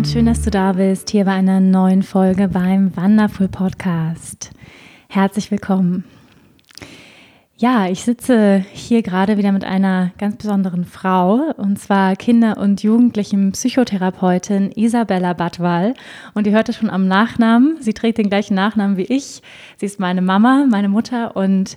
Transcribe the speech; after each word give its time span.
Und 0.00 0.08
schön, 0.08 0.24
dass 0.24 0.40
du 0.40 0.50
da 0.50 0.72
bist, 0.72 1.10
hier 1.10 1.26
bei 1.26 1.32
einer 1.32 1.60
neuen 1.60 2.02
Folge 2.02 2.48
beim 2.48 2.96
Wonderful 2.96 3.48
Podcast. 3.48 4.50
Herzlich 5.10 5.50
willkommen. 5.50 6.04
Ja, 7.58 7.86
ich 7.86 8.02
sitze 8.02 8.64
hier 8.72 9.02
gerade 9.02 9.36
wieder 9.36 9.52
mit 9.52 9.62
einer 9.62 10.12
ganz 10.16 10.36
besonderen 10.36 10.86
Frau, 10.86 11.52
und 11.58 11.78
zwar 11.78 12.16
Kinder- 12.16 12.56
und 12.56 12.82
Jugendlichen 12.82 13.52
Psychotherapeutin 13.52 14.72
Isabella 14.74 15.34
Badwal. 15.34 15.92
Und 16.32 16.46
ihr 16.46 16.54
hört 16.54 16.70
es 16.70 16.76
schon 16.76 16.88
am 16.88 17.06
Nachnamen. 17.06 17.76
Sie 17.80 17.92
trägt 17.92 18.16
den 18.16 18.30
gleichen 18.30 18.54
Nachnamen 18.54 18.96
wie 18.96 19.02
ich. 19.02 19.42
Sie 19.76 19.84
ist 19.84 20.00
meine 20.00 20.22
Mama, 20.22 20.64
meine 20.66 20.88
Mutter 20.88 21.36
und 21.36 21.76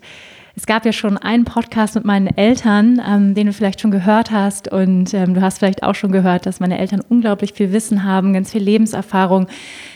es 0.55 0.67
gab 0.67 0.85
ja 0.85 0.93
schon 0.93 1.17
einen 1.17 1.45
Podcast 1.45 1.95
mit 1.95 2.05
meinen 2.05 2.27
Eltern, 2.27 3.01
ähm, 3.03 3.33
den 3.33 3.47
du 3.47 3.53
vielleicht 3.53 3.81
schon 3.81 3.89
gehört 3.89 4.29
hast. 4.29 4.71
Und 4.71 5.11
ähm, 5.15 5.33
du 5.33 5.41
hast 5.41 5.57
vielleicht 5.57 5.81
auch 5.81 5.95
schon 5.95 6.11
gehört, 6.11 6.45
dass 6.45 6.59
meine 6.59 6.77
Eltern 6.77 7.01
unglaublich 7.09 7.53
viel 7.53 7.71
Wissen 7.73 8.03
haben, 8.03 8.33
ganz 8.33 8.51
viel 8.51 8.61
Lebenserfahrung, 8.61 9.47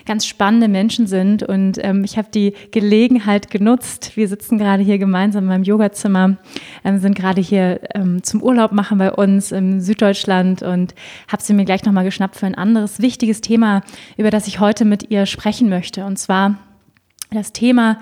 ganz 0.07 0.25
spannende 0.25 0.67
Menschen 0.67 1.05
sind. 1.05 1.43
Und 1.43 1.77
ähm, 1.83 2.03
ich 2.03 2.17
habe 2.17 2.29
die 2.33 2.53
Gelegenheit 2.71 3.51
genutzt. 3.51 4.17
Wir 4.17 4.27
sitzen 4.27 4.57
gerade 4.57 4.81
hier 4.81 4.97
gemeinsam 4.97 5.43
in 5.43 5.49
meinem 5.49 5.63
Yogazimmer, 5.63 6.37
ähm, 6.83 6.97
sind 6.97 7.15
gerade 7.15 7.39
hier 7.39 7.79
ähm, 7.93 8.23
zum 8.23 8.41
Urlaub 8.41 8.71
machen 8.71 8.97
bei 8.97 9.11
uns 9.11 9.51
im 9.51 9.79
Süddeutschland 9.79 10.63
und 10.63 10.95
habe 11.27 11.43
sie 11.43 11.53
mir 11.53 11.65
gleich 11.65 11.83
nochmal 11.83 12.03
geschnappt 12.03 12.35
für 12.35 12.47
ein 12.47 12.55
anderes 12.55 12.99
wichtiges 12.99 13.41
Thema, 13.41 13.83
über 14.17 14.31
das 14.31 14.47
ich 14.47 14.59
heute 14.59 14.85
mit 14.85 15.11
ihr 15.11 15.27
sprechen 15.27 15.69
möchte. 15.69 16.03
Und 16.03 16.17
zwar 16.17 16.55
das 17.29 17.53
Thema, 17.53 17.99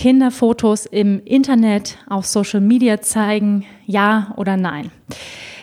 Kinderfotos 0.00 0.86
im 0.86 1.20
Internet, 1.26 1.98
auf 2.08 2.24
Social 2.24 2.62
Media 2.62 3.02
zeigen, 3.02 3.66
ja 3.90 4.32
oder 4.36 4.56
nein? 4.56 4.90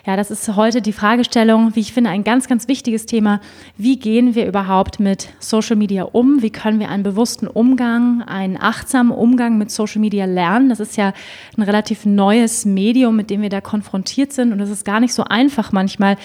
Ja, 0.08 0.16
das 0.16 0.30
ist 0.30 0.56
heute 0.56 0.80
die 0.80 0.94
Fragestellung, 0.94 1.76
wie 1.76 1.80
ich 1.80 1.92
finde, 1.92 2.08
ein 2.08 2.24
ganz, 2.24 2.48
ganz 2.48 2.66
wichtiges 2.66 3.04
Thema. 3.04 3.42
Wie 3.76 3.98
gehen 3.98 4.34
wir 4.34 4.46
überhaupt 4.46 5.00
mit 5.00 5.28
Social 5.38 5.76
Media 5.76 6.04
um? 6.04 6.40
Wie 6.40 6.48
können 6.48 6.80
wir 6.80 6.88
einen 6.88 7.02
bewussten 7.02 7.46
Umgang, 7.46 8.22
einen 8.22 8.56
achtsamen 8.56 9.12
Umgang 9.12 9.58
mit 9.58 9.70
Social 9.70 10.00
Media 10.00 10.24
lernen? 10.24 10.70
Das 10.70 10.80
ist 10.80 10.96
ja 10.96 11.12
ein 11.58 11.62
relativ 11.62 12.06
neues 12.06 12.64
Medium, 12.64 13.16
mit 13.16 13.28
dem 13.28 13.42
wir 13.42 13.50
da 13.50 13.60
konfrontiert 13.60 14.32
sind. 14.32 14.52
Und 14.52 14.60
es 14.60 14.70
ist 14.70 14.86
gar 14.86 14.98
nicht 14.98 15.12
so 15.12 15.24
einfach 15.24 15.72
manchmal, 15.72 16.16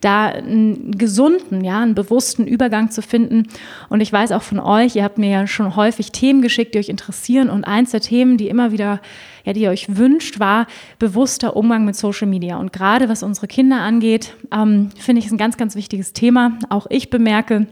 da 0.00 0.26
einen 0.26 0.98
gesunden, 0.98 1.62
ja, 1.62 1.80
einen 1.80 1.94
bewussten 1.94 2.44
Übergang 2.44 2.90
zu 2.90 3.02
finden. 3.02 3.46
Und 3.88 4.00
ich 4.00 4.12
weiß 4.12 4.32
auch 4.32 4.42
von 4.42 4.58
euch, 4.58 4.96
ihr 4.96 5.04
habt 5.04 5.18
mir 5.18 5.30
ja 5.30 5.46
schon 5.46 5.76
häufig 5.76 6.10
Themen 6.10 6.42
geschickt, 6.42 6.74
die 6.74 6.80
euch 6.80 6.88
interessieren. 6.88 7.50
Und 7.50 7.62
eins 7.62 7.92
der 7.92 8.00
Themen, 8.00 8.36
die 8.36 8.48
immer 8.48 8.72
wieder 8.72 9.00
ja, 9.48 9.54
die 9.54 9.62
ihr 9.62 9.70
euch 9.70 9.96
wünscht, 9.96 10.40
war 10.40 10.66
bewusster 10.98 11.56
Umgang 11.56 11.86
mit 11.86 11.96
Social 11.96 12.28
Media. 12.28 12.58
Und 12.58 12.70
gerade 12.70 13.08
was 13.08 13.22
unsere 13.22 13.46
Kinder 13.46 13.80
angeht, 13.80 14.34
ähm, 14.52 14.90
finde 14.98 15.20
ich 15.20 15.26
es 15.26 15.32
ein 15.32 15.38
ganz, 15.38 15.56
ganz 15.56 15.74
wichtiges 15.74 16.12
Thema. 16.12 16.58
Auch 16.68 16.86
ich 16.90 17.08
bemerke, 17.08 17.66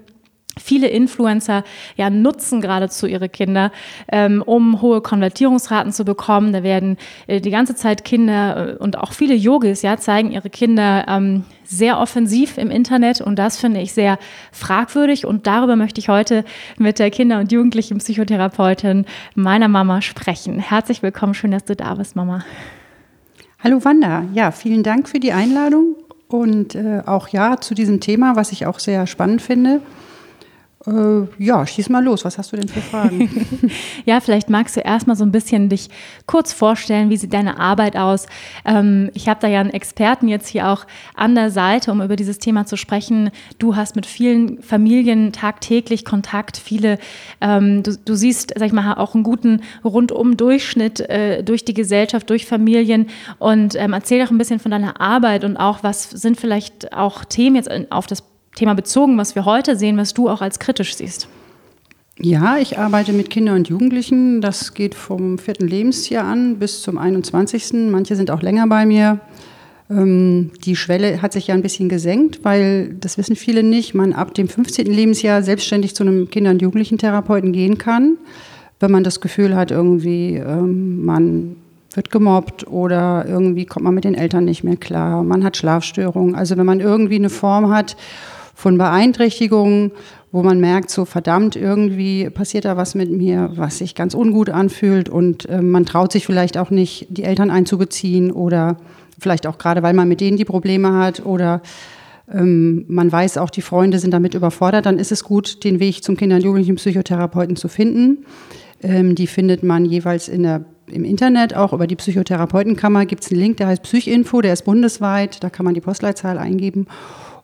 Viele 0.59 0.89
Influencer 0.89 1.65
ja, 1.97 2.09
nutzen 2.09 2.63
geradezu 2.63 3.07
ihre 3.07 3.29
Kinder, 3.29 3.71
ähm, 4.11 4.43
um 4.45 4.81
hohe 4.81 5.03
Konvertierungsraten 5.03 5.93
zu 5.93 6.07
bekommen. 6.07 6.55
Da 6.55 6.63
werden 6.63 6.97
äh, 7.27 7.43
die 7.43 7.51
ganze 7.51 7.75
Zeit 7.75 8.07
Kinder 8.07 8.71
äh, 8.71 8.77
und 8.77 8.97
auch 8.97 9.13
viele 9.13 9.35
Yogis 9.35 9.83
ja, 9.83 9.99
zeigen 9.99 10.33
ihre 10.33 10.49
Kinder 10.49 11.05
ähm, 11.09 11.45
sehr 11.63 12.01
offensiv 12.01 12.57
im 12.57 12.71
Internet 12.71 13.21
und 13.21 13.39
das 13.39 13.59
finde 13.59 13.81
ich 13.81 13.93
sehr 13.93 14.19
fragwürdig 14.51 15.27
und 15.27 15.47
darüber 15.47 15.77
möchte 15.77 16.01
ich 16.01 16.09
heute 16.09 16.45
mit 16.79 16.99
der 16.99 17.11
Kinder- 17.11 17.41
und 17.41 17.53
Jugendlichen 17.53 17.99
Psychotherapeutin 17.99 19.05
meiner 19.35 19.69
Mama 19.69 20.01
sprechen. 20.01 20.59
Herzlich 20.59 21.03
willkommen, 21.03 21.35
schön, 21.35 21.51
dass 21.51 21.65
du 21.65 21.77
da 21.77 21.97
bist, 21.97 22.17
Mama. 22.17 22.45
Hallo 23.63 23.85
Wanda, 23.85 24.25
ja, 24.33 24.53
vielen 24.53 24.83
Dank 24.83 25.09
für 25.09 25.21
die 25.21 25.33
Einladung 25.33 25.97
und 26.29 26.75
äh, 26.75 27.03
auch 27.05 27.29
ja 27.29 27.61
zu 27.61 27.75
diesem 27.75 28.01
Thema, 28.01 28.37
was 28.37 28.53
ich 28.53 28.65
auch 28.65 28.79
sehr 28.79 29.07
spannend 29.07 29.43
finde. 29.43 29.83
Äh, 30.87 31.27
ja, 31.43 31.67
schieß 31.67 31.89
mal 31.89 32.05
los. 32.05 32.25
Was 32.25 32.39
hast 32.39 32.53
du 32.53 32.57
denn 32.57 32.69
für 32.69 32.81
Fragen? 32.81 33.71
ja, 34.05 34.21
vielleicht 34.21 34.51
magst 34.51 34.77
du 34.77 34.81
erstmal 34.81 35.17
so 35.17 35.25
ein 35.25 35.33
bisschen 35.33 35.69
dich 35.69 35.89
kurz 36.27 36.53
vorstellen, 36.53 37.11
wie 37.11 37.17
sieht 37.17 37.33
deine 37.33 37.59
Arbeit 37.59 37.97
aus? 37.97 38.27
Ähm, 38.65 39.11
ich 39.15 39.29
habe 39.29 39.41
da 39.41 39.49
ja 39.49 39.61
einen 39.61 39.71
Experten 39.71 40.29
jetzt 40.29 40.47
hier 40.47 40.69
auch 40.69 40.87
an 41.15 41.35
der 41.35 41.51
Seite, 41.51 41.91
um 41.91 42.01
über 42.03 42.15
dieses 42.15 42.39
Thema 42.39 42.67
zu 42.67 42.77
sprechen. 42.77 43.31
Du 43.59 43.75
hast 43.75 43.97
mit 43.97 44.07
vielen 44.07 44.63
Familien 44.63 45.33
tagtäglich 45.33 46.05
Kontakt, 46.05 46.57
viele, 46.57 46.99
ähm, 47.41 47.83
du, 47.83 47.97
du, 47.97 48.15
siehst, 48.15 48.55
sag 48.57 48.67
ich 48.67 48.73
mal, 48.73 48.95
auch 48.95 49.15
einen 49.15 49.25
guten 49.25 49.63
Rundum-Durchschnitt 49.85 51.01
äh, 51.01 51.43
durch 51.43 51.65
die 51.65 51.75
Gesellschaft, 51.75 52.31
durch 52.31 52.47
Familien 52.47 53.09
und 53.39 53.75
ähm, 53.75 53.93
erzähl 53.93 54.23
doch 54.23 54.31
ein 54.31 54.39
bisschen 54.39 54.61
von 54.61 54.71
deiner 54.71 55.01
Arbeit 55.01 55.43
und 55.43 55.57
auch, 55.57 55.83
was 55.83 56.11
sind 56.11 56.39
vielleicht 56.39 56.93
auch 56.93 57.25
Themen 57.25 57.57
jetzt 57.57 57.71
auf 57.91 58.07
das 58.07 58.23
Thema 58.57 58.75
bezogen, 58.75 59.17
was 59.19 59.37
wir 59.37 59.45
heute 59.45 59.77
sehen, 59.77 59.97
was 59.97 60.15
du 60.15 60.29
auch 60.29 60.41
als 60.41 60.59
kritisch 60.59 60.97
siehst? 60.97 61.29
Ja, 62.19 62.57
ich 62.57 62.79
arbeite 62.79 63.13
mit 63.13 63.29
Kindern 63.29 63.57
und 63.57 63.69
Jugendlichen. 63.69 64.41
Das 64.41 64.73
geht 64.73 64.95
vom 64.95 65.39
vierten 65.39 65.69
Lebensjahr 65.69 66.25
an 66.25 66.59
bis 66.59 66.81
zum 66.81 66.97
21. 66.97 67.91
Manche 67.91 68.17
sind 68.17 68.31
auch 68.31 68.41
länger 68.41 68.67
bei 68.67 68.87
mir. 68.87 69.21
Ähm, 69.91 70.51
die 70.65 70.77
Schwelle 70.77 71.21
hat 71.21 71.35
sich 71.35 71.49
ja 71.49 71.55
ein 71.55 71.61
bisschen 71.61 71.91
gesenkt, 71.91 72.41
weil, 72.43 72.95
das 73.01 73.19
wissen 73.19 73.37
viele 73.37 73.63
nicht, 73.63 73.95
man 73.95 74.15
ab 74.15 74.33
dem 74.33 74.49
15. 74.49 74.87
Lebensjahr 74.87 75.43
selbstständig 75.43 75.95
zu 75.95 76.05
einem 76.05 76.31
Kinder- 76.31 76.51
und 76.51 76.63
Jugendlichen-Therapeuten 76.63 77.53
gehen 77.53 77.77
kann, 77.77 78.17
wenn 78.81 78.91
man 78.91 79.05
das 79.05 79.21
Gefühl 79.21 79.55
hat, 79.55 79.71
irgendwie 79.71 80.37
ähm, 80.37 81.05
man 81.05 81.57
wird 81.93 82.11
gemobbt 82.11 82.67
oder 82.67 83.27
irgendwie 83.29 83.67
kommt 83.67 83.85
man 83.85 83.95
mit 83.95 84.05
den 84.05 84.15
Eltern 84.15 84.45
nicht 84.45 84.65
mehr 84.65 84.77
klar, 84.77 85.23
man 85.23 85.45
hat 85.45 85.57
Schlafstörungen. 85.57 86.35
Also 86.35 86.57
wenn 86.57 86.67
man 86.67 86.81
irgendwie 86.81 87.17
eine 87.17 87.31
Form 87.31 87.71
hat, 87.71 87.97
von 88.57 88.79
Beeinträchtigungen, 88.79 89.93
wo 90.33 90.43
man 90.43 90.59
merkt, 90.59 90.89
so 90.89 91.05
verdammt, 91.05 91.57
irgendwie 91.57 92.31
passiert 92.31 92.65
da 92.65 92.79
was 92.79 92.95
mit 92.95 93.11
mir, 93.11 93.51
was 93.55 93.79
sich 93.79 93.95
ganz 93.95 94.15
ungut 94.15 94.49
anfühlt 94.49 95.11
und 95.11 95.47
äh, 95.47 95.61
man 95.61 95.85
traut 95.85 96.11
sich 96.11 96.25
vielleicht 96.25 96.57
auch 96.57 96.71
nicht, 96.71 97.07
die 97.11 97.25
Eltern 97.25 97.51
einzubeziehen 97.51 98.33
oder 98.33 98.79
vielleicht 99.19 99.47
auch 99.47 99.59
gerade, 99.59 99.83
weil 99.83 99.93
man 99.93 100.09
mit 100.09 100.23
denen 100.23 100.39
die 100.39 100.47
Probleme 100.47 100.95
hat 100.95 101.25
oder 101.25 101.61
ähm, 102.33 102.87
man 102.89 103.13
weiß 103.13 103.37
auch, 103.37 103.51
die 103.51 103.61
Freunde 103.61 103.99
sind 103.99 104.13
damit 104.13 104.33
überfordert, 104.33 104.87
dann 104.87 104.99
ist 104.99 105.13
es 105.13 105.23
gut, 105.23 105.63
den 105.63 105.79
Weg 105.79 106.03
zum 106.03 106.17
Kinder- 106.17 106.37
und 106.37 106.43
Jugendlichen 106.43 106.77
Psychotherapeuten 106.77 107.57
zu 107.57 107.69
finden. 107.69 108.25
Ähm, 108.83 109.15
die 109.15 109.27
findet 109.27 109.63
man 109.65 109.85
jeweils 109.85 110.29
in 110.29 110.45
der 110.45 110.65
im 110.89 111.05
Internet, 111.05 111.55
auch 111.55 111.73
über 111.73 111.89
die 111.89 111.97
Psychotherapeutenkammer 111.97 113.07
gibt 113.07 113.25
es 113.25 113.31
einen 113.33 113.41
Link, 113.41 113.57
der 113.57 113.67
heißt 113.67 113.83
Psychinfo, 113.83 114.41
der 114.41 114.53
ist 114.53 114.65
bundesweit, 114.65 115.43
da 115.43 115.51
kann 115.51 115.65
man 115.65 115.75
die 115.75 115.81
Postleitzahl 115.81 116.39
eingeben. 116.39 116.87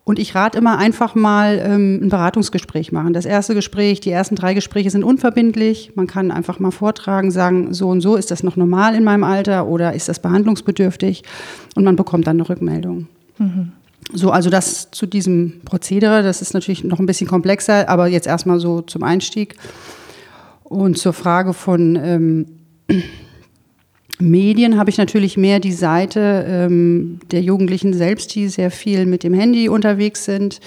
Und 0.04 0.18
ich 0.18 0.34
rate 0.34 0.58
immer 0.58 0.78
einfach 0.78 1.14
mal 1.14 1.60
ähm, 1.64 2.00
ein 2.02 2.08
Beratungsgespräch 2.08 2.90
machen. 2.90 3.12
Das 3.12 3.24
erste 3.24 3.54
Gespräch, 3.54 4.00
die 4.00 4.10
ersten 4.10 4.34
drei 4.34 4.52
Gespräche 4.52 4.90
sind 4.90 5.04
unverbindlich. 5.04 5.92
Man 5.94 6.08
kann 6.08 6.32
einfach 6.32 6.58
mal 6.58 6.72
vortragen, 6.72 7.30
sagen, 7.30 7.72
so 7.72 7.88
und 7.88 8.00
so 8.00 8.16
ist 8.16 8.32
das 8.32 8.42
noch 8.42 8.56
normal 8.56 8.96
in 8.96 9.04
meinem 9.04 9.22
Alter 9.22 9.66
oder 9.68 9.92
ist 9.92 10.08
das 10.08 10.18
behandlungsbedürftig? 10.18 11.22
Und 11.76 11.84
man 11.84 11.94
bekommt 11.94 12.26
dann 12.26 12.36
eine 12.36 12.48
Rückmeldung. 12.48 13.06
Mhm. 13.38 13.72
So, 14.12 14.32
also 14.32 14.50
das 14.50 14.90
zu 14.90 15.06
diesem 15.06 15.60
Prozedere, 15.64 16.24
das 16.24 16.42
ist 16.42 16.52
natürlich 16.52 16.82
noch 16.82 16.98
ein 16.98 17.06
bisschen 17.06 17.28
komplexer, 17.28 17.88
aber 17.88 18.08
jetzt 18.08 18.26
erstmal 18.26 18.58
so 18.58 18.80
zum 18.80 19.04
Einstieg. 19.04 19.54
Und 20.64 20.98
zur 20.98 21.12
Frage 21.12 21.52
von 21.52 21.96
ähm, 21.96 22.46
Medien 24.22 24.78
habe 24.78 24.90
ich 24.90 24.98
natürlich 24.98 25.36
mehr 25.36 25.60
die 25.60 25.72
Seite 25.72 26.44
ähm, 26.46 27.18
der 27.30 27.42
Jugendlichen 27.42 27.92
selbst, 27.92 28.34
die 28.34 28.48
sehr 28.48 28.70
viel 28.70 29.06
mit 29.06 29.24
dem 29.24 29.34
Handy 29.34 29.68
unterwegs 29.68 30.24
sind, 30.24 30.60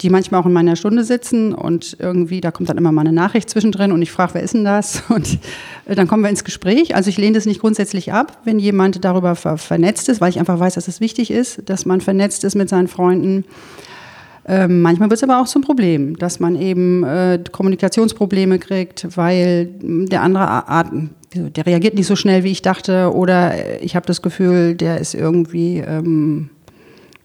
die 0.00 0.10
manchmal 0.10 0.40
auch 0.40 0.46
in 0.46 0.52
meiner 0.52 0.76
Stunde 0.76 1.04
sitzen 1.04 1.52
und 1.52 1.96
irgendwie, 1.98 2.40
da 2.40 2.50
kommt 2.50 2.70
dann 2.70 2.78
immer 2.78 2.92
mal 2.92 3.02
eine 3.02 3.12
Nachricht 3.12 3.50
zwischendrin 3.50 3.92
und 3.92 4.00
ich 4.00 4.10
frage, 4.10 4.34
wer 4.34 4.42
ist 4.42 4.54
denn 4.54 4.64
das? 4.64 5.02
Und 5.08 5.38
äh, 5.86 5.94
dann 5.94 6.08
kommen 6.08 6.22
wir 6.22 6.30
ins 6.30 6.44
Gespräch. 6.44 6.94
Also 6.94 7.10
ich 7.10 7.18
lehne 7.18 7.34
das 7.34 7.46
nicht 7.46 7.60
grundsätzlich 7.60 8.12
ab, 8.12 8.38
wenn 8.44 8.58
jemand 8.58 9.04
darüber 9.04 9.34
ver 9.34 9.58
vernetzt 9.58 10.08
ist, 10.08 10.20
weil 10.20 10.30
ich 10.30 10.38
einfach 10.38 10.58
weiß, 10.58 10.74
dass 10.74 10.88
es 10.88 11.00
wichtig 11.00 11.30
ist, 11.30 11.68
dass 11.68 11.84
man 11.84 12.00
vernetzt 12.00 12.44
ist 12.44 12.54
mit 12.54 12.68
seinen 12.68 12.88
Freunden. 12.88 13.44
Ähm, 14.50 14.82
manchmal 14.82 15.10
wird 15.10 15.18
es 15.18 15.22
aber 15.22 15.40
auch 15.40 15.46
zum 15.46 15.62
Problem, 15.62 16.18
dass 16.18 16.40
man 16.40 16.56
eben 16.56 17.04
äh, 17.04 17.38
Kommunikationsprobleme 17.52 18.58
kriegt, 18.58 19.16
weil 19.16 19.68
der 19.80 20.22
andere 20.22 20.68
Art, 20.68 20.88
der 21.32 21.66
reagiert 21.66 21.94
nicht 21.94 22.08
so 22.08 22.16
schnell, 22.16 22.42
wie 22.42 22.50
ich 22.50 22.60
dachte, 22.60 23.14
oder 23.14 23.80
ich 23.80 23.94
habe 23.94 24.06
das 24.06 24.22
Gefühl, 24.22 24.74
der 24.74 24.98
ist 24.98 25.14
irgendwie, 25.14 25.78
ähm, 25.78 26.50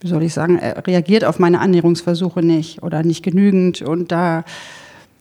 wie 0.01 0.07
soll 0.07 0.22
ich 0.22 0.36
sagen, 0.36 0.60
er 0.60 0.86
reagiert 0.86 1.25
auf 1.25 1.39
meine 1.39 1.62
Annäherungsversuche 1.62 2.44
nicht 2.44 2.83
oder 2.83 3.01
nicht 3.01 3.24
genügend. 3.24 3.81
Und 3.81 4.12
da, 4.12 4.44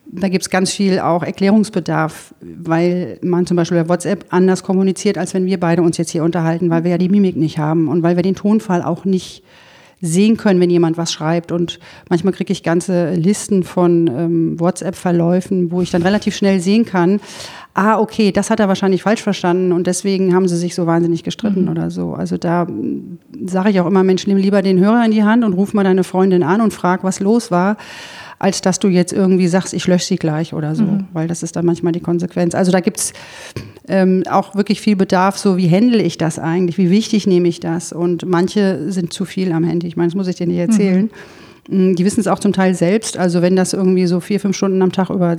da 0.05 0.29
gibt 0.29 0.43
es 0.43 0.51
ganz 0.51 0.71
viel 0.71 0.99
auch 0.99 1.23
Erklärungsbedarf, 1.23 2.35
weil 2.39 3.17
man 3.23 3.47
zum 3.47 3.57
Beispiel 3.57 3.81
bei 3.81 3.89
WhatsApp 3.89 4.25
anders 4.29 4.61
kommuniziert, 4.61 5.17
als 5.17 5.33
wenn 5.33 5.47
wir 5.47 5.59
beide 5.59 5.81
uns 5.81 5.97
jetzt 5.97 6.11
hier 6.11 6.23
unterhalten, 6.23 6.69
weil 6.69 6.83
wir 6.83 6.91
ja 6.91 6.97
die 6.99 7.09
Mimik 7.09 7.35
nicht 7.35 7.57
haben 7.57 7.87
und 7.87 8.03
weil 8.03 8.15
wir 8.15 8.21
den 8.21 8.35
Tonfall 8.35 8.83
auch 8.83 9.05
nicht 9.05 9.41
sehen 10.05 10.37
können, 10.37 10.59
wenn 10.59 10.69
jemand 10.69 10.97
was 10.97 11.11
schreibt. 11.11 11.51
Und 11.51 11.79
manchmal 12.09 12.33
kriege 12.33 12.51
ich 12.51 12.63
ganze 12.63 13.13
Listen 13.13 13.63
von 13.63 14.07
ähm, 14.07 14.59
WhatsApp-Verläufen, 14.59 15.71
wo 15.71 15.81
ich 15.81 15.91
dann 15.91 16.03
relativ 16.03 16.35
schnell 16.35 16.59
sehen 16.59 16.85
kann, 16.85 17.19
ah, 17.73 17.99
okay, 17.99 18.31
das 18.31 18.49
hat 18.49 18.59
er 18.59 18.69
wahrscheinlich 18.69 19.03
falsch 19.03 19.21
verstanden 19.21 19.73
und 19.73 19.85
deswegen 19.85 20.33
haben 20.33 20.47
sie 20.47 20.55
sich 20.55 20.73
so 20.73 20.87
wahnsinnig 20.87 21.23
gestritten 21.23 21.63
mhm. 21.63 21.69
oder 21.69 21.91
so. 21.91 22.13
Also 22.13 22.37
da 22.37 22.65
mm, 22.65 23.19
sage 23.45 23.69
ich 23.69 23.79
auch 23.81 23.85
immer, 23.85 24.03
Mensch, 24.03 24.25
nimm 24.25 24.37
lieber 24.37 24.61
den 24.61 24.79
Hörer 24.79 25.03
in 25.05 25.11
die 25.11 25.23
Hand 25.23 25.43
und 25.43 25.53
ruf 25.53 25.73
mal 25.73 25.83
deine 25.83 26.05
Freundin 26.05 26.41
an 26.41 26.61
und 26.61 26.73
frag, 26.73 27.03
was 27.03 27.19
los 27.19 27.51
war 27.51 27.75
als 28.39 28.61
dass 28.61 28.79
du 28.79 28.87
jetzt 28.87 29.13
irgendwie 29.13 29.47
sagst, 29.47 29.73
ich 29.73 29.87
lösche 29.87 30.05
sie 30.05 30.15
gleich 30.17 30.53
oder 30.53 30.75
so, 30.75 30.83
mhm. 30.83 31.07
weil 31.13 31.27
das 31.27 31.43
ist 31.43 31.55
dann 31.55 31.65
manchmal 31.65 31.93
die 31.93 31.99
Konsequenz. 31.99 32.55
Also 32.55 32.71
da 32.71 32.79
gibt's 32.79 33.13
ähm, 33.87 34.23
auch 34.29 34.55
wirklich 34.55 34.81
viel 34.81 34.95
Bedarf, 34.95 35.37
so 35.37 35.57
wie 35.57 35.69
handle 35.69 36.01
ich 36.01 36.17
das 36.17 36.39
eigentlich, 36.39 36.77
wie 36.77 36.89
wichtig 36.89 37.27
nehme 37.27 37.47
ich 37.47 37.59
das 37.59 37.93
und 37.93 38.25
manche 38.25 38.91
sind 38.91 39.13
zu 39.13 39.25
viel 39.25 39.51
am 39.51 39.63
Handy. 39.63 39.87
Ich 39.87 39.95
meine, 39.95 40.07
das 40.07 40.15
muss 40.15 40.27
ich 40.27 40.35
dir 40.35 40.47
nicht 40.47 40.57
erzählen. 40.57 41.03
Mhm. 41.03 41.09
Mm, 41.67 41.95
die 41.95 42.05
wissen 42.05 42.19
es 42.19 42.27
auch 42.27 42.39
zum 42.39 42.53
Teil 42.53 42.75
selbst. 42.75 43.17
Also 43.17 43.41
wenn 43.41 43.55
das 43.55 43.73
irgendwie 43.73 44.05
so 44.05 44.19
vier, 44.19 44.39
fünf 44.39 44.55
Stunden 44.55 44.81
am 44.81 44.91
Tag 44.91 45.09
über 45.09 45.37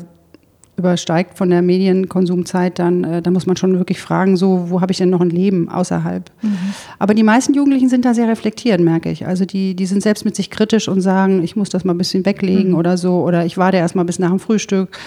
übersteigt 0.77 1.39
von 1.39 1.49
der 1.49 1.63
Medienkonsumzeit, 1.63 2.79
dann, 2.79 3.05
äh, 3.05 3.23
dann 3.23 3.33
muss 3.33 3.47
man 3.47 3.57
schon 3.57 3.79
wirklich 3.79 4.01
fragen, 4.01 4.37
so, 4.37 4.67
wo 4.69 4.81
habe 4.81 4.93
ich 4.93 4.99
denn 4.99 5.11
noch 5.11 5.21
ein 5.21 5.31
Leben 5.31 5.69
außerhalb? 5.69 6.31
Mhm. 6.43 6.59
Aber 6.99 7.15
die 7.15 7.23
meisten 7.23 7.55
Jugendlichen 7.55 7.89
sind 7.89 8.05
da 8.05 8.13
sehr 8.13 8.29
reflektiert, 8.29 8.81
merke 8.81 9.11
ich. 9.11 9.27
Also 9.27 9.45
die, 9.47 9.75
die 9.75 9.87
sind 9.87 10.03
selbst 10.03 10.25
mit 10.25 10.37
sich 10.37 10.51
kritisch 10.51 10.89
und 10.89 11.01
sagen, 11.01 11.43
ich 11.43 11.57
muss 11.57 11.71
das 11.71 11.85
mal 11.85 11.95
ein 11.95 11.99
bisschen 11.99 12.27
weglegen 12.27 12.73
mhm. 12.73 12.77
oder 12.77 12.99
so, 12.99 13.23
oder 13.23 13.47
ich 13.47 13.57
warte 13.57 13.79
erst 13.79 13.97
mal 13.97 14.05
bis 14.05 14.19
nach 14.19 14.31
dem 14.31 14.39
Frühstück. 14.39 14.99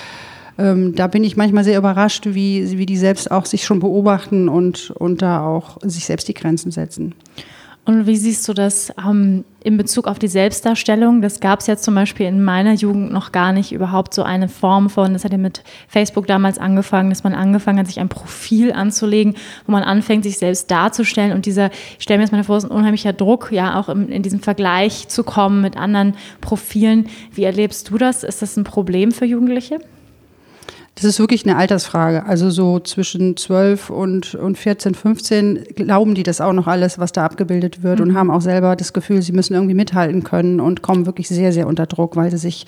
Ähm, 0.58 0.96
da 0.96 1.08
bin 1.08 1.24
ich 1.24 1.38
manchmal 1.38 1.64
sehr 1.64 1.78
überrascht, 1.78 2.26
wie, 2.26 2.78
wie 2.78 2.86
die 2.86 2.98
selbst 2.98 3.30
auch 3.30 3.46
sich 3.46 3.64
schon 3.64 3.80
beobachten 3.80 4.50
und, 4.50 4.92
und 4.92 5.22
da 5.22 5.46
auch 5.46 5.78
sich 5.84 6.06
selbst 6.06 6.28
die 6.28 6.34
Grenzen 6.34 6.72
setzen. 6.72 7.14
Und 7.90 8.06
wie 8.06 8.18
siehst 8.18 8.48
du 8.48 8.54
das 8.54 8.94
ähm, 9.04 9.46
in 9.64 9.76
Bezug 9.76 10.08
auf 10.08 10.20
die 10.20 10.28
Selbstdarstellung? 10.28 11.24
Das 11.24 11.40
gab 11.40 11.62
es 11.62 11.66
ja 11.66 11.76
zum 11.76 11.96
Beispiel 11.96 12.28
in 12.28 12.44
meiner 12.44 12.74
Jugend 12.74 13.12
noch 13.12 13.32
gar 13.32 13.52
nicht 13.52 13.72
überhaupt 13.72 14.14
so 14.14 14.22
eine 14.22 14.48
Form 14.48 14.92
von, 14.92 15.14
das 15.14 15.24
hat 15.24 15.32
ja 15.32 15.40
mit 15.40 15.64
Facebook 15.88 16.28
damals 16.28 16.60
angefangen, 16.60 17.10
dass 17.10 17.24
man 17.24 17.34
angefangen 17.34 17.80
hat, 17.80 17.88
sich 17.88 18.00
ein 18.00 18.08
Profil 18.08 18.74
anzulegen, 18.74 19.34
wo 19.66 19.72
man 19.72 19.82
anfängt, 19.82 20.24
sich 20.24 20.38
selbst 20.38 20.70
darzustellen. 20.70 21.32
Und 21.32 21.48
dieser, 21.48 21.72
ich 21.98 22.04
stelle 22.04 22.20
mir 22.20 22.26
jetzt 22.26 22.32
mal 22.32 22.44
vor, 22.44 22.58
ist 22.58 22.66
ein 22.66 22.70
unheimlicher 22.70 23.12
Druck, 23.12 23.52
ja, 23.52 23.80
auch 23.80 23.90
im, 23.90 24.08
in 24.08 24.22
diesem 24.22 24.42
Vergleich 24.42 25.08
zu 25.08 25.24
kommen 25.24 25.62
mit 25.62 25.76
anderen 25.76 26.14
Profilen. 26.42 27.08
Wie 27.34 27.44
erlebst 27.44 27.90
du 27.90 27.98
das? 27.98 28.24
Ist 28.24 28.44
das 28.44 28.56
ein 28.56 28.66
Problem 28.66 29.12
für 29.12 29.26
Jugendliche? 29.26 29.80
Das 31.02 31.06
ist 31.06 31.20
wirklich 31.20 31.46
eine 31.46 31.56
Altersfrage. 31.56 32.26
Also 32.26 32.50
so 32.50 32.80
zwischen 32.82 33.38
12 33.38 33.90
und, 33.90 34.36
und 34.36 34.58
14, 34.58 34.96
15 34.96 35.64
glauben 35.76 36.14
die 36.14 36.24
das 36.24 36.42
auch 36.42 36.52
noch 36.52 36.68
alles, 36.68 37.00
was 37.00 37.14
da 37.14 37.26
abgebildet 37.26 37.84
wird 37.84 38.00
mhm. 38.00 38.08
und 38.08 38.16
haben 38.16 38.30
auch 38.30 38.42
selber 38.42 38.76
das 38.76 38.92
Gefühl, 38.92 39.22
sie 39.22 39.32
müssen 39.32 39.54
irgendwie 39.54 39.76
mithalten 39.76 40.26
können 40.26 40.60
und 40.60 40.82
kommen 40.82 41.06
wirklich 41.06 41.30
sehr, 41.30 41.54
sehr 41.54 41.68
unter 41.68 41.86
Druck, 41.86 42.18
weil 42.18 42.32
sie 42.32 42.38
sich 42.38 42.66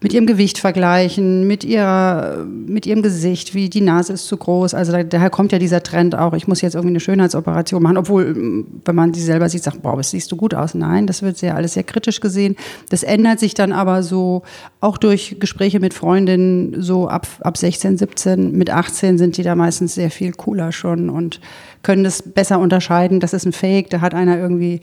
mit 0.00 0.12
ihrem 0.12 0.26
Gewicht 0.26 0.58
vergleichen, 0.58 1.46
mit, 1.46 1.64
ihrer, 1.64 2.44
mit 2.44 2.86
ihrem 2.86 3.02
Gesicht, 3.02 3.54
wie 3.54 3.68
die 3.68 3.80
Nase 3.80 4.12
ist 4.12 4.26
zu 4.26 4.36
groß. 4.36 4.74
Also 4.74 4.92
daher 5.02 5.30
kommt 5.30 5.52
ja 5.52 5.58
dieser 5.58 5.82
Trend 5.82 6.14
auch, 6.14 6.34
ich 6.34 6.46
muss 6.46 6.60
jetzt 6.60 6.74
irgendwie 6.74 6.92
eine 6.92 7.00
Schönheitsoperation 7.00 7.82
machen, 7.82 7.96
obwohl, 7.96 8.64
wenn 8.84 8.94
man 8.94 9.14
sie 9.14 9.22
selber 9.22 9.48
sieht, 9.48 9.62
sagt, 9.62 9.82
boah, 9.82 9.96
das 9.96 10.10
siehst 10.10 10.30
du 10.30 10.36
gut 10.36 10.54
aus. 10.54 10.74
Nein, 10.74 11.06
das 11.06 11.22
wird 11.22 11.38
sehr 11.38 11.54
alles 11.54 11.74
sehr 11.74 11.84
kritisch 11.84 12.20
gesehen. 12.20 12.56
Das 12.90 13.02
ändert 13.02 13.40
sich 13.40 13.54
dann 13.54 13.72
aber 13.72 14.02
so, 14.02 14.42
auch 14.80 14.98
durch 14.98 15.36
Gespräche 15.40 15.80
mit 15.80 15.94
Freundinnen, 15.94 16.82
so 16.82 17.08
ab, 17.08 17.26
ab 17.40 17.56
16, 17.56 17.98
17, 17.98 18.52
mit 18.52 18.70
18 18.70 19.18
sind 19.18 19.36
die 19.36 19.42
da 19.42 19.54
meistens 19.54 19.94
sehr 19.94 20.10
viel 20.10 20.32
cooler 20.32 20.72
schon 20.72 21.08
und 21.08 21.40
können 21.82 22.04
das 22.04 22.22
besser 22.22 22.58
unterscheiden. 22.58 23.20
Das 23.20 23.32
ist 23.32 23.46
ein 23.46 23.52
Fake, 23.52 23.90
da 23.90 24.00
hat 24.00 24.14
einer 24.14 24.38
irgendwie 24.38 24.80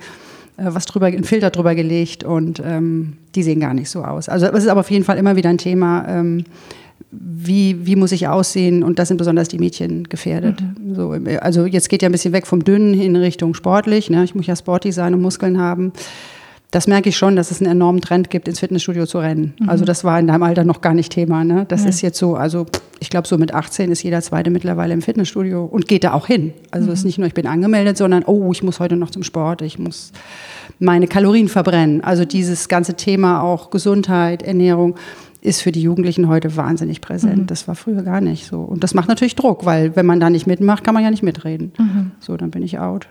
was 0.63 0.85
drüber, 0.85 1.07
einen 1.07 1.23
Filter 1.23 1.49
drüber 1.49 1.75
gelegt 1.75 2.23
und 2.23 2.61
ähm, 2.65 3.17
die 3.35 3.43
sehen 3.43 3.59
gar 3.59 3.73
nicht 3.73 3.89
so 3.89 4.03
aus. 4.03 4.29
Also 4.29 4.47
es 4.47 4.63
ist 4.63 4.69
aber 4.69 4.81
auf 4.81 4.91
jeden 4.91 5.03
Fall 5.03 5.17
immer 5.17 5.35
wieder 5.35 5.49
ein 5.49 5.57
Thema, 5.57 6.05
ähm, 6.07 6.43
wie, 7.11 7.85
wie 7.85 7.95
muss 7.95 8.11
ich 8.11 8.27
aussehen 8.27 8.83
und 8.83 8.99
das 8.99 9.07
sind 9.07 9.17
besonders 9.17 9.47
die 9.47 9.59
Mädchen 9.59 10.05
gefährdet. 10.05 10.61
Mhm. 10.61 10.95
So, 10.95 11.15
also 11.39 11.65
jetzt 11.65 11.89
geht 11.89 12.01
ja 12.01 12.09
ein 12.09 12.11
bisschen 12.11 12.33
weg 12.33 12.47
vom 12.47 12.63
Dünnen 12.63 12.93
in 12.93 13.15
Richtung 13.15 13.53
sportlich. 13.53 14.09
Ne? 14.09 14.23
Ich 14.23 14.35
muss 14.35 14.47
ja 14.47 14.55
sportlich 14.55 14.95
sein 14.95 15.13
und 15.13 15.21
Muskeln 15.21 15.59
haben 15.59 15.91
das 16.71 16.87
merke 16.87 17.09
ich 17.09 17.17
schon, 17.17 17.35
dass 17.35 17.51
es 17.51 17.61
einen 17.61 17.71
enormen 17.71 17.99
Trend 17.99 18.29
gibt, 18.29 18.47
ins 18.47 18.59
Fitnessstudio 18.59 19.05
zu 19.05 19.19
rennen. 19.19 19.53
Mhm. 19.59 19.69
Also 19.69 19.83
das 19.83 20.05
war 20.05 20.17
in 20.19 20.27
deinem 20.27 20.43
Alter 20.43 20.63
noch 20.63 20.79
gar 20.79 20.93
nicht 20.93 21.11
Thema. 21.11 21.43
Ne? 21.43 21.65
Das 21.67 21.83
ja. 21.83 21.89
ist 21.89 22.01
jetzt 22.01 22.17
so, 22.17 22.35
also 22.35 22.65
ich 22.99 23.09
glaube, 23.09 23.27
so 23.27 23.37
mit 23.37 23.53
18 23.53 23.91
ist 23.91 24.03
jeder 24.03 24.21
Zweite 24.21 24.49
mittlerweile 24.49 24.93
im 24.93 25.01
Fitnessstudio 25.01 25.65
und 25.65 25.87
geht 25.87 26.05
da 26.05 26.13
auch 26.13 26.27
hin. 26.27 26.53
Also 26.71 26.87
mhm. 26.87 26.93
es 26.93 26.99
ist 26.99 27.05
nicht 27.05 27.17
nur, 27.17 27.27
ich 27.27 27.33
bin 27.33 27.45
angemeldet, 27.45 27.97
sondern, 27.97 28.23
oh, 28.23 28.51
ich 28.53 28.63
muss 28.63 28.79
heute 28.79 28.95
noch 28.95 29.09
zum 29.09 29.23
Sport, 29.23 29.61
ich 29.63 29.79
muss 29.79 30.13
meine 30.79 31.07
Kalorien 31.07 31.49
verbrennen. 31.49 32.01
Also 32.03 32.23
dieses 32.23 32.69
ganze 32.69 32.93
Thema 32.93 33.41
auch 33.41 33.69
Gesundheit, 33.69 34.41
Ernährung 34.41 34.95
ist 35.41 35.61
für 35.61 35.71
die 35.73 35.81
Jugendlichen 35.81 36.29
heute 36.29 36.55
wahnsinnig 36.55 37.01
präsent. 37.01 37.37
Mhm. 37.37 37.47
Das 37.47 37.67
war 37.67 37.75
früher 37.75 38.03
gar 38.03 38.21
nicht 38.21 38.45
so. 38.45 38.61
Und 38.61 38.83
das 38.83 38.93
macht 38.93 39.09
natürlich 39.09 39.35
Druck, 39.35 39.65
weil 39.65 39.95
wenn 39.95 40.05
man 40.05 40.19
da 40.21 40.29
nicht 40.29 40.47
mitmacht, 40.47 40.83
kann 40.83 40.93
man 40.93 41.03
ja 41.03 41.09
nicht 41.09 41.23
mitreden. 41.23 41.73
Mhm. 41.77 42.11
So, 42.19 42.37
dann 42.37 42.51
bin 42.51 42.63
ich 42.63 42.79
out. 42.79 43.07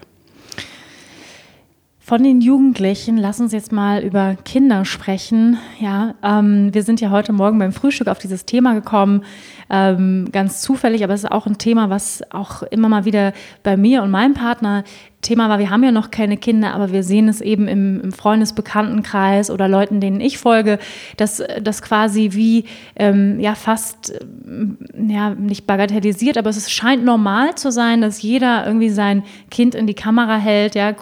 Von 2.11 2.25
den 2.25 2.41
Jugendlichen, 2.41 3.19
lass 3.19 3.41
uns 3.41 3.53
jetzt 3.53 3.71
mal 3.71 4.03
über 4.03 4.35
Kinder 4.45 4.85
sprechen. 4.85 5.59
Ja, 5.79 6.17
ähm, 6.25 6.75
wir 6.75 6.83
sind 6.83 7.01
ja 7.01 7.11
heute 7.11 7.33
Morgen 7.33 7.61
beim 7.61 7.71
Frühstück 7.71 8.09
auf 8.09 8.19
dieses 8.19 8.45
Thema 8.47 8.75
gekommen, 8.75 9.23
ähm, 9.71 10.29
ganz 10.33 10.61
zufällig, 10.61 11.05
aber 11.05 11.15
es 11.15 11.23
ist 11.23 11.31
auch 11.31 11.47
ein 11.47 11.59
Thema, 11.59 11.89
was 11.89 12.25
auch 12.33 12.65
immer 12.65 12.89
mal 12.89 13.05
wieder 13.05 13.33
bei 13.63 13.77
mir 13.77 14.03
und 14.03 14.11
meinem 14.11 14.35
Partner 14.35 14.83
Thema 15.23 15.51
war, 15.51 15.59
wir 15.59 15.69
haben 15.69 15.85
ja 15.85 15.93
noch 15.93 16.11
keine 16.11 16.39
Kinder, 16.39 16.73
aber 16.73 16.93
wir 16.93 17.03
sehen 17.03 17.29
es 17.29 17.43
eben 17.43 17.69
im, 17.69 18.01
im 18.01 18.13
Freundesbekanntenkreis 18.13 19.51
oder 19.51 19.69
Leuten, 19.69 20.01
denen 20.01 20.19
ich 20.19 20.39
folge, 20.39 20.79
dass 21.19 21.43
das 21.61 21.83
quasi 21.83 22.31
wie 22.33 22.65
ähm, 22.97 23.39
ja 23.39 23.55
fast 23.55 24.15
äh, 24.15 25.13
ja 25.13 25.31
nicht 25.35 25.67
bagatellisiert, 25.67 26.39
aber 26.39 26.49
es 26.49 26.71
scheint 26.71 27.05
normal 27.05 27.55
zu 27.55 27.71
sein, 27.71 28.01
dass 28.01 28.23
jeder 28.23 28.67
irgendwie 28.67 28.89
sein 28.89 29.23
Kind 29.51 29.75
in 29.75 29.87
die 29.87 29.95
Kamera 29.95 30.37
hält. 30.37 30.75
Ja, 30.75 30.93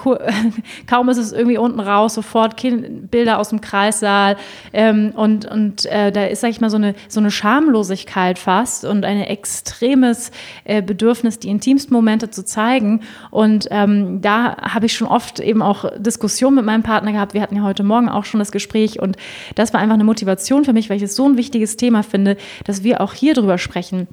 kaum 0.89 1.09
ist 1.09 1.19
es 1.19 1.33
irgendwie 1.33 1.59
unten 1.59 1.79
raus, 1.79 2.15
sofort 2.15 2.57
kind, 2.57 3.13
Bilder 3.13 3.39
aus 3.39 3.51
dem 3.51 3.61
Kreissaal 3.61 4.37
ähm, 4.73 5.13
und 5.15 5.47
und 5.47 5.87
äh, 5.87 6.11
da 6.11 6.25
ist 6.25 6.41
sag 6.41 6.51
ich 6.51 6.61
mal 6.61 6.71
so 6.71 6.77
eine 6.77 6.97
so 7.07 7.21
eine 7.21 7.31
Schamlosigkeit 7.31 8.41
fast 8.41 8.85
und 8.85 9.05
ein 9.05 9.21
extremes 9.21 10.33
äh, 10.65 10.83
Bedürfnis, 10.83 11.39
die 11.39 11.51
intimsten 11.51 11.95
Momente 11.95 12.31
zu 12.31 12.45
zeigen 12.45 13.03
und 13.31 13.69
ähm, 13.71 14.08
da 14.21 14.57
habe 14.57 14.87
ich 14.87 14.95
schon 14.95 15.09
oft 15.09 15.41
eben 15.41 15.63
auch 15.63 15.85
Diskussionen 15.99 16.57
mit 16.57 16.65
meinem 16.65 16.83
Partner 16.83 17.13
gehabt. 17.13 17.35
Wir 17.35 17.43
hatten 17.43 17.57
ja 17.57 17.63
heute 17.63 17.83
Morgen 17.83 18.09
auch 18.09 18.25
schon 18.25 18.41
das 18.41 18.53
Gespräch 18.53 19.01
und 19.01 19.17
das 19.55 19.73
war 19.73 19.81
einfach 19.81 19.95
eine 19.95 20.05
Motivation 20.05 20.65
für 20.65 20.73
mich, 20.73 20.91
weil 20.91 20.97
ich 20.97 21.03
es 21.03 21.17
so 21.17 21.29
ein 21.29 21.37
wichtiges 21.37 21.77
Thema 21.77 22.03
finde, 22.03 22.37
dass 22.65 22.83
wir 22.83 23.01
auch 23.01 23.15
hier 23.15 23.35
drüber 23.35 23.59
sprechen. 23.59 24.09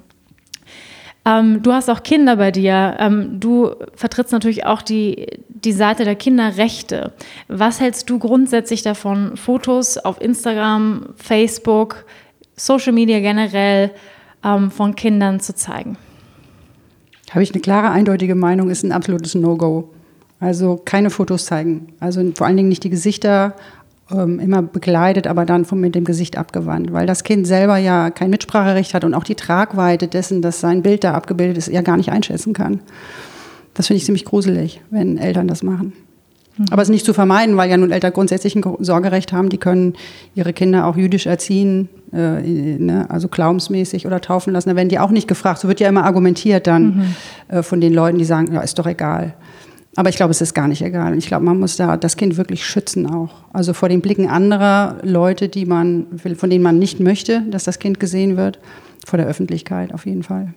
Ähm, 1.26 1.62
du 1.62 1.72
hast 1.72 1.90
auch 1.90 2.02
Kinder 2.04 2.36
bei 2.36 2.52
dir. 2.52 2.96
Ähm, 2.98 3.40
du 3.40 3.74
vertrittst 3.94 4.32
natürlich 4.32 4.64
auch 4.64 4.80
die, 4.80 5.26
die 5.48 5.72
Seite 5.72 6.04
der 6.04 6.14
Kinderrechte. 6.14 7.12
Was 7.48 7.80
hältst 7.80 8.08
du 8.08 8.18
grundsätzlich 8.18 8.82
davon, 8.82 9.36
Fotos 9.36 9.98
auf 9.98 10.20
Instagram, 10.20 11.08
Facebook, 11.16 12.06
Social 12.54 12.92
Media 12.92 13.18
generell 13.18 13.90
ähm, 14.44 14.70
von 14.70 14.94
Kindern 14.94 15.40
zu 15.40 15.54
zeigen? 15.54 15.98
Habe 17.30 17.42
ich 17.42 17.52
eine 17.52 17.60
klare, 17.60 17.90
eindeutige 17.90 18.34
Meinung, 18.34 18.70
ist 18.70 18.84
ein 18.84 18.92
absolutes 18.92 19.34
No-Go. 19.34 19.90
Also 20.38 20.80
keine 20.84 21.10
Fotos 21.10 21.46
zeigen. 21.46 21.88
Also 21.98 22.22
vor 22.34 22.46
allen 22.46 22.56
Dingen 22.56 22.68
nicht 22.68 22.84
die 22.84 22.90
Gesichter 22.90 23.54
ähm, 24.10 24.38
immer 24.38 24.62
begleitet, 24.62 25.26
aber 25.26 25.44
dann 25.44 25.64
von, 25.64 25.80
mit 25.80 25.94
dem 25.94 26.04
Gesicht 26.04 26.36
abgewandt. 26.36 26.92
Weil 26.92 27.06
das 27.06 27.24
Kind 27.24 27.46
selber 27.46 27.78
ja 27.78 28.10
kein 28.10 28.30
Mitspracherecht 28.30 28.94
hat 28.94 29.04
und 29.04 29.14
auch 29.14 29.24
die 29.24 29.34
Tragweite 29.34 30.08
dessen, 30.08 30.42
dass 30.42 30.60
sein 30.60 30.82
Bild 30.82 31.04
da 31.04 31.14
abgebildet 31.14 31.58
ist, 31.58 31.68
ja 31.68 31.82
gar 31.82 31.96
nicht 31.96 32.10
einschätzen 32.10 32.52
kann. 32.52 32.80
Das 33.74 33.88
finde 33.88 33.98
ich 33.98 34.04
ziemlich 34.04 34.24
gruselig, 34.24 34.80
wenn 34.90 35.18
Eltern 35.18 35.48
das 35.48 35.62
machen. 35.62 35.92
Mhm. 36.58 36.66
Aber 36.70 36.82
es 36.82 36.88
ist 36.88 36.92
nicht 36.92 37.06
zu 37.06 37.12
vermeiden, 37.12 37.56
weil 37.56 37.70
ja 37.70 37.76
nun 37.76 37.90
Eltern 37.90 38.12
grundsätzlich 38.12 38.54
ein 38.54 38.64
Sorgerecht 38.80 39.32
haben. 39.32 39.48
Die 39.48 39.58
können 39.58 39.94
ihre 40.34 40.52
Kinder 40.52 40.86
auch 40.86 40.96
jüdisch 40.96 41.26
erziehen, 41.26 41.88
äh, 42.12 42.40
ne, 42.78 43.06
also 43.08 43.28
glaubensmäßig 43.28 44.06
oder 44.06 44.20
taufen 44.20 44.52
lassen. 44.52 44.68
Da 44.68 44.76
werden 44.76 44.88
die 44.88 44.98
auch 44.98 45.10
nicht 45.10 45.28
gefragt. 45.28 45.60
So 45.60 45.68
wird 45.68 45.80
ja 45.80 45.88
immer 45.88 46.04
argumentiert 46.04 46.66
dann 46.66 46.84
mhm. 46.84 47.56
äh, 47.56 47.62
von 47.62 47.80
den 47.80 47.92
Leuten, 47.92 48.18
die 48.18 48.24
sagen, 48.24 48.52
ja, 48.52 48.60
ist 48.60 48.78
doch 48.78 48.86
egal. 48.86 49.34
Aber 49.96 50.10
ich 50.10 50.16
glaube, 50.16 50.30
es 50.30 50.42
ist 50.42 50.54
gar 50.54 50.68
nicht 50.68 50.82
egal. 50.82 51.16
ich 51.16 51.26
glaube, 51.26 51.44
man 51.44 51.58
muss 51.58 51.76
da 51.76 51.96
das 51.96 52.18
Kind 52.18 52.36
wirklich 52.36 52.66
schützen 52.66 53.06
auch. 53.06 53.30
Also 53.54 53.72
vor 53.72 53.88
den 53.88 54.02
Blicken 54.02 54.28
anderer 54.28 54.98
Leute, 55.02 55.48
die 55.48 55.64
man, 55.64 56.06
von 56.36 56.50
denen 56.50 56.62
man 56.62 56.78
nicht 56.78 57.00
möchte, 57.00 57.42
dass 57.50 57.64
das 57.64 57.78
Kind 57.78 57.98
gesehen 57.98 58.36
wird, 58.36 58.58
vor 59.06 59.16
der 59.16 59.26
Öffentlichkeit 59.26 59.94
auf 59.94 60.04
jeden 60.04 60.22
Fall. 60.22 60.52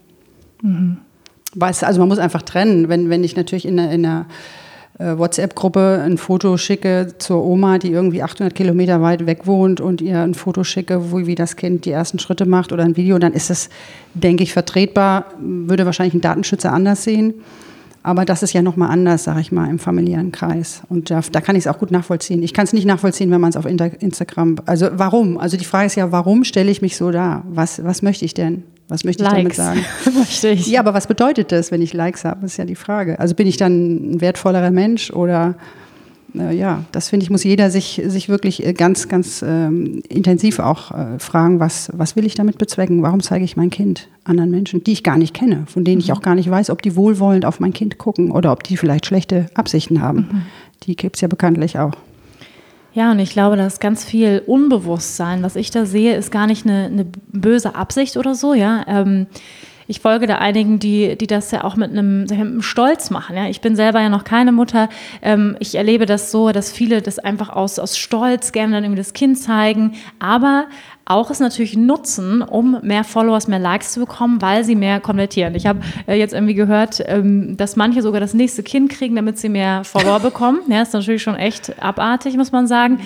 Mhm. 0.62 0.98
Weißt, 1.56 1.86
also 1.86 2.00
man 2.02 2.10
muss 2.10 2.20
einfach 2.20 2.42
trennen. 2.42 2.90
Wenn, 2.90 3.10
wenn 3.10 3.24
ich 3.24 3.36
natürlich 3.36 3.66
in 3.66 3.80
einer, 3.80 3.92
in 3.92 4.06
einer 4.06 4.26
WhatsApp-Gruppe 5.00 6.02
ein 6.04 6.18
Foto 6.18 6.58
schicke 6.58 7.14
zur 7.18 7.44
Oma, 7.46 7.78
die 7.78 7.92
irgendwie 7.92 8.22
800 8.22 8.54
Kilometer 8.54 9.02
weit 9.02 9.26
weg 9.26 9.48
wohnt 9.48 9.80
und 9.80 10.02
ihr 10.02 10.20
ein 10.20 10.34
Foto 10.34 10.66
schicke, 10.66 11.12
wo, 11.12 11.26
wie 11.26 11.36
das 11.36 11.56
Kind 11.56 11.86
die 11.86 11.92
ersten 11.92 12.20
Schritte 12.20 12.46
macht 12.46 12.74
oder 12.74 12.84
ein 12.84 12.98
Video, 12.98 13.18
dann 13.18 13.32
ist 13.32 13.50
das, 13.50 13.70
denke 14.14 14.44
ich, 14.44 14.52
vertretbar. 14.52 15.26
Würde 15.40 15.86
wahrscheinlich 15.86 16.16
ein 16.16 16.22
Datenschützer 16.22 16.74
anders 16.74 17.06
sehen. 17.06 17.36
Aber 18.04 18.26
das 18.26 18.44
ist 18.44 18.54
ja 18.54 18.62
nochmal 18.62 18.92
anders, 18.92 19.26
sage 19.26 19.42
ich 19.42 19.52
mal, 19.52 19.70
im 19.70 19.80
familiären 19.80 20.32
Kreis. 20.32 20.82
Und 20.90 21.12
da, 21.12 21.22
da 21.32 21.42
kann 21.42 21.56
ich 21.56 21.66
es 21.66 21.68
auch 21.68 21.80
gut 21.80 21.92
nachvollziehen. 21.92 22.44
Ich 22.44 22.54
kann 22.54 22.66
es 22.66 22.74
nicht 22.74 22.86
nachvollziehen, 22.86 23.32
wenn 23.32 23.42
man 23.42 23.50
es 23.50 23.58
auf 23.58 23.66
Instagram. 23.66 24.58
Also 24.66 24.90
warum? 24.94 25.38
Also 25.38 25.58
die 25.58 25.66
Frage 25.66 25.88
ist 25.88 25.96
ja, 25.96 26.12
warum 26.12 26.44
stelle 26.44 26.72
ich 26.72 26.82
mich 26.82 26.98
so 26.98 27.12
dar? 27.12 27.44
Was, 27.50 27.84
was 27.84 28.02
möchte 28.02 28.26
ich 28.26 28.34
denn? 28.34 28.64
Was 28.90 29.04
möchte 29.04 29.24
ich 29.24 29.32
Likes. 29.32 29.58
damit 29.58 29.86
sagen? 29.86 30.16
möchte 30.18 30.50
ich. 30.50 30.68
Ja, 30.68 30.82
aber 30.82 30.94
was 30.94 31.08
bedeutet 31.08 31.52
das, 31.52 31.72
wenn 31.72 31.82
ich 31.82 31.94
Likes 31.94 32.26
habe? 32.26 32.42
Das 32.42 32.52
ist 32.52 32.58
ja 32.58 32.66
die 32.66 32.76
Frage. 32.76 33.20
Also 33.20 33.36
bin 33.36 33.48
ich 33.48 33.56
dann 33.56 34.14
ein 34.14 34.22
wertvollerer 34.22 34.72
Mensch 34.72 35.12
oder 35.12 35.56
äh, 36.36 36.56
ja, 36.56 36.84
das 36.92 37.10
finde 37.10 37.24
ich, 37.24 37.30
muss 37.30 37.44
jeder 37.44 37.70
sich, 37.70 38.02
sich 38.06 38.30
wirklich 38.30 38.66
äh, 38.66 38.74
ganz, 38.74 39.08
ganz 39.08 39.44
ähm, 39.48 40.02
intensiv 40.10 40.60
auch 40.60 40.92
äh, 40.92 41.20
fragen, 41.20 41.60
was, 41.60 41.92
was 41.94 42.16
will 42.16 42.26
ich 42.26 42.36
damit 42.36 42.58
bezwecken? 42.58 43.02
Warum 43.02 43.22
zeige 43.22 43.46
ich 43.46 43.56
mein 43.56 43.70
Kind 43.70 44.10
anderen 44.24 44.52
Menschen, 44.52 44.84
die 44.84 44.92
ich 44.92 45.04
gar 45.04 45.18
nicht 45.18 45.34
kenne, 45.34 45.64
von 45.68 45.84
denen 45.84 45.98
mhm. 45.98 46.02
ich 46.02 46.12
auch 46.12 46.22
gar 46.22 46.36
nicht 46.36 46.50
weiß, 46.50 46.70
ob 46.70 46.82
die 46.82 46.96
wohlwollend 46.96 47.46
auf 47.46 47.60
mein 47.60 47.74
Kind 47.74 47.98
gucken 47.98 48.32
oder 48.32 48.52
ob 48.52 48.64
die 48.64 48.78
vielleicht 48.78 49.06
schlechte 49.06 49.48
Absichten 49.54 50.02
haben. 50.02 50.28
Mhm. 50.32 50.42
Die 50.84 50.96
gibt 50.96 51.18
es 51.18 51.22
ja 51.22 51.28
bekanntlich 51.28 51.78
auch. 51.78 51.94
Ja, 53.00 53.12
und 53.12 53.20
ich 53.20 53.32
glaube, 53.32 53.56
da 53.56 53.66
ist 53.66 53.80
ganz 53.80 54.04
viel 54.04 54.44
Unbewusstsein. 54.46 55.42
Was 55.42 55.56
ich 55.56 55.72
da 55.72 55.86
sehe, 55.86 56.18
ist 56.18 56.34
gar 56.34 56.48
nicht 56.48 56.66
eine, 56.66 56.88
eine 56.88 57.06
böse 57.32 57.74
Absicht 57.74 58.18
oder 58.18 58.36
so, 58.36 58.54
ja. 58.54 58.84
Ähm, 58.90 59.28
ich 59.88 60.02
folge 60.02 60.28
da 60.28 60.40
einigen, 60.40 60.80
die, 60.80 61.18
die 61.18 61.26
das 61.26 61.50
ja 61.52 61.64
auch 61.64 61.78
mit 61.78 61.92
einem, 61.92 62.24
mit 62.24 62.32
einem 62.34 62.62
Stolz 62.62 63.10
machen. 63.10 63.38
Ja? 63.38 63.48
Ich 63.48 63.62
bin 63.62 63.78
selber 63.78 64.02
ja 64.02 64.10
noch 64.10 64.26
keine 64.26 64.52
Mutter. 64.52 64.90
Ähm, 65.22 65.56
ich 65.60 65.76
erlebe 65.76 66.06
das 66.06 66.30
so, 66.30 66.52
dass 66.52 66.74
viele 66.74 67.02
das 67.02 67.20
einfach 67.20 67.48
aus, 67.48 67.80
aus 67.80 67.98
Stolz 67.98 68.52
gerne 68.52 68.74
dann 68.74 68.84
irgendwie 68.84 69.02
das 69.02 69.14
Kind 69.14 69.40
zeigen, 69.40 69.94
aber 70.20 70.68
auch 71.10 71.32
es 71.32 71.40
natürlich 71.40 71.76
nutzen, 71.76 72.44
um 72.44 72.78
mehr 72.84 73.04
Followers, 73.04 73.48
mehr 73.48 73.58
Likes 73.58 73.94
zu 73.94 74.00
bekommen, 74.00 74.42
weil 74.44 74.64
sie 74.64 74.76
mehr 74.76 75.00
konvertieren. 75.00 75.56
Ich 75.56 75.66
habe 75.66 75.80
äh, 76.08 76.18
jetzt 76.18 76.36
irgendwie 76.36 76.54
gehört, 76.54 77.04
ähm, 77.08 77.58
dass 77.58 77.76
manche 77.76 78.04
sogar 78.04 78.22
das 78.22 78.36
nächste 78.36 78.62
Kind 78.62 78.92
kriegen, 78.92 79.16
damit 79.16 79.40
sie 79.40 79.50
mehr 79.50 79.84
Follower 79.84 80.20
bekommen. 80.22 80.60
Ja, 80.68 80.84
ist 80.84 80.94
natürlich 80.94 81.24
schon 81.24 81.36
echt 81.36 81.82
abartig, 81.82 82.38
muss 82.38 82.52
man 82.52 82.68
sagen. 82.68 83.00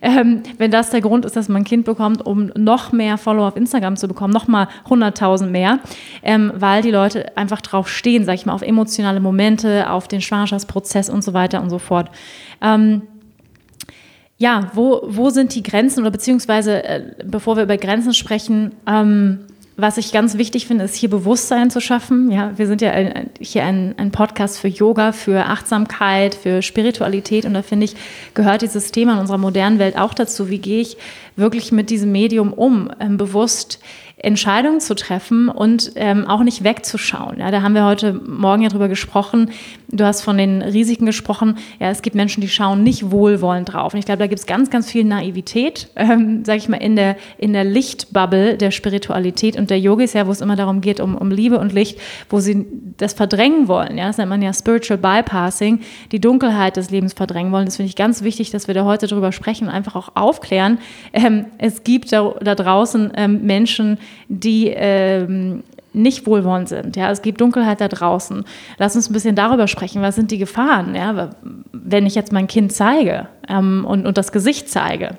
Ähm, 0.00 0.44
wenn 0.58 0.70
das 0.70 0.90
der 0.90 1.00
Grund 1.00 1.24
ist, 1.24 1.34
dass 1.34 1.48
man 1.48 1.62
ein 1.62 1.64
Kind 1.64 1.84
bekommt, 1.84 2.24
um 2.24 2.52
noch 2.56 2.92
mehr 2.92 3.18
Follower 3.18 3.48
auf 3.48 3.56
Instagram 3.56 3.96
zu 3.96 4.06
bekommen, 4.06 4.32
noch 4.32 4.46
mal 4.46 4.68
100.000 4.88 5.46
mehr, 5.46 5.80
ähm, 6.22 6.52
weil 6.54 6.82
die 6.82 6.92
Leute 6.92 7.36
einfach 7.36 7.60
drauf 7.60 7.88
stehen, 7.88 8.24
sag 8.24 8.36
ich 8.36 8.46
mal, 8.46 8.54
auf 8.54 8.62
emotionale 8.62 9.18
Momente, 9.18 9.90
auf 9.90 10.06
den 10.06 10.20
Schwangerschaftsprozess 10.20 11.10
und 11.10 11.24
so 11.24 11.34
weiter 11.34 11.60
und 11.60 11.68
so 11.68 11.78
fort. 11.78 12.10
Ähm, 12.62 13.02
ja, 14.40 14.70
wo, 14.72 15.02
wo 15.04 15.28
sind 15.28 15.54
die 15.54 15.62
Grenzen 15.62 16.00
oder 16.00 16.10
beziehungsweise, 16.10 16.82
äh, 16.82 17.02
bevor 17.24 17.56
wir 17.56 17.62
über 17.62 17.76
Grenzen 17.76 18.14
sprechen, 18.14 18.72
ähm, 18.86 19.40
was 19.76 19.98
ich 19.98 20.12
ganz 20.12 20.38
wichtig 20.38 20.66
finde, 20.66 20.84
ist 20.84 20.94
hier 20.94 21.10
Bewusstsein 21.10 21.70
zu 21.70 21.80
schaffen. 21.80 22.30
Ja, 22.30 22.56
wir 22.56 22.66
sind 22.66 22.80
ja 22.80 22.90
ein, 22.90 23.30
hier 23.38 23.64
ein, 23.64 23.94
ein, 23.98 24.10
Podcast 24.10 24.58
für 24.58 24.68
Yoga, 24.68 25.12
für 25.12 25.44
Achtsamkeit, 25.44 26.34
für 26.34 26.62
Spiritualität 26.62 27.44
und 27.44 27.52
da 27.52 27.60
finde 27.60 27.84
ich, 27.84 27.96
gehört 28.32 28.62
dieses 28.62 28.92
Thema 28.92 29.12
in 29.12 29.18
unserer 29.18 29.38
modernen 29.38 29.78
Welt 29.78 29.98
auch 29.98 30.14
dazu. 30.14 30.48
Wie 30.48 30.58
gehe 30.58 30.80
ich 30.80 30.96
wirklich 31.36 31.70
mit 31.70 31.90
diesem 31.90 32.10
Medium 32.10 32.54
um, 32.54 32.90
ähm, 32.98 33.18
bewusst 33.18 33.78
Entscheidungen 34.22 34.80
zu 34.80 34.94
treffen 34.94 35.48
und 35.48 35.92
ähm, 35.94 36.26
auch 36.26 36.42
nicht 36.42 36.62
wegzuschauen. 36.62 37.38
Ja, 37.38 37.50
da 37.50 37.62
haben 37.62 37.74
wir 37.74 37.86
heute 37.86 38.12
Morgen 38.12 38.62
ja 38.62 38.68
drüber 38.68 38.88
gesprochen. 38.88 39.50
Du 39.88 40.04
hast 40.04 40.20
von 40.20 40.36
den 40.36 40.60
Risiken 40.60 41.06
gesprochen. 41.06 41.56
Ja, 41.78 41.88
es 41.90 42.02
gibt 42.02 42.14
Menschen, 42.14 42.42
die 42.42 42.48
schauen 42.48 42.82
nicht 42.82 43.10
wohlwollend 43.10 43.72
drauf. 43.72 43.94
Und 43.94 43.98
ich 43.98 44.04
glaube, 44.04 44.18
da 44.18 44.26
gibt 44.26 44.38
es 44.38 44.46
ganz, 44.46 44.68
ganz 44.68 44.90
viel 44.90 45.04
Naivität, 45.04 45.88
ähm, 45.96 46.44
sage 46.44 46.58
ich 46.58 46.68
mal, 46.68 46.76
in 46.76 46.96
der, 46.96 47.16
in 47.38 47.54
der 47.54 47.64
Lichtbubble 47.64 48.58
der 48.58 48.70
Spiritualität 48.70 49.56
und 49.56 49.70
der 49.70 49.80
Yogis, 49.80 50.12
ja, 50.12 50.26
wo 50.26 50.32
es 50.32 50.42
immer 50.42 50.56
darum 50.56 50.82
geht, 50.82 51.00
um, 51.00 51.16
um 51.16 51.30
Liebe 51.30 51.58
und 51.58 51.72
Licht, 51.72 51.98
wo 52.28 52.40
sie 52.40 52.66
das 52.98 53.14
verdrängen 53.14 53.68
wollen. 53.68 53.96
Ja, 53.96 54.06
das 54.06 54.18
nennt 54.18 54.28
man 54.28 54.42
ja 54.42 54.52
Spiritual 54.52 54.98
Bypassing, 54.98 55.80
die 56.12 56.20
Dunkelheit 56.20 56.76
des 56.76 56.90
Lebens 56.90 57.14
verdrängen 57.14 57.52
wollen. 57.52 57.64
Das 57.64 57.76
finde 57.76 57.88
ich 57.88 57.96
ganz 57.96 58.22
wichtig, 58.22 58.50
dass 58.50 58.68
wir 58.68 58.74
da 58.74 58.84
heute 58.84 59.06
drüber 59.06 59.32
sprechen 59.32 59.68
und 59.68 59.72
einfach 59.72 59.96
auch 59.96 60.14
aufklären. 60.14 60.78
Ähm, 61.14 61.46
es 61.56 61.84
gibt 61.84 62.12
da, 62.12 62.34
da 62.40 62.54
draußen 62.54 63.12
ähm, 63.16 63.46
Menschen, 63.46 63.98
die 64.28 64.68
ähm, 64.68 65.62
nicht 65.92 66.26
wohlwollend 66.26 66.68
sind. 66.68 66.96
Ja, 66.96 67.10
es 67.10 67.22
gibt 67.22 67.40
Dunkelheit 67.40 67.80
da 67.80 67.88
draußen. 67.88 68.44
Lass 68.78 68.96
uns 68.96 69.10
ein 69.10 69.12
bisschen 69.12 69.34
darüber 69.34 69.66
sprechen. 69.66 70.02
Was 70.02 70.14
sind 70.14 70.30
die 70.30 70.38
Gefahren, 70.38 70.94
ja, 70.94 71.30
wenn 71.72 72.06
ich 72.06 72.14
jetzt 72.14 72.32
mein 72.32 72.46
Kind 72.46 72.72
zeige 72.72 73.28
ähm, 73.48 73.84
und, 73.84 74.06
und 74.06 74.16
das 74.16 74.32
Gesicht 74.32 74.68
zeige? 74.68 75.16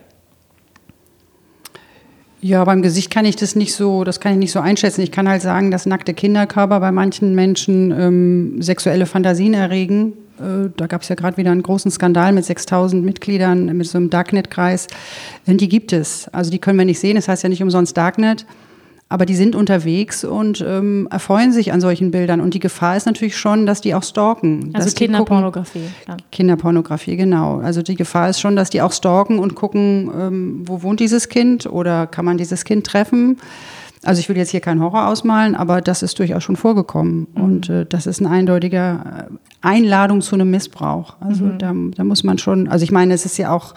Ja, 2.43 2.63
beim 2.63 2.81
Gesicht 2.81 3.11
kann 3.11 3.25
ich 3.25 3.35
das 3.35 3.55
nicht 3.55 3.75
so, 3.75 4.03
das 4.03 4.19
kann 4.19 4.31
ich 4.31 4.39
nicht 4.39 4.51
so 4.51 4.59
einschätzen. 4.59 5.01
Ich 5.01 5.11
kann 5.11 5.29
halt 5.29 5.43
sagen, 5.43 5.69
dass 5.69 5.85
nackte 5.85 6.15
Kinderkörper 6.15 6.79
bei 6.79 6.91
manchen 6.91 7.35
Menschen 7.35 7.91
ähm, 7.91 8.61
sexuelle 8.61 9.05
Fantasien 9.05 9.53
erregen. 9.53 10.13
Äh, 10.39 10.69
da 10.75 10.87
gab 10.87 11.03
es 11.03 11.09
ja 11.09 11.15
gerade 11.15 11.37
wieder 11.37 11.51
einen 11.51 11.61
großen 11.61 11.91
Skandal 11.91 12.31
mit 12.31 12.45
6000 12.45 13.05
Mitgliedern 13.05 13.65
mit 13.77 13.85
so 13.85 13.99
einem 13.99 14.09
Darknet-Kreis. 14.09 14.87
Die 15.45 15.69
gibt 15.69 15.93
es. 15.93 16.29
Also 16.29 16.49
die 16.49 16.57
können 16.57 16.79
wir 16.79 16.85
nicht 16.85 16.99
sehen. 16.99 17.15
Das 17.15 17.27
heißt 17.27 17.43
ja 17.43 17.49
nicht 17.49 17.61
umsonst 17.61 17.95
Darknet 17.95 18.47
aber 19.11 19.25
die 19.25 19.35
sind 19.35 19.57
unterwegs 19.57 20.23
und 20.23 20.63
ähm, 20.65 21.05
erfreuen 21.11 21.51
sich 21.51 21.73
an 21.73 21.81
solchen 21.81 22.11
Bildern. 22.11 22.39
Und 22.39 22.53
die 22.53 22.59
Gefahr 22.59 22.95
ist 22.95 23.07
natürlich 23.07 23.35
schon, 23.35 23.65
dass 23.65 23.81
die 23.81 23.93
auch 23.93 24.03
stalken. 24.03 24.69
Also 24.71 24.89
Kinderpornografie. 24.95 25.83
Ja. 26.07 26.15
Kinderpornografie, 26.31 27.17
genau. 27.17 27.59
Also 27.59 27.81
die 27.81 27.95
Gefahr 27.95 28.29
ist 28.29 28.39
schon, 28.39 28.55
dass 28.55 28.69
die 28.69 28.81
auch 28.81 28.93
stalken 28.93 29.37
und 29.37 29.53
gucken, 29.53 30.09
ähm, 30.17 30.61
wo 30.63 30.81
wohnt 30.81 31.01
dieses 31.01 31.27
Kind 31.27 31.65
oder 31.65 32.07
kann 32.07 32.23
man 32.23 32.37
dieses 32.37 32.63
Kind 32.63 32.87
treffen. 32.87 33.37
Also 34.03 34.21
ich 34.21 34.29
will 34.29 34.37
jetzt 34.37 34.51
hier 34.51 34.61
keinen 34.61 34.81
Horror 34.81 35.09
ausmalen, 35.09 35.55
aber 35.55 35.81
das 35.81 36.03
ist 36.03 36.17
durchaus 36.17 36.43
schon 36.43 36.55
vorgekommen. 36.55 37.27
Mhm. 37.35 37.43
Und 37.43 37.69
äh, 37.69 37.85
das 37.85 38.07
ist 38.07 38.21
eine 38.21 38.29
eindeutige 38.29 38.77
äh, 38.77 39.23
Einladung 39.59 40.21
zu 40.21 40.35
einem 40.35 40.49
Missbrauch. 40.49 41.17
Also 41.19 41.43
mhm. 41.43 41.57
da, 41.59 41.73
da 41.97 42.03
muss 42.05 42.23
man 42.23 42.37
schon, 42.37 42.69
also 42.69 42.83
ich 42.83 42.93
meine, 42.93 43.13
es 43.13 43.25
ist 43.25 43.37
ja 43.37 43.53
auch 43.53 43.75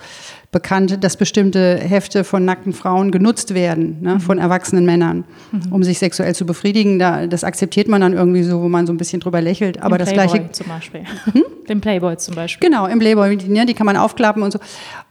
bekannt, 0.55 1.03
dass 1.03 1.17
bestimmte 1.17 1.77
Hefte 1.77 2.23
von 2.23 2.45
nackten 2.45 2.73
Frauen 2.73 3.11
genutzt 3.11 3.55
werden, 3.55 3.99
ne, 4.01 4.15
mhm. 4.15 4.21
von 4.21 4.39
erwachsenen 4.39 4.87
Männern, 4.87 5.25
mhm. 5.51 5.73
um 5.73 5.83
sich 5.83 5.99
sexuell 5.99 6.35
zu 6.35 6.47
befriedigen. 6.47 7.01
Da, 7.01 7.27
das 7.27 7.43
akzeptiert 7.43 7.89
man 7.89 8.01
dann 8.01 8.13
irgendwie 8.15 8.45
so, 8.45 8.63
wo 8.63 8.69
man 8.69 8.87
so 8.87 8.93
ein 8.93 8.97
bisschen 8.97 9.21
drüber 9.21 9.43
lächelt. 9.43 9.83
Aber 9.83 9.97
Im 9.97 9.99
das 9.99 10.13
Playboy 10.13 10.39
gleiche. 10.39 10.53
zum 10.53 10.69
Beispiel. 10.69 11.01
Hm? 11.33 11.43
Den 11.69 11.81
Playboy 11.81 12.17
zum 12.17 12.37
Beispiel. 12.37 12.69
Genau, 12.69 12.87
im 12.87 13.01
Playboy, 13.01 13.37
die, 13.37 13.49
ne, 13.49 13.67
die 13.67 13.75
kann 13.75 13.85
man 13.85 13.97
aufklappen 13.97 14.43
und 14.43 14.53
so. 14.53 14.61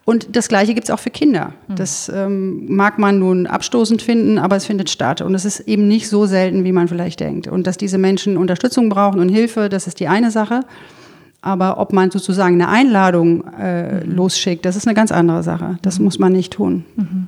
Und 0.05 0.35
das 0.35 0.47
Gleiche 0.47 0.73
gibt 0.73 0.85
es 0.85 0.91
auch 0.91 0.99
für 0.99 1.09
Kinder. 1.09 1.53
Mhm. 1.67 1.75
Das 1.75 2.09
ähm, 2.13 2.73
mag 2.73 2.97
man 2.97 3.19
nun 3.19 3.45
abstoßend 3.45 4.01
finden, 4.01 4.39
aber 4.39 4.55
es 4.55 4.65
findet 4.65 4.89
statt. 4.89 5.21
Und 5.21 5.35
es 5.35 5.43
ist 5.43 5.59
eben 5.61 5.87
nicht 5.89 6.07
so 6.07 6.25
selten, 6.25 6.63
wie 6.63 6.71
man 6.71 6.87
vielleicht 6.87 7.19
denkt. 7.19 7.47
Und 7.47 7.67
dass 7.67 7.77
diese 7.77 7.97
Menschen 7.97 8.37
Unterstützung 8.37 8.87
brauchen 8.87 9.19
und 9.19 9.27
Hilfe, 9.27 9.67
das 9.67 9.87
ist 9.87 9.99
die 9.99 10.07
eine 10.07 10.31
Sache. 10.31 10.61
Aber 11.43 11.77
ob 11.77 11.91
man 11.91 12.09
sozusagen 12.09 12.55
eine 12.55 12.69
Einladung 12.69 13.43
äh, 13.59 14.05
mhm. 14.05 14.15
losschickt, 14.15 14.63
das 14.63 14.77
ist 14.77 14.87
eine 14.87 14.95
ganz 14.95 15.11
andere 15.11 15.43
Sache. 15.43 15.77
Das 15.81 15.99
mhm. 15.99 16.05
muss 16.05 16.17
man 16.17 16.31
nicht 16.31 16.53
tun. 16.53 16.85
Mhm. 16.95 17.27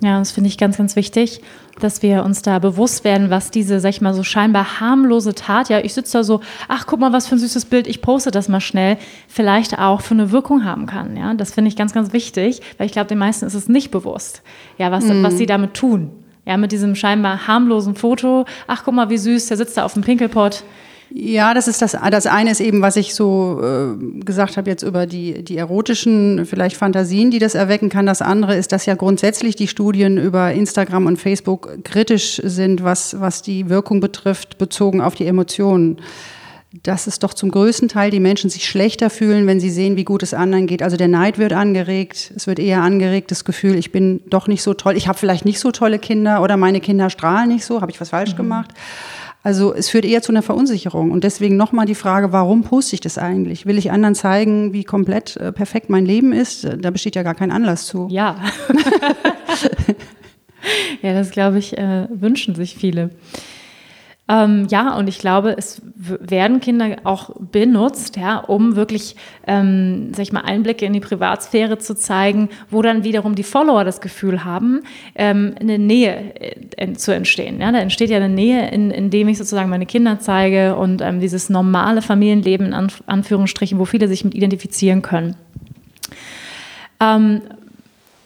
Ja, 0.00 0.20
das 0.20 0.30
finde 0.30 0.48
ich 0.48 0.56
ganz, 0.56 0.78
ganz 0.78 0.94
wichtig, 0.96 1.42
dass 1.80 2.02
wir 2.02 2.24
uns 2.24 2.40
da 2.40 2.60
bewusst 2.60 3.02
werden, 3.04 3.28
was 3.28 3.50
diese, 3.50 3.80
sag 3.80 3.90
ich 3.90 4.00
mal, 4.00 4.14
so 4.14 4.22
scheinbar 4.22 4.80
harmlose 4.80 5.34
Tat, 5.34 5.68
ja, 5.68 5.80
ich 5.80 5.92
sitze 5.92 6.18
da 6.18 6.24
so, 6.24 6.40
ach, 6.68 6.86
guck 6.86 7.00
mal, 7.00 7.12
was 7.12 7.26
für 7.26 7.34
ein 7.34 7.38
süßes 7.38 7.66
Bild, 7.66 7.86
ich 7.86 8.00
poste 8.00 8.30
das 8.30 8.48
mal 8.48 8.60
schnell, 8.60 8.96
vielleicht 9.28 9.78
auch 9.78 10.00
für 10.00 10.14
eine 10.14 10.30
Wirkung 10.30 10.64
haben 10.64 10.86
kann. 10.86 11.16
Ja, 11.16 11.34
das 11.34 11.52
finde 11.52 11.68
ich 11.68 11.76
ganz, 11.76 11.92
ganz 11.92 12.12
wichtig, 12.12 12.62
weil 12.78 12.86
ich 12.86 12.92
glaube, 12.92 13.08
den 13.08 13.18
meisten 13.18 13.44
ist 13.44 13.54
es 13.54 13.68
nicht 13.68 13.90
bewusst, 13.90 14.42
ja, 14.78 14.90
was, 14.90 15.04
mhm. 15.04 15.22
was 15.22 15.36
sie 15.36 15.46
damit 15.46 15.74
tun. 15.74 16.12
Ja, 16.46 16.56
mit 16.56 16.72
diesem 16.72 16.94
scheinbar 16.94 17.46
harmlosen 17.46 17.96
Foto, 17.96 18.46
ach, 18.68 18.84
guck 18.84 18.94
mal, 18.94 19.10
wie 19.10 19.18
süß, 19.18 19.48
der 19.48 19.56
sitzt 19.56 19.76
da 19.76 19.84
auf 19.84 19.92
dem 19.94 20.02
Pinkelpot. 20.02 20.62
Ja, 21.12 21.54
das 21.54 21.66
ist 21.66 21.82
das. 21.82 21.96
Das 22.10 22.26
eine 22.26 22.52
ist 22.52 22.60
eben, 22.60 22.82
was 22.82 22.94
ich 22.94 23.14
so 23.14 23.60
äh, 23.62 24.20
gesagt 24.24 24.56
habe 24.56 24.70
jetzt 24.70 24.84
über 24.84 25.06
die, 25.06 25.42
die 25.42 25.56
erotischen 25.56 26.46
vielleicht 26.46 26.76
Fantasien, 26.76 27.32
die 27.32 27.40
das 27.40 27.56
erwecken 27.56 27.88
kann. 27.88 28.06
Das 28.06 28.22
andere 28.22 28.56
ist, 28.56 28.70
dass 28.70 28.86
ja 28.86 28.94
grundsätzlich 28.94 29.56
die 29.56 29.66
Studien 29.66 30.18
über 30.18 30.52
Instagram 30.52 31.06
und 31.06 31.16
Facebook 31.16 31.82
kritisch 31.82 32.40
sind, 32.44 32.84
was, 32.84 33.20
was 33.20 33.42
die 33.42 33.68
Wirkung 33.68 33.98
betrifft, 34.00 34.58
bezogen 34.58 35.00
auf 35.00 35.16
die 35.16 35.26
Emotionen. 35.26 35.98
Dass 36.84 37.08
es 37.08 37.18
doch 37.18 37.34
zum 37.34 37.50
größten 37.50 37.88
Teil 37.88 38.12
die 38.12 38.20
Menschen 38.20 38.48
sich 38.48 38.68
schlechter 38.68 39.10
fühlen, 39.10 39.48
wenn 39.48 39.58
sie 39.58 39.70
sehen, 39.70 39.96
wie 39.96 40.04
gut 40.04 40.22
es 40.22 40.32
anderen 40.32 40.68
geht. 40.68 40.80
Also 40.80 40.96
der 40.96 41.08
Neid 41.08 41.38
wird 41.38 41.52
angeregt. 41.52 42.32
Es 42.36 42.46
wird 42.46 42.60
eher 42.60 42.82
angeregt, 42.82 43.32
das 43.32 43.44
Gefühl, 43.44 43.74
ich 43.74 43.90
bin 43.90 44.20
doch 44.30 44.46
nicht 44.46 44.62
so 44.62 44.74
toll. 44.74 44.96
Ich 44.96 45.08
habe 45.08 45.18
vielleicht 45.18 45.44
nicht 45.44 45.58
so 45.58 45.72
tolle 45.72 45.98
Kinder 45.98 46.40
oder 46.40 46.56
meine 46.56 46.80
Kinder 46.80 47.10
strahlen 47.10 47.48
nicht 47.48 47.64
so. 47.64 47.80
Habe 47.80 47.90
ich 47.90 48.00
was 48.00 48.10
falsch 48.10 48.34
mhm. 48.34 48.36
gemacht? 48.36 48.70
Also 49.42 49.74
es 49.74 49.88
führt 49.88 50.04
eher 50.04 50.20
zu 50.20 50.32
einer 50.32 50.42
Verunsicherung. 50.42 51.10
Und 51.10 51.24
deswegen 51.24 51.56
nochmal 51.56 51.86
die 51.86 51.94
Frage, 51.94 52.32
warum 52.32 52.62
poste 52.62 52.94
ich 52.94 53.00
das 53.00 53.16
eigentlich? 53.16 53.64
Will 53.64 53.78
ich 53.78 53.90
anderen 53.90 54.14
zeigen, 54.14 54.72
wie 54.72 54.84
komplett 54.84 55.36
äh, 55.38 55.52
perfekt 55.52 55.88
mein 55.88 56.04
Leben 56.04 56.32
ist? 56.32 56.68
Da 56.78 56.90
besteht 56.90 57.16
ja 57.16 57.22
gar 57.22 57.34
kein 57.34 57.50
Anlass 57.50 57.86
zu. 57.86 58.06
Ja. 58.10 58.36
ja, 61.02 61.14
das 61.14 61.30
glaube 61.30 61.58
ich, 61.58 61.78
äh, 61.78 62.06
wünschen 62.10 62.54
sich 62.54 62.76
viele. 62.76 63.10
Ähm, 64.30 64.68
ja, 64.70 64.96
und 64.96 65.08
ich 65.08 65.18
glaube, 65.18 65.56
es 65.58 65.82
werden 65.96 66.60
Kinder 66.60 66.98
auch 67.02 67.30
benutzt, 67.40 68.16
ja, 68.16 68.38
um 68.38 68.76
wirklich, 68.76 69.16
ähm, 69.48 70.12
sag 70.14 70.22
ich 70.22 70.32
mal, 70.32 70.42
Einblicke 70.42 70.86
in 70.86 70.92
die 70.92 71.00
Privatsphäre 71.00 71.78
zu 71.78 71.96
zeigen, 71.96 72.48
wo 72.70 72.80
dann 72.80 73.02
wiederum 73.02 73.34
die 73.34 73.42
Follower 73.42 73.82
das 73.82 74.00
Gefühl 74.00 74.44
haben, 74.44 74.82
ähm, 75.16 75.56
eine 75.58 75.80
Nähe 75.80 76.32
äh, 76.76 76.92
zu 76.92 77.12
entstehen. 77.12 77.60
Ja? 77.60 77.72
Da 77.72 77.80
entsteht 77.80 78.10
ja 78.10 78.18
eine 78.18 78.28
Nähe, 78.28 78.70
in, 78.70 78.92
indem 78.92 79.26
ich 79.26 79.36
sozusagen 79.36 79.68
meine 79.68 79.86
Kinder 79.86 80.20
zeige 80.20 80.76
und 80.76 81.02
ähm, 81.02 81.18
dieses 81.18 81.50
normale 81.50 82.00
Familienleben 82.00 82.68
in 82.68 82.72
Anf 82.72 83.02
Anführungsstrichen, 83.06 83.80
wo 83.80 83.84
viele 83.84 84.06
sich 84.06 84.24
mit 84.24 84.36
identifizieren 84.36 85.02
können. 85.02 85.34
Ähm, 87.00 87.40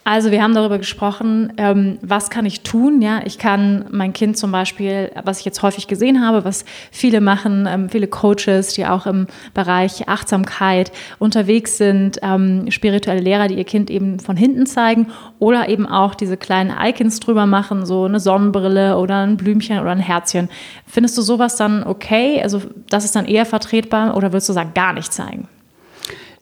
also 0.06 0.30
wir 0.30 0.42
haben 0.42 0.54
darüber 0.54 0.76
gesprochen, 0.76 1.54
ähm, 1.56 1.98
was 2.02 2.28
kann 2.28 2.44
ich 2.44 2.60
tun? 2.60 3.00
Ja, 3.00 3.22
ich 3.24 3.38
kann 3.38 3.86
mein 3.90 4.12
Kind 4.12 4.36
zum 4.36 4.52
Beispiel, 4.52 5.10
was 5.24 5.38
ich 5.38 5.46
jetzt 5.46 5.62
häufig 5.62 5.88
gesehen 5.88 6.24
habe, 6.24 6.44
was 6.44 6.66
viele 6.90 7.22
machen, 7.22 7.66
ähm, 7.66 7.88
viele 7.88 8.06
Coaches, 8.06 8.74
die 8.74 8.84
auch 8.84 9.06
im 9.06 9.26
Bereich 9.54 10.06
Achtsamkeit 10.06 10.92
unterwegs 11.18 11.78
sind, 11.78 12.18
ähm, 12.22 12.70
spirituelle 12.70 13.22
Lehrer, 13.22 13.48
die 13.48 13.54
ihr 13.54 13.64
Kind 13.64 13.88
eben 13.88 14.20
von 14.20 14.36
hinten 14.36 14.66
zeigen 14.66 15.06
oder 15.38 15.70
eben 15.70 15.86
auch 15.86 16.14
diese 16.14 16.36
kleinen 16.36 16.74
Icons 16.78 17.20
drüber 17.20 17.46
machen, 17.46 17.86
so 17.86 18.04
eine 18.04 18.20
Sonnenbrille 18.20 18.98
oder 18.98 19.22
ein 19.22 19.38
Blümchen 19.38 19.78
oder 19.78 19.92
ein 19.92 20.00
Herzchen. 20.00 20.50
Findest 20.86 21.16
du 21.16 21.22
sowas 21.22 21.56
dann 21.56 21.82
okay? 21.82 22.42
Also 22.42 22.60
das 22.90 23.06
ist 23.06 23.16
dann 23.16 23.24
eher 23.24 23.46
vertretbar 23.46 24.18
oder 24.18 24.32
würdest 24.32 24.50
du 24.50 24.52
sagen, 24.52 24.72
gar 24.74 24.92
nicht 24.92 25.14
zeigen? 25.14 25.48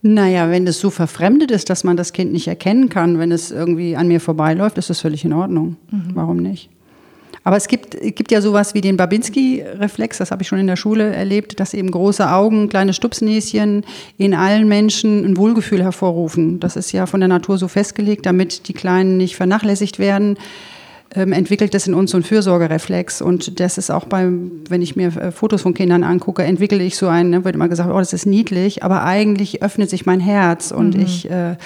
Naja, 0.02 0.50
wenn 0.50 0.66
das 0.66 0.80
so 0.80 0.90
verfremdet 0.90 1.52
ist, 1.52 1.70
dass 1.70 1.84
man 1.84 1.96
das 1.96 2.12
Kind 2.12 2.32
nicht 2.32 2.48
erkennen 2.48 2.88
kann, 2.88 3.20
wenn 3.20 3.30
es 3.30 3.52
irgendwie 3.52 3.96
an 3.96 4.08
mir 4.08 4.20
vorbeiläuft, 4.20 4.76
ist 4.76 4.90
das 4.90 5.00
völlig 5.00 5.24
in 5.24 5.32
Ordnung. 5.32 5.76
Mhm. 5.90 6.10
Warum 6.14 6.36
nicht? 6.38 6.68
Aber 7.44 7.56
es 7.56 7.66
gibt, 7.66 7.94
es 7.94 8.14
gibt 8.14 8.30
ja 8.30 8.40
sowas 8.40 8.74
wie 8.74 8.80
den 8.80 8.96
Babinski-Reflex, 8.96 10.18
das 10.18 10.30
habe 10.30 10.42
ich 10.42 10.48
schon 10.48 10.58
in 10.58 10.66
der 10.66 10.76
Schule 10.76 11.12
erlebt, 11.12 11.58
dass 11.58 11.74
eben 11.74 11.90
große 11.90 12.28
Augen, 12.30 12.68
kleine 12.68 12.92
Stupsnäschen 12.92 13.84
in 14.16 14.34
allen 14.34 14.68
Menschen 14.68 15.24
ein 15.24 15.36
Wohlgefühl 15.36 15.82
hervorrufen. 15.82 16.60
Das 16.60 16.76
ist 16.76 16.92
ja 16.92 17.06
von 17.06 17.20
der 17.20 17.28
Natur 17.28 17.58
so 17.58 17.66
festgelegt, 17.66 18.26
damit 18.26 18.68
die 18.68 18.74
Kleinen 18.74 19.16
nicht 19.16 19.36
vernachlässigt 19.36 19.98
werden 19.98 20.36
entwickelt 21.14 21.74
es 21.74 21.86
in 21.86 21.94
uns 21.94 22.10
so 22.10 22.16
einen 22.16 22.24
Fürsorgereflex. 22.24 23.22
Und 23.22 23.60
das 23.60 23.78
ist 23.78 23.90
auch 23.90 24.04
beim, 24.04 24.62
wenn 24.68 24.82
ich 24.82 24.96
mir 24.96 25.08
äh, 25.16 25.30
Fotos 25.30 25.62
von 25.62 25.74
Kindern 25.74 26.04
angucke, 26.04 26.42
entwickle 26.42 26.82
ich 26.82 26.96
so 26.96 27.08
einen, 27.08 27.30
ne, 27.30 27.44
wird 27.44 27.54
immer 27.54 27.68
gesagt, 27.68 27.90
oh, 27.90 27.98
das 27.98 28.12
ist 28.12 28.26
niedlich, 28.26 28.82
aber 28.82 29.04
eigentlich 29.04 29.62
öffnet 29.62 29.90
sich 29.90 30.06
mein 30.06 30.20
Herz 30.20 30.70
und 30.70 30.96
mhm. 30.96 31.02
ich, 31.02 31.30
äh, 31.30 31.56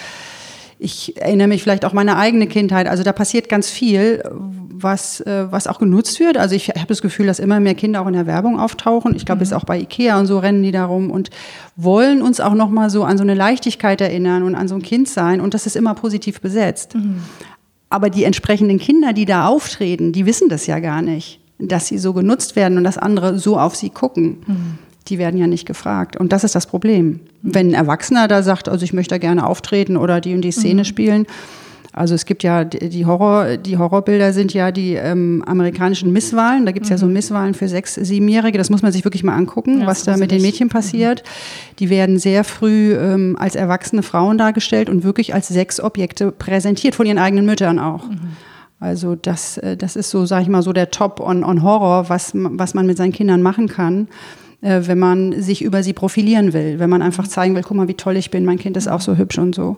ich 0.79 1.19
erinnere 1.19 1.47
mich 1.47 1.63
vielleicht 1.63 1.85
auch 1.85 1.93
meine 1.93 2.17
eigene 2.17 2.47
Kindheit. 2.47 2.87
Also 2.87 3.03
da 3.03 3.11
passiert 3.11 3.49
ganz 3.49 3.69
viel, 3.69 4.21
was, 4.81 5.21
äh, 5.21 5.51
was 5.51 5.67
auch 5.67 5.79
genutzt 5.79 6.19
wird. 6.19 6.37
Also 6.37 6.55
ich 6.55 6.69
habe 6.69 6.87
das 6.87 7.01
Gefühl, 7.01 7.25
dass 7.25 7.39
immer 7.39 7.59
mehr 7.59 7.73
Kinder 7.75 8.01
auch 8.01 8.07
in 8.07 8.13
der 8.13 8.27
Werbung 8.27 8.59
auftauchen. 8.59 9.15
Ich 9.15 9.25
glaube, 9.25 9.39
mhm. 9.39 9.45
jetzt 9.45 9.53
auch 9.53 9.63
bei 9.63 9.79
Ikea 9.79 10.19
und 10.19 10.27
so 10.27 10.39
rennen 10.39 10.61
die 10.61 10.71
darum 10.71 11.09
und 11.09 11.29
wollen 11.75 12.21
uns 12.21 12.39
auch 12.39 12.53
noch 12.53 12.69
mal 12.69 12.89
so 12.89 13.03
an 13.03 13.17
so 13.17 13.23
eine 13.23 13.33
Leichtigkeit 13.33 14.01
erinnern 14.01 14.43
und 14.43 14.55
an 14.55 14.67
so 14.67 14.75
ein 14.75 14.81
Kind 14.81 15.07
sein. 15.07 15.41
Und 15.41 15.53
das 15.53 15.65
ist 15.65 15.75
immer 15.75 15.95
positiv 15.95 16.41
besetzt. 16.41 16.95
Mhm. 16.95 17.21
Aber 17.89 18.09
die 18.09 18.23
entsprechenden 18.23 18.79
Kinder, 18.79 19.13
die 19.13 19.25
da 19.25 19.47
auftreten, 19.47 20.11
die 20.11 20.25
wissen 20.25 20.49
das 20.49 20.67
ja 20.67 20.79
gar 20.79 21.01
nicht, 21.01 21.39
dass 21.57 21.87
sie 21.87 21.97
so 21.97 22.13
genutzt 22.13 22.55
werden 22.55 22.77
und 22.77 22.83
dass 22.83 22.97
andere 22.97 23.39
so 23.39 23.57
auf 23.57 23.75
sie 23.75 23.89
gucken. 23.89 24.37
Mhm. 24.45 24.77
Die 25.07 25.17
werden 25.17 25.39
ja 25.39 25.47
nicht 25.47 25.65
gefragt. 25.65 26.17
Und 26.17 26.33
das 26.33 26.43
ist 26.43 26.53
das 26.53 26.67
Problem. 26.67 27.21
Wenn 27.41 27.69
ein 27.69 27.73
Erwachsener 27.73 28.27
da 28.27 28.43
sagt, 28.43 28.67
also 28.67 28.83
ich 28.83 28.91
möchte 28.91 29.15
da 29.15 29.19
gerne 29.19 29.45
auftreten 29.45 29.95
oder 29.95 30.19
die 30.19 30.33
und 30.33 30.41
die 30.41 30.51
Szene 30.51 30.81
mhm. 30.81 30.85
spielen, 30.85 31.27
also 31.97 32.13
es 32.13 32.25
gibt 32.25 32.43
ja 32.43 32.63
die 32.63 33.05
Horror, 33.07 33.57
die 33.57 33.77
Horrorbilder 33.77 34.31
sind 34.31 34.53
ja 34.53 34.71
die 34.71 34.93
ähm, 34.93 35.43
amerikanischen 35.47 36.13
Misswahlen. 36.13 36.67
Da 36.67 36.71
gibt 36.71 36.85
es 36.85 36.91
mhm. 36.91 36.93
ja 36.93 36.97
so 36.99 37.05
mhm. 37.07 37.13
Misswahlen 37.13 37.53
für 37.55 37.67
sechs, 37.67 37.95
siebenjährige. 37.95 38.57
Das 38.59 38.69
muss 38.69 38.83
man 38.83 38.91
sich 38.91 39.03
wirklich 39.03 39.23
mal 39.23 39.35
angucken, 39.35 39.81
ja, 39.81 39.87
was 39.87 40.03
da 40.03 40.15
mit 40.15 40.29
den 40.29 40.43
Mädchen 40.43 40.69
passiert. 40.69 41.23
Mhm. 41.23 41.75
Die 41.79 41.89
werden 41.89 42.19
sehr 42.19 42.43
früh 42.43 42.93
ähm, 42.93 43.35
als 43.39 43.55
erwachsene 43.55 44.03
Frauen 44.03 44.37
dargestellt 44.37 44.89
und 44.89 45.03
wirklich 45.03 45.33
als 45.33 45.47
Sexobjekte 45.47 46.31
präsentiert 46.31 46.93
von 46.93 47.07
ihren 47.07 47.17
eigenen 47.17 47.47
Müttern 47.47 47.79
auch. 47.79 48.07
Mhm. 48.07 48.19
Also 48.79 49.15
das, 49.15 49.57
äh, 49.57 49.75
das 49.75 49.95
ist 49.95 50.11
so, 50.11 50.27
sag 50.27 50.43
ich 50.43 50.49
mal, 50.49 50.61
so 50.61 50.73
der 50.73 50.91
Top 50.91 51.19
on, 51.19 51.43
on 51.43 51.63
Horror, 51.63 52.09
was, 52.09 52.31
was 52.35 52.75
man 52.75 52.85
mit 52.85 52.97
seinen 52.97 53.11
Kindern 53.11 53.41
machen 53.41 53.67
kann 53.67 54.07
äh, 54.61 54.81
wenn 54.85 54.99
man 54.99 55.41
sich 55.41 55.63
über 55.63 55.83
sie 55.83 55.93
profilieren 55.93 56.53
will, 56.53 56.79
wenn 56.79 56.89
man 56.89 57.01
einfach 57.01 57.27
zeigen 57.27 57.55
will, 57.55 57.63
guck 57.63 57.77
mal, 57.77 57.87
wie 57.87 57.93
toll 57.93 58.17
ich 58.17 58.31
bin, 58.31 58.43
mein 58.43 58.57
Kind 58.57 58.75
ist 58.75 58.87
auch 58.87 59.01
so 59.01 59.15
hübsch 59.15 59.37
und 59.37 59.53
so. 59.53 59.77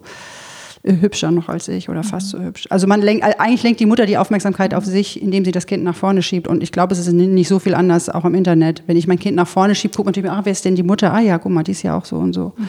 Äh, 0.81 0.93
hübscher 1.01 1.31
noch 1.31 1.49
als 1.49 1.67
ich 1.67 1.89
oder 1.89 2.03
fast 2.03 2.33
mhm. 2.33 2.37
so 2.37 2.43
hübsch. 2.43 2.67
Also 2.69 2.87
man 2.87 3.01
lenkt, 3.01 3.23
eigentlich 3.23 3.63
lenkt 3.63 3.79
die 3.79 3.85
Mutter 3.85 4.05
die 4.05 4.17
Aufmerksamkeit 4.17 4.73
auf 4.73 4.85
sich, 4.85 5.21
indem 5.21 5.43
sie 5.43 5.51
das 5.51 5.65
Kind 5.65 5.83
nach 5.83 5.95
vorne 5.95 6.21
schiebt. 6.21 6.47
Und 6.47 6.63
ich 6.63 6.71
glaube, 6.71 6.93
es 6.93 6.99
ist 6.99 7.11
nicht 7.11 7.49
so 7.49 7.59
viel 7.59 7.73
anders, 7.75 8.09
auch 8.09 8.23
im 8.23 8.33
Internet. 8.33 8.83
Wenn 8.87 8.95
ich 8.95 9.07
mein 9.07 9.19
Kind 9.19 9.35
nach 9.35 9.47
vorne 9.47 9.75
schiebe, 9.75 9.93
guckt 9.93 10.05
man 10.05 10.11
natürlich, 10.11 10.31
ach, 10.31 10.45
wer 10.45 10.51
ist 10.51 10.63
denn 10.63 10.75
die 10.75 10.83
Mutter? 10.83 11.13
Ah 11.13 11.19
ja, 11.19 11.37
guck 11.37 11.51
mal, 11.51 11.63
die 11.63 11.71
ist 11.71 11.83
ja 11.83 11.97
auch 11.97 12.05
so 12.05 12.15
und 12.17 12.33
so. 12.33 12.53
Mhm. 12.55 12.67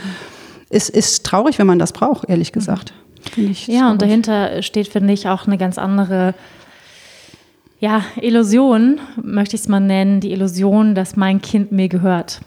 Es 0.71 0.89
ist 0.89 1.25
traurig, 1.25 1.59
wenn 1.59 1.67
man 1.67 1.79
das 1.79 1.93
braucht, 1.93 2.29
ehrlich 2.29 2.53
gesagt. 2.53 2.93
Mhm. 3.37 3.55
ja, 3.67 3.91
und 3.91 4.03
dahinter 4.03 4.63
steht, 4.63 4.89
finde 4.89 5.13
ich, 5.13 5.29
auch 5.29 5.47
eine 5.47 5.59
ganz 5.59 5.79
andere 5.79 6.35
ja, 7.79 8.05
Illusion, 8.21 8.99
möchte 9.23 9.57
ich 9.57 9.63
es 9.63 9.69
mal 9.69 9.81
nennen, 9.81 10.21
die 10.21 10.33
Illusion, 10.33 10.95
dass 10.95 11.17
mein 11.17 11.41
Kind 11.41 11.73
mir 11.73 11.89
gehört 11.89 12.41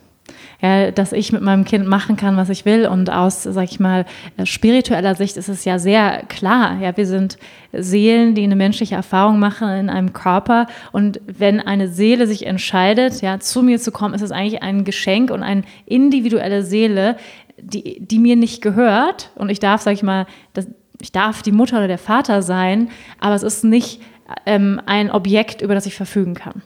ja, 0.64 0.92
dass 0.92 1.12
ich 1.12 1.34
mit 1.34 1.42
meinem 1.42 1.66
Kind 1.66 1.88
machen 1.88 2.16
kann, 2.16 2.38
was 2.38 2.48
ich 2.48 2.64
will. 2.64 2.88
Und 2.88 3.10
aus, 3.10 3.44
sag 3.44 3.66
ich 3.66 3.82
mal, 3.82 4.06
spiritueller 4.46 5.14
Sicht 5.14 5.36
ist 5.36 5.50
es 5.50 5.66
ja 5.66 5.78
sehr 5.78 6.24
klar. 6.30 6.80
Ja, 6.82 6.96
wir 6.96 7.06
sind 7.06 7.38
Seelen, 7.74 8.34
die 8.34 8.44
eine 8.44 8.56
menschliche 8.56 8.96
Erfahrung 8.96 9.40
machen 9.40 9.68
in 9.68 9.90
einem 9.90 10.14
Körper. 10.14 10.68
Und 10.94 11.20
wenn 11.28 11.60
eine 11.60 11.90
Seele 11.90 12.28
sich 12.28 12.46
entscheidet, 12.46 13.22
ja, 13.22 13.42
zu 13.42 13.62
mir 13.62 13.78
zu 13.78 13.92
kommen, 13.92 14.14
ist 14.14 14.22
es 14.22 14.32
eigentlich 14.32 14.64
ein 14.64 14.86
Geschenk 14.86 15.32
und 15.32 15.44
eine 15.44 15.64
individuelle 15.86 16.64
Seele, 16.64 17.18
die, 17.62 18.00
die 18.00 18.20
mir 18.20 18.38
nicht 18.38 18.62
gehört. 18.62 19.32
Und 19.36 19.50
ich 19.50 19.60
darf, 19.60 19.82
sag 19.82 19.92
ich 19.92 20.04
mal, 20.04 20.28
das, 20.54 20.70
ich 21.02 21.12
darf 21.12 21.42
die 21.42 21.52
Mutter 21.52 21.76
oder 21.76 21.90
der 21.90 21.98
Vater 21.98 22.42
sein, 22.42 22.90
aber 23.20 23.36
es 23.36 23.44
ist 23.44 23.66
nicht 23.66 24.02
ähm, 24.46 24.82
ein 24.86 25.12
Objekt, 25.12 25.62
über 25.62 25.76
das 25.76 25.86
ich 25.86 25.96
verfügen 25.96 26.36
kann. 26.36 26.62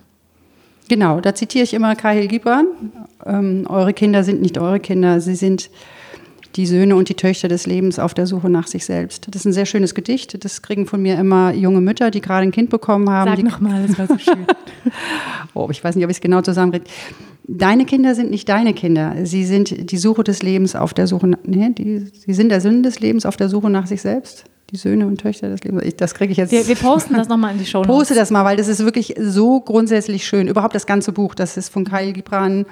Genau, 0.90 1.20
da 1.20 1.36
zitiere 1.36 1.64
ich 1.64 1.74
immer 1.74 1.96
Kahil 1.96 2.28
Gibran. 2.28 2.68
Ähm, 3.26 3.66
eure 3.70 3.94
Kinder 3.94 4.24
sind 4.24 4.42
nicht 4.42 4.58
eure 4.58 4.80
Kinder, 4.80 5.20
sie 5.20 5.36
sind 5.36 5.70
die 6.56 6.66
Söhne 6.66 6.96
und 6.96 7.10
die 7.10 7.14
Töchter 7.14 7.48
des 7.48 7.68
Lebens 7.68 8.00
auf 8.00 8.14
der 8.14 8.26
Suche 8.26 8.50
nach 8.50 8.68
sich 8.68 8.86
selbst. 8.86 9.28
Das 9.28 9.42
ist 9.42 9.46
ein 9.46 9.54
sehr 9.54 9.66
schönes 9.66 9.94
Gedicht. 9.94 10.44
Das 10.44 10.62
kriegen 10.64 10.88
von 10.88 11.02
mir 11.02 11.20
immer 11.20 11.54
junge 11.54 11.82
Mütter, 11.82 12.10
die 12.10 12.22
gerade 12.22 12.44
ein 12.44 12.52
Kind 12.52 12.70
bekommen 12.70 13.10
haben. 13.10 13.30
Sag 13.30 13.44
nochmal, 13.44 13.86
das 13.86 14.00
war 14.00 14.08
so 14.08 14.18
schön. 14.18 14.46
oh, 15.54 15.68
ich 15.70 15.84
weiß 15.84 15.96
nicht, 15.96 16.06
ob 16.06 16.10
ich 16.10 16.18
es 16.18 16.22
genau 16.22 16.42
zusammenkriege. 16.42 16.86
Deine 17.44 17.86
Kinder 17.86 18.16
sind 18.16 18.32
nicht 18.32 18.50
deine 18.50 18.74
Kinder. 18.74 19.14
Sie 19.24 19.46
sind 19.46 19.92
die 19.92 19.98
Suche 19.98 20.24
des 20.24 20.42
Lebens 20.42 20.76
auf 20.76 20.94
der 20.94 21.08
Suche, 21.08 21.32
nee, 21.44 21.70
die, 21.70 22.00
sie 22.00 22.34
sind 22.34 22.50
der 22.50 22.60
Sünde 22.60 22.90
des 22.90 23.00
Lebens 23.00 23.26
auf 23.26 23.38
der 23.38 23.50
Suche 23.50 23.70
nach 23.70 23.86
sich 23.86 24.02
selbst 24.02 24.46
die 24.72 24.76
Söhne 24.76 25.08
und 25.08 25.22
Töchter 25.22 25.50
des 25.50 25.64
Lebens. 25.64 25.84
das 25.98 26.14
kriege 26.14 26.32
ich 26.32 26.38
jetzt. 26.38 26.52
Wir, 26.52 26.68
wir, 26.68 26.76
posten 26.76 27.14
das 27.14 27.30
nochmal 27.30 27.54
in 27.54 27.60
die 27.60 27.66
Show. 27.66 27.82
Poste 27.84 28.16
das 28.16 28.32
mal, 28.32 28.44
weil 28.44 28.58
das 28.58 28.68
ist 28.68 28.84
wirklich 28.84 29.16
so 29.20 29.62
grundsätzlich 29.62 30.28
schön. 30.28 30.48
Überhaupt 30.48 30.76
das 30.76 30.86
ganze 30.86 31.14
Buch, 31.14 31.36
das 31.36 31.56
ist 31.56 31.70
von 31.70 31.86
Kyle 31.86 32.12
Gibran, 32.12 32.66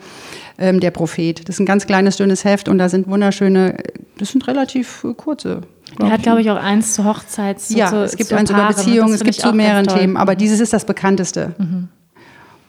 ähm, 0.58 0.80
der 0.82 0.92
Prophet. 0.92 1.48
Das 1.48 1.56
ist 1.56 1.60
ein 1.60 1.66
ganz 1.66 1.88
kleines, 1.88 2.18
dünnes 2.18 2.44
Heft 2.44 2.68
und 2.68 2.78
da 2.78 2.90
sind 2.90 3.08
wunderschöne, 3.08 3.78
das 4.18 4.30
sind 4.30 4.46
relativ 4.48 5.06
kurze. 5.16 5.62
Er 6.00 6.12
hat, 6.12 6.24
glaube 6.24 6.42
ich, 6.42 6.50
auch 6.50 6.62
eins 6.62 6.94
zur 6.94 7.06
Hochzeit. 7.06 7.62
Zu, 7.62 7.78
ja, 7.78 8.04
es 8.04 8.18
gibt 8.18 8.34
eins 8.34 8.50
über 8.50 8.68
Beziehungen, 8.68 9.14
es 9.14 9.24
gibt 9.24 9.40
zu 9.40 9.54
mehreren 9.54 9.88
Themen, 9.88 10.18
aber 10.18 10.34
mhm. 10.34 10.38
dieses 10.38 10.60
ist 10.60 10.74
das 10.74 10.86
bekannteste. 10.86 11.56
Mhm. 11.58 11.90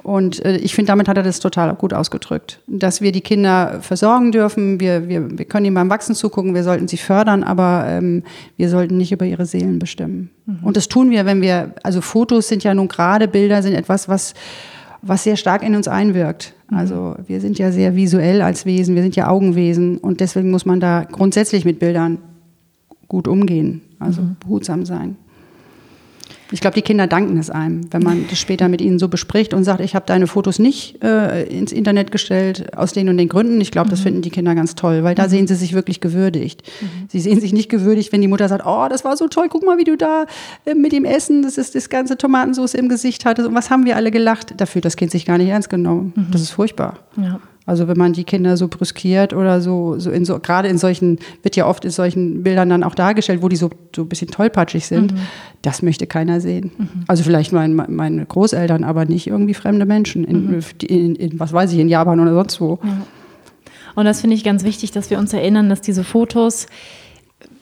Und 0.07 0.45
äh, 0.45 0.59
ich 0.59 0.73
finde, 0.73 0.91
damit 0.93 1.09
hat 1.09 1.17
er 1.17 1.25
das 1.25 1.41
total 1.41 1.75
gut 1.75 1.93
ausgedrückt. 1.93 2.61
Dass 2.69 3.01
wir 3.01 3.11
die 3.11 3.23
Kinder 3.23 3.81
versorgen 3.81 4.31
dürfen, 4.31 4.79
wir, 4.79 5.09
wir, 5.09 5.37
wir 5.37 5.45
können 5.47 5.67
ihnen 5.67 5.75
beim 5.75 5.91
Wachsen 5.91 6.15
zugucken, 6.15 6.55
wir 6.55 6.63
sollten 6.63 6.87
sie 6.87 6.97
fördern, 6.97 7.43
aber 7.43 7.87
ähm, 7.89 8.23
wir 8.57 8.69
sollten 8.69 8.99
nicht 8.99 9.11
über 9.11 9.25
ihre 9.25 9.47
Seelen 9.47 9.81
bestimmen. 9.81 10.31
Mhm. 10.47 10.59
Und 10.63 10.77
das 10.77 10.87
tun 10.87 11.11
wir, 11.11 11.27
wenn 11.27 11.43
wir, 11.43 11.73
also 11.83 12.01
Fotos 12.01 12.47
sind 12.47 12.63
ja 12.63 12.73
nun 12.73 12.87
gerade 12.87 13.27
Bilder, 13.27 13.65
sind 13.65 13.75
etwas, 13.75 14.09
was, 14.09 14.35
was 15.03 15.25
sehr 15.25 15.35
stark 15.35 15.65
in 15.65 15.75
uns 15.75 15.89
einwirkt. 15.89 16.55
Mhm. 16.71 16.77
Also 16.77 17.17
wir 17.27 17.41
sind 17.41 17.59
ja 17.59 17.73
sehr 17.73 17.97
visuell 17.97 18.43
als 18.43 18.65
Wesen, 18.65 18.95
wir 18.95 19.03
sind 19.03 19.17
ja 19.17 19.27
Augenwesen 19.27 19.99
und 19.99 20.21
deswegen 20.21 20.53
muss 20.53 20.65
man 20.65 20.79
da 20.79 21.03
grundsätzlich 21.03 21.65
mit 21.65 21.81
Bildern 21.81 22.19
gut 23.09 23.27
umgehen, 23.27 23.83
also 23.99 24.23
mhm. 24.23 24.37
behutsam 24.39 24.87
sein. 24.87 25.17
Ich 26.53 26.61
glaube, 26.61 26.75
die 26.75 26.83
Kinder 26.83 27.07
danken 27.07 27.39
es 27.39 27.51
einem, 27.51 27.93
wenn 27.93 28.03
man 28.03 28.27
das 28.29 28.39
später 28.39 28.69
mit 28.69 28.81
ihnen 28.81 28.99
so 28.99 29.09
bespricht 29.09 29.53
und 29.53 29.65
sagt, 29.65 29.81
ich 29.81 29.95
habe 29.95 30.07
deine 30.07 30.27
Fotos 30.27 30.59
nicht 30.59 31.03
äh, 31.03 31.45
ins 31.45 31.73
Internet 31.73 32.13
gestellt 32.13 32.77
aus 32.77 32.93
den 32.93 33.09
und 33.09 33.17
den 33.17 33.29
Gründen. 33.29 33.61
Ich 33.61 33.73
glaube, 33.73 33.91
das 33.91 34.01
mhm. 34.01 34.05
finden 34.05 34.23
die 34.23 34.31
Kinder 34.31 34.55
ganz 34.55 34.75
toll, 34.75 35.03
weil 35.03 35.15
da 35.15 35.25
mhm. 35.25 35.31
sehen 35.31 35.47
sie 35.47 35.57
sich 35.57 35.73
wirklich 35.73 36.01
gewürdigt. 36.01 36.63
Mhm. 36.81 37.09
Sie 37.09 37.21
sehen 37.21 37.41
sich 37.41 37.53
nicht 37.53 37.69
gewürdigt, 37.69 38.13
wenn 38.13 38.21
die 38.21 38.29
Mutter 38.29 38.49
sagt, 38.49 38.65
oh, 38.65 38.87
das 38.89 39.05
war 39.05 39.17
so 39.17 39.29
toll, 39.29 39.47
guck 39.49 39.65
mal, 39.65 39.79
wie 39.79 39.85
du 39.85 39.97
da 39.97 40.27
äh, 40.65 40.75
mit 40.75 40.93
dem 40.93 41.05
Essen, 41.05 41.43
das 41.43 41.59
ist 41.59 41.75
das 41.75 41.89
ganze 41.89 42.17
Tomatensauce 42.17 42.75
im 42.75 42.89
Gesicht 42.89 43.25
hattest 43.25 43.49
und 43.49 43.55
was 43.55 43.71
haben 43.71 43.85
wir 43.85 43.97
alle 43.97 44.11
gelacht. 44.11 44.55
Da 44.57 44.67
fühlt 44.67 44.85
das 44.85 44.97
Kind 44.97 45.11
sich 45.11 45.27
gar 45.27 45.39
nicht 45.39 45.49
ernst 45.49 45.71
genommen. 45.71 46.13
Mhm. 46.15 46.29
Das 46.31 46.41
ist 46.43 46.51
furchtbar. 46.51 46.99
Ja. 47.17 47.41
Also 47.67 47.89
wenn 47.89 47.99
man 47.99 48.13
die 48.13 48.23
Kinder 48.23 48.57
so 48.57 48.69
brüskiert 48.69 49.33
oder 49.33 49.61
so, 49.61 49.99
so 49.99 50.11
in 50.13 50.25
so, 50.25 50.39
gerade 50.39 50.69
in 50.69 50.79
solchen, 50.79 51.19
wird 51.43 51.57
ja 51.57 51.67
oft 51.67 51.85
in 51.85 51.91
solchen 51.91 52.45
Bildern 52.45 52.71
dann 52.71 52.85
auch 52.85 52.95
dargestellt, 52.95 53.43
wo 53.43 53.49
die 53.49 53.57
so, 53.57 53.71
so 53.95 54.03
ein 54.03 54.09
bisschen 54.09 54.31
tollpatschig 54.31 54.87
sind, 54.87 55.13
mhm. 55.13 55.19
das 55.63 55.83
möchte 55.83 56.07
keiner 56.07 56.41
sehen. 56.41 56.71
Mhm. 56.79 56.89
Also 57.09 57.25
vielleicht 57.25 57.53
mein, 57.53 57.75
meine 57.75 58.25
Großeltern, 58.25 58.85
aber 58.85 59.05
nicht 59.05 59.27
irgendwie 59.27 59.55
fremde 59.55 59.85
Menschen 59.85 60.25
in, 60.25 60.47
mhm. 60.47 60.61
in, 60.87 61.17
in, 61.17 61.41
was 61.41 61.53
weiß 61.53 61.73
ich, 61.73 61.81
in 61.81 61.89
Japan 61.89 62.21
oder 62.21 62.35
sonst 62.35 62.61
wo. 62.61 62.79
Ja. 62.85 63.03
Und 63.97 64.05
das 64.05 64.21
finde 64.21 64.37
ich 64.37 64.45
ganz 64.45 64.63
wichtig, 64.63 64.93
dass 64.93 65.11
wir 65.11 65.19
uns 65.19 65.33
erinnern, 65.33 65.69
dass 65.69 65.81
diese 65.81 66.05
Fotos 66.05 66.67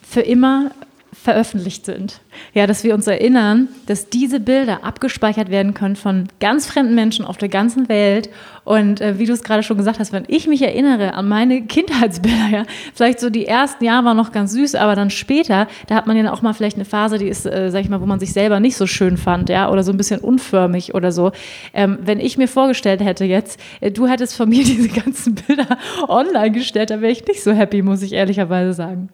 für 0.03 0.21
immer 0.21 0.73
veröffentlicht 1.15 1.87
sind. 1.87 2.21
Ja, 2.53 2.67
dass 2.67 2.85
wir 2.85 2.95
uns 2.95 3.07
erinnern, 3.07 3.69
dass 3.87 4.11
diese 4.11 4.41
Bilder 4.41 4.85
abgespeichert 4.85 5.51
werden 5.51 5.75
können 5.75 5.97
von 5.97 6.29
ganz 6.41 6.67
fremden 6.67 6.95
Menschen 6.95 7.25
auf 7.25 7.37
der 7.37 7.49
ganzen 7.49 7.89
Welt. 7.89 8.29
Und 8.65 9.01
äh, 9.01 9.19
wie 9.19 9.27
du 9.27 9.33
es 9.33 9.43
gerade 9.43 9.63
schon 9.63 9.77
gesagt 9.77 9.99
hast, 9.99 10.13
wenn 10.13 10.25
ich 10.27 10.47
mich 10.47 10.63
erinnere 10.63 11.15
an 11.15 11.29
meine 11.29 11.63
Kindheitsbilder, 11.63 12.49
ja, 12.51 12.63
vielleicht 12.95 13.21
so 13.21 13.31
die 13.31 13.47
ersten 13.47 13.85
Jahre 13.85 14.07
waren 14.07 14.17
noch 14.17 14.33
ganz 14.33 14.53
süß, 14.53 14.75
aber 14.75 14.95
dann 14.97 15.11
später, 15.11 15.69
da 15.87 15.95
hat 15.95 16.07
man 16.07 16.17
ja 16.17 16.33
auch 16.33 16.43
mal 16.43 16.55
vielleicht 16.55 16.77
eine 16.77 16.85
Phase, 16.85 17.19
die 17.19 17.29
ist, 17.29 17.47
äh, 17.47 17.71
sag 17.71 17.83
ich 17.83 17.89
mal, 17.89 18.01
wo 18.01 18.07
man 18.07 18.21
sich 18.21 18.33
selber 18.33 18.61
nicht 18.61 18.77
so 18.77 18.87
schön 18.87 19.17
fand, 19.17 19.49
ja, 19.49 19.71
oder 19.71 19.83
so 19.83 19.93
ein 19.93 19.97
bisschen 19.97 20.21
unförmig 20.21 20.95
oder 20.95 21.13
so. 21.13 21.33
Ähm, 21.73 21.99
wenn 22.03 22.21
ich 22.21 22.39
mir 22.39 22.49
vorgestellt 22.49 23.03
hätte 23.03 23.25
jetzt, 23.25 23.61
äh, 23.81 23.91
du 23.91 24.07
hättest 24.07 24.37
von 24.37 24.49
mir 24.49 24.65
diese 24.65 24.89
ganzen 24.89 25.35
Bilder 25.35 25.79
online 26.09 26.53
gestellt, 26.53 26.91
dann 26.91 27.03
wäre 27.03 27.13
ich 27.13 27.27
nicht 27.27 27.43
so 27.43 27.53
happy, 27.53 27.83
muss 27.83 28.03
ich 28.03 28.13
ehrlicherweise 28.13 28.73
sagen. 28.73 29.11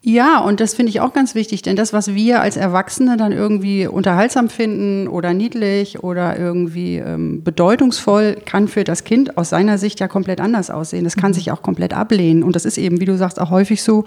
Ja, 0.00 0.38
und 0.38 0.60
das 0.60 0.74
finde 0.74 0.90
ich 0.90 1.00
auch 1.00 1.12
ganz 1.12 1.34
wichtig, 1.34 1.62
denn 1.62 1.74
das, 1.74 1.92
was 1.92 2.14
wir 2.14 2.40
als 2.40 2.56
Erwachsene 2.56 3.16
dann 3.16 3.32
irgendwie 3.32 3.88
unterhaltsam 3.88 4.48
finden 4.48 5.08
oder 5.08 5.34
niedlich 5.34 6.04
oder 6.04 6.38
irgendwie 6.38 6.98
ähm, 6.98 7.42
bedeutungsvoll, 7.42 8.36
kann 8.44 8.68
für 8.68 8.84
das 8.84 9.02
Kind 9.02 9.36
aus 9.36 9.50
seiner 9.50 9.76
Sicht 9.76 9.98
ja 9.98 10.06
komplett 10.06 10.40
anders 10.40 10.70
aussehen. 10.70 11.02
Das 11.02 11.16
kann 11.16 11.32
mhm. 11.32 11.34
sich 11.34 11.50
auch 11.50 11.62
komplett 11.62 11.94
ablehnen. 11.94 12.44
Und 12.44 12.54
das 12.54 12.64
ist 12.64 12.78
eben, 12.78 13.00
wie 13.00 13.06
du 13.06 13.16
sagst, 13.16 13.40
auch 13.40 13.50
häufig 13.50 13.82
so, 13.82 14.04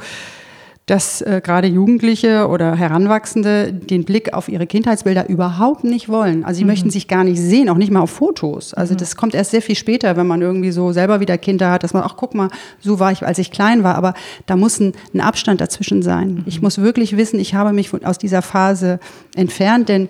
dass 0.91 1.21
äh, 1.21 1.39
gerade 1.41 1.69
Jugendliche 1.69 2.49
oder 2.49 2.75
Heranwachsende 2.75 3.71
den 3.71 4.03
Blick 4.03 4.33
auf 4.33 4.49
ihre 4.49 4.67
Kindheitsbilder 4.67 5.29
überhaupt 5.29 5.85
nicht 5.85 6.09
wollen. 6.09 6.43
Also 6.43 6.57
sie 6.57 6.65
mhm. 6.65 6.71
möchten 6.71 6.89
sich 6.89 7.07
gar 7.07 7.23
nicht 7.23 7.39
sehen, 7.39 7.69
auch 7.69 7.77
nicht 7.77 7.93
mal 7.93 8.01
auf 8.01 8.09
Fotos. 8.09 8.73
Also 8.73 8.93
mhm. 8.93 8.97
das 8.97 9.15
kommt 9.15 9.33
erst 9.33 9.51
sehr 9.51 9.61
viel 9.61 9.75
später, 9.75 10.17
wenn 10.17 10.27
man 10.27 10.41
irgendwie 10.41 10.71
so 10.71 10.91
selber 10.91 11.21
wieder 11.21 11.37
Kinder 11.37 11.71
hat, 11.71 11.83
dass 11.83 11.93
man, 11.93 12.03
ach 12.03 12.17
guck 12.17 12.35
mal, 12.35 12.49
so 12.81 12.99
war 12.99 13.13
ich, 13.13 13.25
als 13.25 13.39
ich 13.39 13.51
klein 13.51 13.85
war. 13.85 13.95
Aber 13.95 14.13
da 14.47 14.57
muss 14.57 14.81
ein, 14.81 14.91
ein 15.13 15.21
Abstand 15.21 15.61
dazwischen 15.61 16.01
sein. 16.01 16.33
Mhm. 16.33 16.43
Ich 16.45 16.61
muss 16.61 16.77
wirklich 16.77 17.15
wissen, 17.15 17.39
ich 17.39 17.55
habe 17.55 17.71
mich 17.71 17.87
von, 17.87 18.03
aus 18.03 18.17
dieser 18.17 18.41
Phase 18.41 18.99
entfernt, 19.33 19.87
denn 19.87 20.09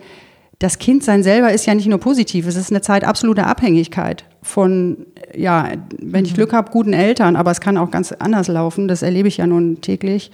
das 0.62 0.78
Kindsein 0.78 1.24
selber 1.24 1.52
ist 1.52 1.66
ja 1.66 1.74
nicht 1.74 1.88
nur 1.88 1.98
positiv, 1.98 2.46
es 2.46 2.56
ist 2.56 2.70
eine 2.70 2.82
Zeit 2.82 3.04
absoluter 3.04 3.48
Abhängigkeit 3.48 4.26
von, 4.44 5.08
ja, 5.36 5.70
wenn 6.00 6.24
ich 6.24 6.34
mhm. 6.34 6.36
Glück 6.36 6.54
habe, 6.54 6.72
guten 6.72 6.94
Eltern, 6.94 7.36
aber 7.36 7.50
es 7.50 7.62
kann 7.62 7.78
auch 7.78 7.90
ganz 7.90 8.12
anders 8.12 8.48
laufen, 8.48 8.88
das 8.88 9.02
erlebe 9.02 9.28
ich 9.28 9.38
ja 9.38 9.48
nun 9.48 9.82
täglich, 9.82 10.32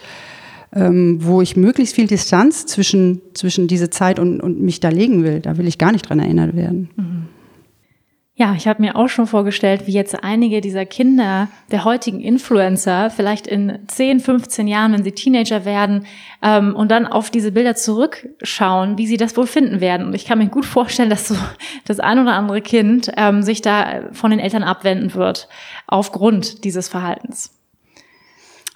ähm, 0.75 1.19
wo 1.21 1.41
ich 1.41 1.55
möglichst 1.55 1.95
viel 1.95 2.07
Distanz 2.07 2.65
zwischen, 2.65 3.21
zwischen 3.35 3.69
diese 3.69 3.89
Zeit 3.89 4.19
und, 4.19 4.41
und 4.41 4.61
mich 4.61 4.81
da 4.81 4.89
legen 4.89 5.23
will. 5.23 5.39
Da 5.39 5.57
will 5.57 5.65
ich 5.65 5.77
gar 5.77 5.93
nicht 5.93 6.09
dran 6.09 6.19
erinnert 6.19 6.57
werden. 6.57 6.89
Mhm. 6.97 7.36
Ja, 8.39 8.53
ich 8.55 8.67
habe 8.67 8.83
mir 8.83 8.95
auch 8.95 9.07
schon 9.09 9.25
vorgestellt, 9.25 9.87
wie 9.87 9.93
jetzt 9.93 10.23
einige 10.23 10.61
dieser 10.61 10.85
Kinder 10.85 11.47
der 11.71 11.85
heutigen 11.85 12.21
Influencer 12.21 13.09
vielleicht 13.09 13.47
in 13.47 13.79
10, 13.87 14.19
15 14.19 14.67
Jahren, 14.67 14.93
wenn 14.93 15.03
sie 15.03 15.11
Teenager 15.11 15.65
werden 15.65 16.05
ähm, 16.43 16.75
und 16.75 16.91
dann 16.91 17.07
auf 17.07 17.31
diese 17.31 17.51
Bilder 17.51 17.73
zurückschauen, 17.73 18.99
wie 18.99 19.07
sie 19.07 19.17
das 19.17 19.35
wohl 19.37 19.47
finden 19.47 19.81
werden. 19.81 20.05
Und 20.05 20.13
ich 20.13 20.25
kann 20.25 20.37
mir 20.37 20.49
gut 20.49 20.67
vorstellen, 20.67 21.09
dass 21.09 21.29
so 21.29 21.35
das 21.85 21.99
ein 21.99 22.19
oder 22.19 22.33
andere 22.33 22.61
Kind 22.61 23.11
ähm, 23.17 23.41
sich 23.41 23.63
da 23.63 24.03
von 24.11 24.29
den 24.29 24.39
Eltern 24.39 24.61
abwenden 24.61 25.15
wird 25.15 25.49
aufgrund 25.87 26.63
dieses 26.63 26.87
Verhaltens. 26.87 27.49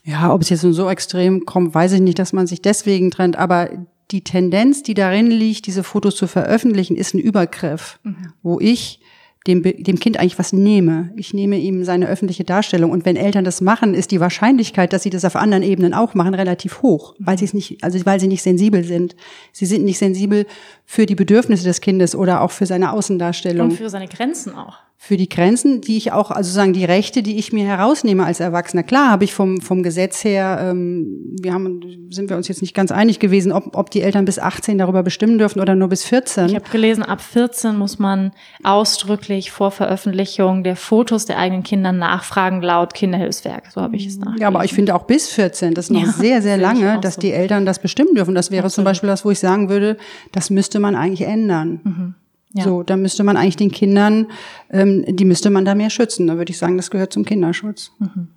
Ja, 0.03 0.33
ob 0.33 0.41
es 0.41 0.49
jetzt 0.49 0.61
so 0.61 0.89
extrem 0.89 1.45
kommt, 1.45 1.75
weiß 1.75 1.91
ich 1.91 2.01
nicht, 2.01 2.17
dass 2.17 2.33
man 2.33 2.47
sich 2.47 2.63
deswegen 2.63 3.11
trennt, 3.11 3.35
aber 3.35 3.69
die 4.09 4.23
Tendenz, 4.23 4.81
die 4.81 4.95
darin 4.95 5.29
liegt, 5.29 5.67
diese 5.67 5.83
Fotos 5.83 6.15
zu 6.15 6.25
veröffentlichen, 6.25 6.95
ist 6.95 7.13
ein 7.13 7.19
Übergriff, 7.19 7.99
mhm. 8.01 8.33
wo 8.41 8.59
ich 8.59 9.01
dem, 9.47 9.63
dem 9.63 9.99
Kind 9.99 10.19
eigentlich 10.19 10.37
was 10.37 10.53
nehme. 10.53 11.11
Ich 11.15 11.33
nehme 11.33 11.57
ihm 11.57 11.83
seine 11.83 12.07
öffentliche 12.07 12.43
Darstellung. 12.43 12.91
Und 12.91 13.05
wenn 13.05 13.15
Eltern 13.15 13.43
das 13.43 13.59
machen, 13.59 13.95
ist 13.95 14.11
die 14.11 14.19
Wahrscheinlichkeit, 14.19 14.93
dass 14.93 15.03
sie 15.03 15.09
das 15.09 15.25
auf 15.25 15.35
anderen 15.35 15.63
Ebenen 15.63 15.93
auch 15.93 16.13
machen, 16.13 16.35
relativ 16.35 16.83
hoch, 16.83 17.15
weil 17.17 17.39
sie 17.39 17.45
es 17.45 17.53
nicht, 17.53 17.83
also 17.83 18.05
weil 18.05 18.19
sie 18.19 18.27
nicht 18.27 18.43
sensibel 18.43 18.83
sind. 18.83 19.15
Sie 19.51 19.65
sind 19.65 19.83
nicht 19.83 19.97
sensibel 19.97 20.45
für 20.85 21.07
die 21.07 21.15
Bedürfnisse 21.15 21.63
des 21.63 21.81
Kindes 21.81 22.15
oder 22.15 22.41
auch 22.41 22.51
für 22.51 22.67
seine 22.67 22.91
Außendarstellung. 22.93 23.71
Und 23.71 23.77
für 23.77 23.89
seine 23.89 24.07
Grenzen 24.07 24.53
auch 24.55 24.77
für 25.03 25.17
die 25.17 25.27
Grenzen, 25.27 25.81
die 25.81 25.97
ich 25.97 26.11
auch, 26.11 26.29
also 26.29 26.51
sagen 26.51 26.73
die 26.73 26.85
Rechte, 26.85 27.23
die 27.23 27.39
ich 27.39 27.51
mir 27.51 27.65
herausnehme 27.65 28.23
als 28.23 28.39
Erwachsener. 28.39 28.83
Klar 28.83 29.09
habe 29.09 29.23
ich 29.23 29.33
vom, 29.33 29.59
vom 29.59 29.81
Gesetz 29.81 30.23
her, 30.23 30.59
ähm, 30.61 31.35
wir 31.41 31.55
haben, 31.55 32.07
sind 32.11 32.29
wir 32.29 32.37
uns 32.37 32.47
jetzt 32.47 32.61
nicht 32.61 32.75
ganz 32.75 32.91
einig 32.91 33.19
gewesen, 33.19 33.51
ob, 33.51 33.75
ob 33.75 33.89
die 33.89 34.03
Eltern 34.03 34.25
bis 34.25 34.37
18 34.37 34.77
darüber 34.77 35.01
bestimmen 35.01 35.39
dürfen 35.39 35.59
oder 35.59 35.73
nur 35.73 35.89
bis 35.89 36.03
14. 36.03 36.49
Ich 36.49 36.55
habe 36.55 36.69
gelesen, 36.69 37.01
ab 37.01 37.19
14 37.19 37.75
muss 37.75 37.97
man 37.97 38.31
ausdrücklich 38.61 39.49
vor 39.49 39.71
Veröffentlichung 39.71 40.63
der 40.63 40.75
Fotos 40.75 41.25
der 41.25 41.39
eigenen 41.39 41.63
Kinder 41.63 41.91
nachfragen, 41.91 42.61
laut 42.61 42.93
Kinderhilfswerk. 42.93 43.71
So 43.71 43.81
habe 43.81 43.95
ich 43.95 44.05
es 44.05 44.19
nachgelesen. 44.19 44.41
Ja, 44.41 44.49
aber 44.49 44.63
ich 44.65 44.73
finde 44.73 44.93
auch 44.93 45.05
bis 45.05 45.29
14, 45.29 45.73
das 45.73 45.85
ist 45.85 45.89
noch 45.89 46.05
ja, 46.05 46.11
sehr, 46.11 46.41
sehr 46.43 46.57
lange, 46.57 46.99
dass 47.01 47.15
so. 47.15 47.21
die 47.21 47.31
Eltern 47.31 47.65
das 47.65 47.79
bestimmen 47.79 48.13
dürfen. 48.13 48.35
Das 48.35 48.51
wäre 48.51 48.65
Absolut. 48.65 48.75
zum 48.75 48.83
Beispiel 48.83 49.09
das, 49.09 49.25
wo 49.25 49.31
ich 49.31 49.39
sagen 49.39 49.67
würde, 49.67 49.97
das 50.31 50.51
müsste 50.51 50.79
man 50.79 50.93
eigentlich 50.93 51.27
ändern. 51.27 51.79
Mhm. 51.83 52.15
Ja. 52.53 52.63
So, 52.63 52.83
da 52.83 52.97
müsste 52.97 53.23
man 53.23 53.37
eigentlich 53.37 53.55
den 53.55 53.71
Kindern, 53.71 54.27
ähm, 54.69 55.05
die 55.07 55.25
müsste 55.25 55.49
man 55.49 55.65
da 55.65 55.75
mehr 55.75 55.89
schützen. 55.89 56.27
Da 56.27 56.37
würde 56.37 56.51
ich 56.51 56.57
sagen, 56.57 56.77
das 56.77 56.91
gehört 56.91 57.13
zum 57.13 57.25
Kinderschutz. 57.25 57.91
Mhm. 57.99 58.27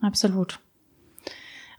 Absolut. 0.00 0.60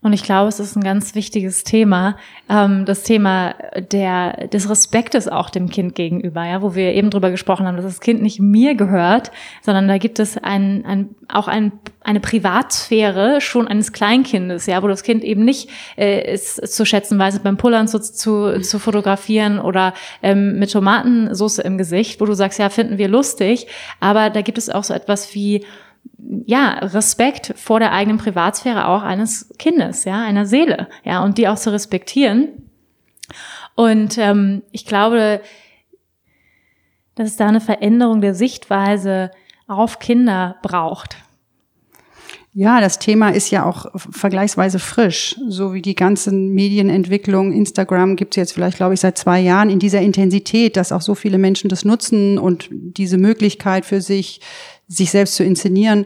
Und 0.02 0.14
ich 0.14 0.24
glaube, 0.24 0.48
es 0.48 0.62
ist 0.62 0.78
ein 0.78 0.84
ganz 0.84 1.14
wichtiges 1.14 1.66
Thema, 1.66 2.16
ähm, 2.50 2.86
das 2.86 3.04
Thema 3.04 3.56
der, 3.92 4.48
des 4.48 4.70
Respektes 4.70 5.28
auch 5.28 5.50
dem 5.50 5.70
Kind 5.70 5.94
gegenüber, 5.94 6.46
ja, 6.46 6.62
wo 6.62 6.74
wir 6.74 6.94
eben 6.94 7.10
drüber 7.10 7.32
gesprochen 7.32 7.68
haben, 7.68 7.76
dass 7.76 7.86
das 7.86 8.00
Kind 8.00 8.22
nicht 8.22 8.40
mir 8.40 8.76
gehört, 8.76 9.32
sondern 9.62 9.90
da 9.90 9.98
gibt 9.98 10.20
es 10.20 10.38
ein, 10.38 10.86
ein, 10.86 11.16
auch 11.28 11.50
ein, 11.50 11.74
eine 12.02 12.22
Privatsphäre 12.22 13.42
schon 13.42 13.68
eines 13.68 13.92
Kleinkindes, 13.92 14.68
ja, 14.68 14.82
wo 14.82 14.88
das 14.88 15.04
Kind 15.04 15.22
eben 15.26 15.44
nicht 15.44 15.70
äh, 15.98 16.22
es 16.22 16.56
zu 16.56 16.86
schätzen 16.86 17.20
weiß, 17.20 17.40
beim 17.40 17.58
Pullern 17.58 17.90
zu, 17.90 18.00
zu, 18.00 18.62
zu 18.62 18.80
fotografieren 18.80 19.60
oder 19.60 19.94
ähm, 20.24 20.60
mit 20.60 20.72
Tomatensauce 20.72 21.60
im 21.60 21.78
Gesicht, 21.78 22.22
wo 22.22 22.26
du 22.26 22.34
sagst, 22.34 22.58
ja, 22.58 22.70
finden 22.70 22.98
wir 22.98 23.10
lustig, 23.10 23.68
aber 24.00 24.30
da 24.30 24.42
gibt 24.44 24.58
es 24.58 24.70
auch 24.70 24.86
so 24.86 24.94
etwas 24.94 25.36
wie 25.36 25.66
ja, 26.46 26.80
Respekt 26.80 27.54
vor 27.56 27.80
der 27.80 27.92
eigenen 27.92 28.18
Privatsphäre 28.18 28.88
auch 28.88 29.04
eines 29.04 29.54
Kindes, 29.58 30.06
ja, 30.06 30.22
einer 30.22 30.46
Seele, 30.46 30.88
ja, 31.04 31.24
und 31.24 31.38
die 31.38 31.48
auch 31.48 31.58
zu 31.58 31.72
respektieren. 31.72 32.50
Und 33.76 34.18
ähm, 34.18 34.64
ich 34.72 34.86
glaube, 34.86 35.42
dass 37.16 37.30
es 37.30 37.38
da 37.38 37.48
eine 37.48 37.62
Veränderung 37.62 38.22
der 38.22 38.36
Sichtweise 38.36 39.32
auf 39.68 40.00
Kinder 40.00 40.58
braucht. 40.62 41.18
Ja, 42.54 42.82
das 42.82 42.98
Thema 42.98 43.30
ist 43.30 43.52
ja 43.52 43.64
auch 43.64 43.86
vergleichsweise 43.94 44.80
frisch, 44.80 45.36
so 45.48 45.74
wie 45.74 45.84
die 45.84 45.96
ganzen 45.96 46.50
Medienentwicklung. 46.54 47.54
Instagram 47.54 48.16
gibt 48.16 48.34
es 48.34 48.38
jetzt 48.38 48.54
vielleicht, 48.54 48.78
glaube 48.78 48.96
ich, 48.96 49.00
seit 49.00 49.18
zwei 49.18 49.40
Jahren 49.40 49.70
in 49.70 49.80
dieser 49.80 50.02
Intensität, 50.02 50.76
dass 50.76 50.92
auch 50.92 51.02
so 51.02 51.14
viele 51.14 51.38
Menschen 51.38 51.70
das 51.70 51.86
nutzen 51.86 52.40
und 52.40 52.68
diese 52.72 53.18
Möglichkeit 53.18 53.86
für 53.86 54.02
sich, 54.02 54.42
sich 54.89 55.12
selbst 55.12 55.36
zu 55.36 55.45
inszenieren, 55.45 56.06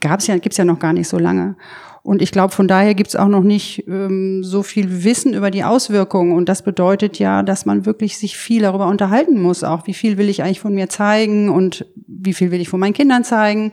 gab's 0.00 0.26
ja, 0.26 0.36
gibt's 0.36 0.58
ja 0.58 0.66
noch 0.66 0.78
gar 0.78 0.92
nicht 0.92 1.08
so 1.08 1.18
lange. 1.18 1.56
Und 2.02 2.22
ich 2.22 2.30
glaube, 2.30 2.54
von 2.54 2.68
daher 2.68 2.94
gibt's 2.94 3.16
auch 3.16 3.26
noch 3.26 3.42
nicht 3.42 3.84
ähm, 3.88 4.44
so 4.44 4.62
viel 4.62 5.02
Wissen 5.02 5.34
über 5.34 5.50
die 5.50 5.64
Auswirkungen. 5.64 6.32
Und 6.32 6.48
das 6.48 6.62
bedeutet 6.62 7.18
ja, 7.18 7.42
dass 7.42 7.66
man 7.66 7.84
wirklich 7.84 8.16
sich 8.16 8.36
viel 8.36 8.62
darüber 8.62 8.86
unterhalten 8.86 9.42
muss. 9.42 9.64
Auch 9.64 9.88
wie 9.88 9.94
viel 9.94 10.16
will 10.16 10.28
ich 10.28 10.44
eigentlich 10.44 10.60
von 10.60 10.74
mir 10.74 10.88
zeigen 10.88 11.48
und 11.48 11.84
wie 12.06 12.32
viel 12.32 12.52
will 12.52 12.60
ich 12.60 12.68
von 12.68 12.78
meinen 12.78 12.92
Kindern 12.92 13.24
zeigen. 13.24 13.72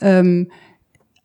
Ähm, 0.00 0.52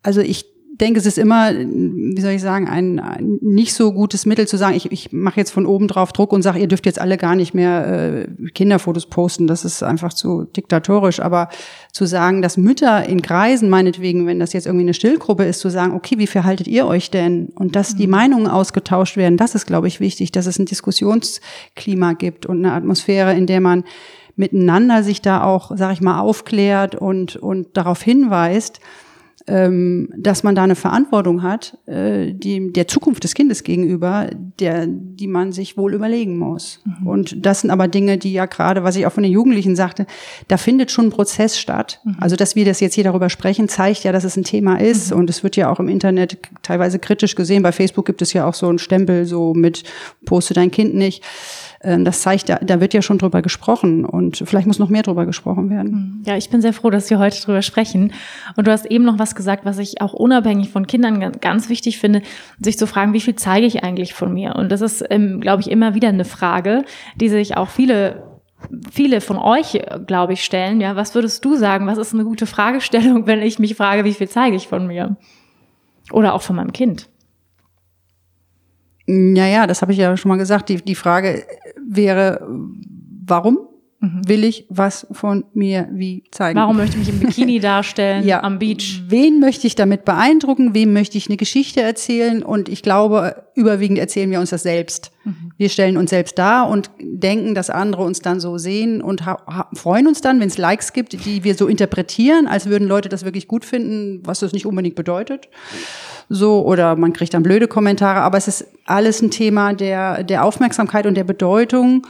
also 0.02 0.20
ich 0.20 0.51
denke, 0.82 0.98
es 0.98 1.06
ist 1.06 1.16
immer, 1.16 1.52
wie 1.54 2.20
soll 2.20 2.32
ich 2.32 2.42
sagen, 2.42 2.68
ein, 2.68 2.98
ein 2.98 3.38
nicht 3.40 3.72
so 3.72 3.92
gutes 3.92 4.26
Mittel 4.26 4.48
zu 4.48 4.56
sagen, 4.58 4.74
ich, 4.74 4.90
ich 4.90 5.12
mache 5.12 5.38
jetzt 5.38 5.52
von 5.52 5.64
oben 5.64 5.86
drauf 5.86 6.12
Druck 6.12 6.32
und 6.32 6.42
sage, 6.42 6.58
ihr 6.58 6.66
dürft 6.66 6.86
jetzt 6.86 7.00
alle 7.00 7.16
gar 7.16 7.36
nicht 7.36 7.54
mehr 7.54 8.26
äh, 8.26 8.50
Kinderfotos 8.50 9.06
posten. 9.06 9.46
Das 9.46 9.64
ist 9.64 9.82
einfach 9.82 10.12
zu 10.12 10.44
diktatorisch. 10.44 11.20
Aber 11.20 11.48
zu 11.92 12.04
sagen, 12.04 12.42
dass 12.42 12.56
Mütter 12.56 13.08
in 13.08 13.22
Kreisen, 13.22 13.70
meinetwegen, 13.70 14.26
wenn 14.26 14.40
das 14.40 14.52
jetzt 14.52 14.66
irgendwie 14.66 14.84
eine 14.84 14.94
Stillgruppe 14.94 15.44
ist, 15.44 15.60
zu 15.60 15.70
sagen, 15.70 15.94
okay, 15.94 16.18
wie 16.18 16.26
verhaltet 16.26 16.66
ihr 16.66 16.86
euch 16.86 17.10
denn? 17.10 17.52
Und 17.54 17.76
dass 17.76 17.94
die 17.94 18.06
mhm. 18.06 18.12
Meinungen 18.12 18.46
ausgetauscht 18.48 19.16
werden, 19.16 19.36
das 19.36 19.54
ist, 19.54 19.66
glaube 19.66 19.86
ich, 19.86 20.00
wichtig, 20.00 20.32
dass 20.32 20.46
es 20.46 20.58
ein 20.58 20.66
Diskussionsklima 20.66 22.14
gibt 22.14 22.44
und 22.44 22.58
eine 22.58 22.72
Atmosphäre, 22.72 23.34
in 23.34 23.46
der 23.46 23.60
man 23.60 23.84
miteinander 24.34 25.04
sich 25.04 25.22
da 25.22 25.44
auch, 25.44 25.70
sag 25.76 25.92
ich 25.92 26.00
mal, 26.00 26.18
aufklärt 26.18 26.96
und, 26.96 27.36
und 27.36 27.76
darauf 27.76 28.02
hinweist, 28.02 28.80
dass 29.44 30.44
man 30.44 30.54
da 30.54 30.62
eine 30.62 30.76
Verantwortung 30.76 31.42
hat, 31.42 31.76
äh, 31.86 32.32
die, 32.32 32.72
der 32.72 32.86
Zukunft 32.86 33.24
des 33.24 33.34
Kindes 33.34 33.64
gegenüber, 33.64 34.30
der, 34.60 34.86
die 34.86 35.26
man 35.26 35.50
sich 35.50 35.76
wohl 35.76 35.94
überlegen 35.94 36.36
muss. 36.36 36.80
Mhm. 36.84 37.06
Und 37.06 37.44
das 37.44 37.62
sind 37.62 37.70
aber 37.70 37.88
Dinge, 37.88 38.18
die 38.18 38.32
ja 38.32 38.46
gerade, 38.46 38.84
was 38.84 38.94
ich 38.94 39.04
auch 39.04 39.12
von 39.12 39.24
den 39.24 39.32
Jugendlichen 39.32 39.74
sagte, 39.74 40.06
da 40.46 40.56
findet 40.56 40.92
schon 40.92 41.06
ein 41.06 41.10
Prozess 41.10 41.58
statt. 41.58 42.00
Mhm. 42.04 42.16
Also, 42.20 42.36
dass 42.36 42.54
wir 42.54 42.64
das 42.64 42.78
jetzt 42.78 42.94
hier 42.94 43.04
darüber 43.04 43.30
sprechen, 43.30 43.68
zeigt 43.68 44.04
ja, 44.04 44.12
dass 44.12 44.22
es 44.22 44.36
ein 44.36 44.44
Thema 44.44 44.80
ist. 44.80 45.10
Mhm. 45.10 45.18
Und 45.18 45.30
es 45.30 45.42
wird 45.42 45.56
ja 45.56 45.70
auch 45.70 45.80
im 45.80 45.88
Internet 45.88 46.38
teilweise 46.62 47.00
kritisch 47.00 47.34
gesehen. 47.34 47.64
Bei 47.64 47.72
Facebook 47.72 48.06
gibt 48.06 48.22
es 48.22 48.32
ja 48.32 48.46
auch 48.46 48.54
so 48.54 48.68
einen 48.68 48.78
Stempel, 48.78 49.24
so 49.24 49.54
mit, 49.54 49.82
poste 50.24 50.54
dein 50.54 50.70
Kind 50.70 50.94
nicht. 50.94 51.24
Ähm, 51.82 52.04
das 52.04 52.22
zeigt, 52.22 52.48
da, 52.48 52.56
da 52.56 52.80
wird 52.80 52.94
ja 52.94 53.02
schon 53.02 53.18
drüber 53.18 53.42
gesprochen 53.42 54.04
und 54.04 54.42
vielleicht 54.44 54.66
muss 54.66 54.78
noch 54.78 54.88
mehr 54.88 55.02
drüber 55.02 55.26
gesprochen 55.26 55.70
werden. 55.70 55.92
Hm. 55.92 56.22
Ja, 56.24 56.36
ich 56.36 56.50
bin 56.50 56.60
sehr 56.60 56.72
froh, 56.72 56.90
dass 56.90 57.10
wir 57.10 57.18
heute 57.18 57.40
drüber 57.40 57.62
sprechen. 57.62 58.12
Und 58.56 58.66
du 58.66 58.72
hast 58.72 58.86
eben 58.86 59.04
noch 59.04 59.18
was 59.18 59.34
gesagt, 59.34 59.64
was 59.64 59.78
ich 59.78 60.00
auch 60.00 60.12
unabhängig 60.12 60.70
von 60.70 60.86
Kindern 60.86 61.32
ganz 61.40 61.68
wichtig 61.68 61.98
finde, 61.98 62.22
sich 62.60 62.78
zu 62.78 62.86
fragen, 62.86 63.12
wie 63.12 63.20
viel 63.20 63.36
zeige 63.36 63.66
ich 63.66 63.82
eigentlich 63.82 64.14
von 64.14 64.32
mir? 64.32 64.56
Und 64.56 64.70
das 64.70 64.80
ist, 64.80 65.04
ähm, 65.10 65.40
glaube 65.40 65.62
ich, 65.62 65.70
immer 65.70 65.94
wieder 65.94 66.08
eine 66.08 66.24
Frage, 66.24 66.84
die 67.16 67.28
sich 67.28 67.56
auch 67.56 67.68
viele 67.68 68.30
viele 68.92 69.20
von 69.20 69.38
euch, 69.38 69.80
glaube 70.06 70.34
ich, 70.34 70.44
stellen. 70.44 70.80
Ja, 70.80 70.94
was 70.94 71.16
würdest 71.16 71.44
du 71.44 71.56
sagen? 71.56 71.88
Was 71.88 71.98
ist 71.98 72.14
eine 72.14 72.22
gute 72.24 72.46
Fragestellung, 72.46 73.26
wenn 73.26 73.42
ich 73.42 73.58
mich 73.58 73.74
frage, 73.74 74.04
wie 74.04 74.14
viel 74.14 74.28
zeige 74.28 74.54
ich 74.54 74.68
von 74.68 74.86
mir? 74.86 75.16
Oder 76.12 76.34
auch 76.34 76.42
von 76.42 76.56
meinem 76.56 76.72
Kind? 76.72 77.08
Naja, 79.06 79.66
das 79.66 79.82
habe 79.82 79.92
ich 79.92 79.98
ja 79.98 80.16
schon 80.16 80.28
mal 80.28 80.38
gesagt. 80.38 80.68
Die, 80.68 80.76
die 80.76 80.94
Frage 80.94 81.44
wäre, 81.96 82.46
warum 83.26 83.58
mhm. 84.00 84.28
will 84.28 84.44
ich 84.44 84.66
was 84.68 85.06
von 85.12 85.44
mir 85.54 85.88
wie 85.92 86.24
zeigen? 86.30 86.58
Warum 86.58 86.76
möchte 86.76 86.98
ich 86.98 87.06
mich 87.06 87.14
im 87.14 87.20
Bikini 87.20 87.60
darstellen 87.60 88.26
ja. 88.26 88.42
am 88.42 88.58
Beach? 88.58 89.02
Wen 89.08 89.40
möchte 89.40 89.66
ich 89.66 89.74
damit 89.74 90.04
beeindrucken? 90.04 90.74
Wem 90.74 90.92
möchte 90.92 91.16
ich 91.16 91.28
eine 91.28 91.36
Geschichte 91.36 91.80
erzählen? 91.80 92.42
Und 92.42 92.68
ich 92.68 92.82
glaube, 92.82 93.44
überwiegend 93.54 93.98
erzählen 93.98 94.30
wir 94.30 94.40
uns 94.40 94.50
das 94.50 94.62
selbst. 94.62 95.12
Mhm. 95.24 95.52
Wir 95.56 95.68
stellen 95.68 95.96
uns 95.96 96.10
selbst 96.10 96.38
dar 96.38 96.68
und 96.68 96.90
denken, 97.00 97.54
dass 97.54 97.70
andere 97.70 98.02
uns 98.02 98.20
dann 98.20 98.40
so 98.40 98.58
sehen 98.58 99.00
und 99.00 99.22
freuen 99.74 100.06
uns 100.06 100.20
dann, 100.20 100.40
wenn 100.40 100.48
es 100.48 100.58
Likes 100.58 100.92
gibt, 100.92 101.24
die 101.24 101.44
wir 101.44 101.54
so 101.54 101.68
interpretieren, 101.68 102.46
als 102.46 102.66
würden 102.66 102.88
Leute 102.88 103.08
das 103.08 103.24
wirklich 103.24 103.48
gut 103.48 103.64
finden, 103.64 104.20
was 104.24 104.40
das 104.40 104.52
nicht 104.52 104.66
unbedingt 104.66 104.96
bedeutet 104.96 105.48
so 106.32 106.64
oder 106.64 106.96
man 106.96 107.12
kriegt 107.12 107.34
dann 107.34 107.42
blöde 107.42 107.68
Kommentare, 107.68 108.20
aber 108.20 108.38
es 108.38 108.48
ist 108.48 108.66
alles 108.86 109.22
ein 109.22 109.30
Thema 109.30 109.74
der, 109.74 110.24
der 110.24 110.44
Aufmerksamkeit 110.44 111.06
und 111.06 111.14
der 111.14 111.24
Bedeutung, 111.24 112.06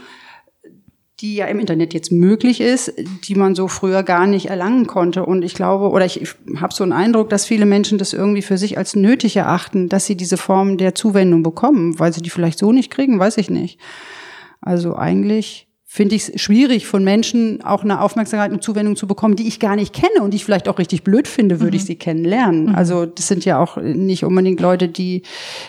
die 1.21 1.37
ja 1.37 1.47
im 1.47 1.61
Internet 1.61 1.95
jetzt 1.95 2.11
möglich 2.11 2.61
ist, 2.61 2.93
die 3.29 3.35
man 3.35 3.55
so 3.55 3.69
früher 3.69 4.03
gar 4.03 4.27
nicht 4.27 4.47
erlangen 4.47 4.89
konnte. 4.89 5.25
Und 5.25 5.43
ich 5.43 5.55
glaube, 5.55 5.91
oder 5.91 6.05
ich, 6.05 6.21
ich 6.21 6.35
habe 6.61 6.75
so 6.75 6.83
einen 6.83 6.93
Eindruck, 6.93 7.31
dass 7.31 7.47
viele 7.47 7.65
Menschen 7.65 7.99
das 7.99 8.13
irgendwie 8.13 8.43
für 8.43 8.59
sich 8.59 8.77
als 8.77 8.97
nötig 8.97 9.37
erachten, 9.37 9.89
dass 9.89 10.07
sie 10.07 10.17
diese 10.17 10.37
Form 10.37 10.79
der 10.79 10.97
Zuwendung 10.97 11.45
bekommen, 11.45 11.99
weil 11.99 12.13
sie 12.13 12.23
die 12.23 12.31
vielleicht 12.31 12.59
so 12.59 12.73
nicht 12.73 12.91
kriegen, 12.91 13.21
weiß 13.21 13.39
ich 13.39 13.51
nicht. 13.51 13.79
Also 14.61 14.97
eigentlich 14.97 15.69
finde 15.95 16.15
ich 16.15 16.31
es 16.31 16.41
schwierig, 16.41 16.87
von 16.87 17.05
Menschen 17.05 17.63
auch 17.63 17.85
eine 17.85 18.01
Aufmerksamkeit 18.01 18.51
und 18.51 18.63
Zuwendung 18.63 18.97
zu 18.97 19.07
bekommen, 19.07 19.37
die 19.37 19.47
ich 19.47 19.61
gar 19.61 19.77
nicht 19.77 19.93
kenne 19.93 20.23
und 20.23 20.31
die 20.31 20.37
ich 20.37 20.45
vielleicht 20.47 20.67
auch 20.67 20.79
richtig 20.79 21.05
blöd 21.05 21.29
finde, 21.29 21.61
würde 21.61 21.73
mhm. 21.73 21.77
ich 21.77 21.85
sie 21.85 21.97
kennenlernen. 21.97 22.69
Mhm. 22.69 22.75
Also 22.75 23.05
das 23.05 23.29
sind 23.29 23.45
ja 23.45 23.59
auch 23.59 23.77
nicht 23.77 24.25
unbedingt 24.25 24.59
Leute, 24.59 24.89
die, 24.89 25.23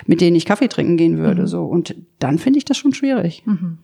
mit 0.06 0.22
denen 0.22 0.38
ich 0.38 0.46
Kaffee 0.46 0.70
trinken 0.70 0.96
gehen 0.96 1.18
würde. 1.18 1.42
Mhm. 1.42 1.48
So. 1.48 1.66
Und 1.66 1.96
dann 2.20 2.40
finde 2.40 2.58
ich 2.58 2.64
das 2.64 2.78
schon 2.78 2.94
schwierig. 2.94 3.44
Mhm. 3.46 3.80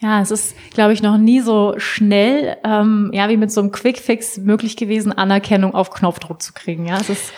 Ja, 0.00 0.22
es 0.22 0.30
ist, 0.30 0.54
glaube 0.74 0.92
ich, 0.92 1.02
noch 1.02 1.18
nie 1.18 1.40
so 1.40 1.74
schnell, 1.76 2.56
ähm, 2.62 3.10
ja, 3.12 3.28
wie 3.28 3.36
mit 3.36 3.50
so 3.50 3.60
einem 3.60 3.72
Quickfix 3.72 4.38
möglich 4.38 4.76
gewesen, 4.76 5.10
Anerkennung 5.10 5.74
auf 5.74 5.90
Knopfdruck 5.90 6.40
zu 6.40 6.52
kriegen. 6.52 6.86
Ja, 6.86 6.98
es 7.00 7.10
ist 7.10 7.32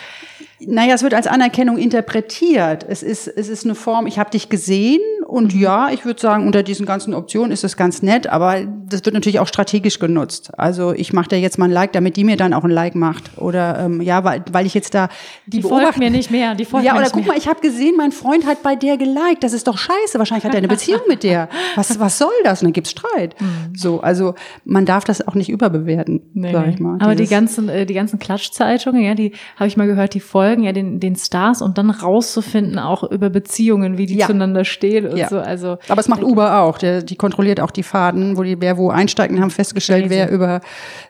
naja, 0.65 0.93
es 0.93 1.03
wird 1.03 1.13
als 1.13 1.27
Anerkennung 1.27 1.77
interpretiert. 1.77 2.85
Es 2.87 3.03
ist, 3.03 3.27
es 3.27 3.49
ist 3.49 3.65
eine 3.65 3.75
Form, 3.75 4.05
ich 4.05 4.19
habe 4.19 4.29
dich 4.29 4.49
gesehen 4.49 5.01
und 5.31 5.53
ja, 5.53 5.89
ich 5.91 6.03
würde 6.03 6.19
sagen, 6.19 6.45
unter 6.45 6.61
diesen 6.61 6.85
ganzen 6.85 7.13
Optionen 7.13 7.53
ist 7.53 7.63
es 7.63 7.77
ganz 7.77 8.01
nett, 8.01 8.27
aber 8.27 8.65
das 8.65 9.05
wird 9.05 9.13
natürlich 9.13 9.39
auch 9.39 9.47
strategisch 9.47 9.97
genutzt. 9.97 10.51
Also 10.57 10.91
ich 10.91 11.13
mache 11.13 11.29
da 11.29 11.35
jetzt 11.37 11.57
mal 11.57 11.67
ein 11.67 11.71
Like, 11.71 11.93
damit 11.93 12.17
die 12.17 12.25
mir 12.25 12.35
dann 12.35 12.53
auch 12.53 12.65
ein 12.65 12.69
Like 12.69 12.95
macht. 12.95 13.37
Oder 13.37 13.79
ähm, 13.79 14.01
ja, 14.01 14.25
weil, 14.25 14.43
weil 14.51 14.65
ich 14.65 14.73
jetzt 14.73 14.93
da 14.93 15.07
die, 15.45 15.61
die 15.61 15.61
folgt 15.61 15.97
mir 15.97 16.09
nicht 16.09 16.31
mehr. 16.31 16.53
Die 16.55 16.65
folgt 16.65 16.85
ja, 16.85 16.97
oder 16.97 17.05
guck 17.05 17.21
mehr. 17.21 17.27
mal, 17.27 17.37
ich 17.37 17.47
habe 17.47 17.61
gesehen, 17.61 17.95
mein 17.95 18.11
Freund 18.11 18.45
hat 18.45 18.61
bei 18.61 18.75
der 18.75 18.97
geliked. 18.97 19.41
Das 19.41 19.53
ist 19.53 19.69
doch 19.69 19.77
scheiße. 19.77 20.19
Wahrscheinlich 20.19 20.43
hat 20.43 20.53
er 20.53 20.57
eine 20.57 20.67
Beziehung 20.67 20.99
mit 21.07 21.23
der. 21.23 21.47
Was, 21.75 21.97
was 21.97 22.17
soll 22.17 22.27
das? 22.43 22.61
Und 22.61 22.65
dann 22.65 22.73
gibt's 22.73 22.91
Streit. 22.91 23.39
Mhm. 23.39 23.73
So, 23.73 24.01
also 24.01 24.35
man 24.65 24.85
darf 24.85 25.05
das 25.05 25.25
auch 25.25 25.35
nicht 25.35 25.49
überbewerten, 25.49 26.23
nee, 26.33 26.51
sag 26.51 26.67
ich 26.67 26.79
mal. 26.81 26.97
Aber 26.99 27.15
die 27.15 27.27
ganzen, 27.27 27.69
äh, 27.69 27.85
die 27.85 27.93
ganzen 27.93 28.19
Klatschzeitungen, 28.19 29.01
ja, 29.01 29.15
die 29.15 29.31
habe 29.55 29.67
ich 29.67 29.77
mal 29.77 29.87
gehört, 29.87 30.13
die 30.13 30.19
folgen 30.19 30.63
ja 30.63 30.73
den, 30.73 30.99
den 30.99 31.15
Stars 31.15 31.61
und 31.61 31.77
dann 31.77 31.89
rauszufinden 31.89 32.79
auch 32.79 33.09
über 33.09 33.29
Beziehungen, 33.29 33.97
wie 33.97 34.07
die 34.07 34.17
ja. 34.17 34.25
zueinander 34.25 34.65
stehen 34.65 35.20
ja. 35.21 35.29
so. 35.29 35.39
Also 35.39 35.77
aber 35.87 35.95
das 35.95 36.07
macht 36.07 36.23
Uber 36.23 36.59
auch. 36.59 36.77
Der, 36.77 37.01
die 37.01 37.15
kontrolliert 37.15 37.59
auch 37.59 37.71
die 37.71 37.83
Faden, 37.83 38.37
wo 38.37 38.43
die 38.43 38.59
wer 38.59 38.77
wo 38.77 38.89
einsteigt 38.89 39.33
und 39.33 39.41
haben 39.41 39.49
festgestellt, 39.49 40.03
Crazy. 40.03 40.15
wer 40.15 40.31
über 40.31 40.61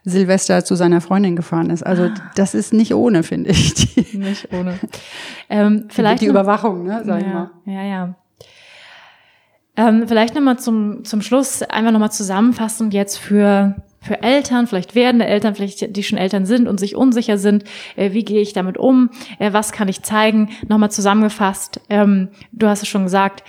Silvester 0.04 0.64
zu 0.64 0.76
seiner 0.76 1.02
Freundin 1.02 1.36
gefahren 1.36 1.70
ist. 1.70 1.84
Also 1.84 2.04
ah. 2.04 2.14
das 2.36 2.54
ist 2.54 2.74
nicht 2.74 2.94
ohne, 2.94 3.24
finde 3.24 3.52
ich. 3.52 3.96
nicht 4.14 4.48
ohne. 4.54 4.80
Ähm, 5.50 5.86
vielleicht 5.90 6.22
die 6.22 6.28
Überwachung, 6.28 6.84
ne, 6.84 7.02
sag 7.06 7.22
ja, 7.22 7.28
ich 7.28 7.34
mal. 7.34 7.52
Ja, 7.66 7.84
ja. 7.84 8.16
Ähm, 9.78 10.08
vielleicht 10.08 10.36
nochmal 10.36 10.60
zum, 10.60 11.06
zum 11.06 11.22
Schluss 11.22 11.64
einfach 11.64 11.92
nochmal 11.92 12.12
zusammenfassend 12.12 12.94
jetzt 12.94 13.18
für 13.18 13.76
für 14.02 14.24
Eltern, 14.24 14.66
vielleicht 14.66 14.96
werdende 14.96 15.28
Eltern, 15.28 15.54
vielleicht 15.54 15.96
die 15.96 16.04
schon 16.04 16.18
Eltern 16.18 16.46
sind 16.46 16.68
und 16.68 16.80
sich 16.80 16.96
unsicher 16.96 17.38
sind, 17.38 17.66
äh, 17.96 18.14
wie 18.14 18.26
gehe 18.26 18.42
ich 18.42 18.52
damit 18.52 18.78
um, 18.78 19.12
äh, 19.38 19.54
was 19.54 19.72
kann 19.72 19.88
ich 19.88 20.02
zeigen, 20.02 20.50
nochmal 20.68 20.90
zusammengefasst, 20.90 21.80
ähm, 21.90 22.30
du 22.52 22.68
hast 22.68 22.82
es 22.82 22.88
schon 22.88 23.04
gesagt, 23.04 23.44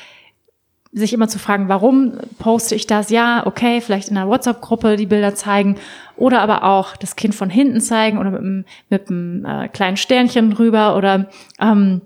sich 0.92 1.12
immer 1.12 1.28
zu 1.28 1.38
fragen, 1.38 1.68
warum 1.68 2.18
poste 2.38 2.74
ich 2.74 2.87
das? 2.87 3.11
Ja, 3.11 3.46
okay, 3.46 3.81
vielleicht 3.81 4.11
in 4.11 4.16
einer 4.16 4.28
WhatsApp-Gruppe 4.28 4.96
die 4.96 5.07
Bilder 5.07 5.35
zeigen 5.35 5.76
oder 6.16 6.40
aber 6.42 6.64
auch 6.64 6.96
das 6.96 7.16
Kind 7.16 7.35
von 7.35 7.48
hinten 7.48 7.81
zeigen 7.81 8.18
oder 8.18 8.31
mit 8.31 8.40
einem, 8.40 8.64
mit 8.90 9.09
einem 9.09 9.44
äh, 9.44 9.68
kleinen 9.68 9.96
Sternchen 9.96 10.50
drüber 10.50 10.96
oder 10.96 11.31
ähm, 11.59 12.02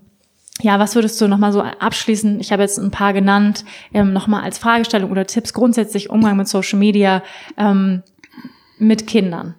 ja, 0.62 0.78
was 0.78 0.94
würdest 0.94 1.20
du 1.20 1.28
nochmal 1.28 1.52
so 1.52 1.60
abschließen? 1.60 2.40
Ich 2.40 2.52
habe 2.52 2.62
jetzt 2.62 2.78
ein 2.78 2.90
paar 2.90 3.12
genannt, 3.12 3.64
ähm, 3.92 4.12
nochmal 4.12 4.42
als 4.42 4.56
Fragestellung 4.56 5.10
oder 5.10 5.26
Tipps 5.26 5.52
grundsätzlich 5.52 6.08
Umgang 6.08 6.36
mit 6.36 6.48
Social 6.48 6.78
Media 6.78 7.22
ähm, 7.58 8.02
mit 8.78 9.06
Kindern. 9.06 9.54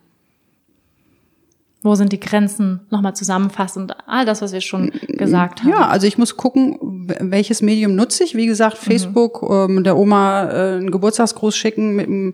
Wo 1.84 1.96
sind 1.96 2.12
die 2.12 2.20
Grenzen? 2.20 2.82
Nochmal 2.90 3.16
zusammenfassend, 3.16 3.96
all 4.08 4.26
das, 4.26 4.42
was 4.42 4.52
wir 4.52 4.62
schon 4.62 4.92
gesagt 5.08 5.62
haben. 5.64 5.70
Ja, 5.70 5.88
also 5.88 6.08
ich 6.08 6.18
muss 6.18 6.36
gucken, 6.36 7.08
welches 7.20 7.62
Medium 7.62 7.96
nutze 7.96 8.24
ich. 8.24 8.36
Wie 8.36 8.48
gesagt, 8.48 8.78
mhm. 8.82 8.92
Facebook, 8.92 9.44
mhm. 9.44 9.78
ähm, 9.78 9.84
der 9.84 9.98
Oma 9.98 10.50
äh, 10.50 10.76
einen 10.78 10.92
Geburtstagsgruß 10.92 11.56
schicken 11.56 11.96
mit 11.96 12.08
einem 12.08 12.34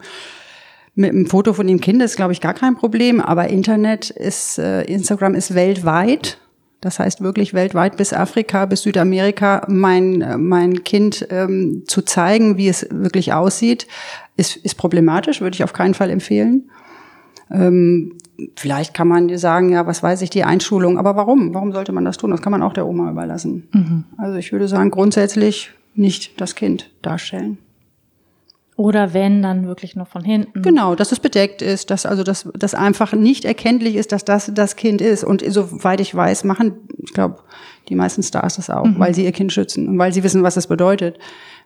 mit 0.96 1.10
einem 1.10 1.26
Foto 1.26 1.54
von 1.54 1.66
dem 1.66 1.82
Kind 1.82 2.02
ist, 2.04 2.16
glaube 2.16 2.34
ich, 2.34 2.42
gar 2.42 2.54
kein 2.54 2.76
Problem. 2.76 3.20
Aber 3.20 3.48
Internet 3.48 4.12
ist, 4.12 4.60
äh, 4.60 4.84
Instagram 4.84 5.34
ist 5.34 5.56
weltweit. 5.56 6.38
Das 6.82 7.00
heißt 7.00 7.22
wirklich 7.22 7.54
weltweit 7.54 7.98
bis 7.98 8.14
Afrika, 8.14 8.66
bis 8.66 8.84
Südamerika 8.84 9.66
mein, 9.70 10.22
äh, 10.22 10.38
mein 10.38 10.84
Kind 10.84 11.26
ähm, 11.30 11.84
zu 11.88 12.02
zeigen, 12.02 12.58
wie 12.58 12.68
es 12.68 12.86
wirklich 12.92 13.34
aussieht, 13.34 13.88
ist, 14.36 14.58
ist 14.58 14.76
problematisch, 14.76 15.42
würde 15.42 15.56
ich 15.56 15.64
auf 15.64 15.74
keinen 15.74 15.94
Fall 15.94 16.10
empfehlen. 16.10 16.70
Ähm, 17.50 18.18
vielleicht 18.56 18.94
kann 18.94 19.08
man 19.08 19.36
sagen, 19.38 19.70
ja, 19.70 19.86
was 19.86 20.04
weiß 20.04 20.22
ich, 20.22 20.30
die 20.30 20.44
Einschulung. 20.44 20.98
Aber 20.98 21.16
warum? 21.16 21.54
Warum 21.54 21.72
sollte 21.72 21.92
man 21.92 22.06
das 22.06 22.18
tun? 22.18 22.32
Das 22.32 22.42
kann 22.42 22.52
man 22.52 22.64
auch 22.64 22.74
der 22.74 22.88
Oma 22.88 23.10
überlassen. 23.12 23.68
Mhm. 23.72 24.04
Also 24.18 24.38
ich 24.38 24.52
würde 24.52 24.68
sagen, 24.68 24.92
grundsätzlich 24.92 25.72
nicht 25.96 26.40
das 26.42 26.56
Kind 26.56 26.90
darstellen. 27.02 27.58
Oder 28.76 29.14
wenn, 29.14 29.44
dann 29.44 29.68
wirklich 29.68 29.96
nur 29.96 30.08
von 30.08 30.24
hinten. 30.24 30.64
Genau, 30.64 30.96
dass 30.96 31.12
es 31.12 31.20
bedeckt 31.20 31.62
ist, 31.62 31.92
dass 31.92 32.08
also 32.08 32.24
dass 32.24 32.50
das 32.56 32.74
einfach 32.74 33.14
nicht 33.14 33.46
erkenntlich 33.46 33.96
ist, 33.96 34.12
dass 34.12 34.26
das 34.26 34.52
das 34.52 34.76
Kind 34.76 35.00
ist. 35.00 35.24
Und 35.24 35.44
soweit 35.48 36.02
ich 36.02 36.14
weiß, 36.16 36.44
machen, 36.44 36.74
ich 36.98 37.14
glaube, 37.14 37.40
die 37.90 37.96
meisten 37.96 38.24
Stars 38.24 38.56
das 38.56 38.72
auch, 38.72 38.86
mhm. 38.86 38.98
weil 38.98 39.14
sie 39.14 39.26
ihr 39.26 39.32
Kind 39.32 39.54
schützen 39.54 39.88
und 39.88 40.00
weil 40.00 40.12
sie 40.12 40.24
wissen, 40.24 40.42
was 40.42 40.56
das 40.56 40.66
bedeutet 40.66 41.20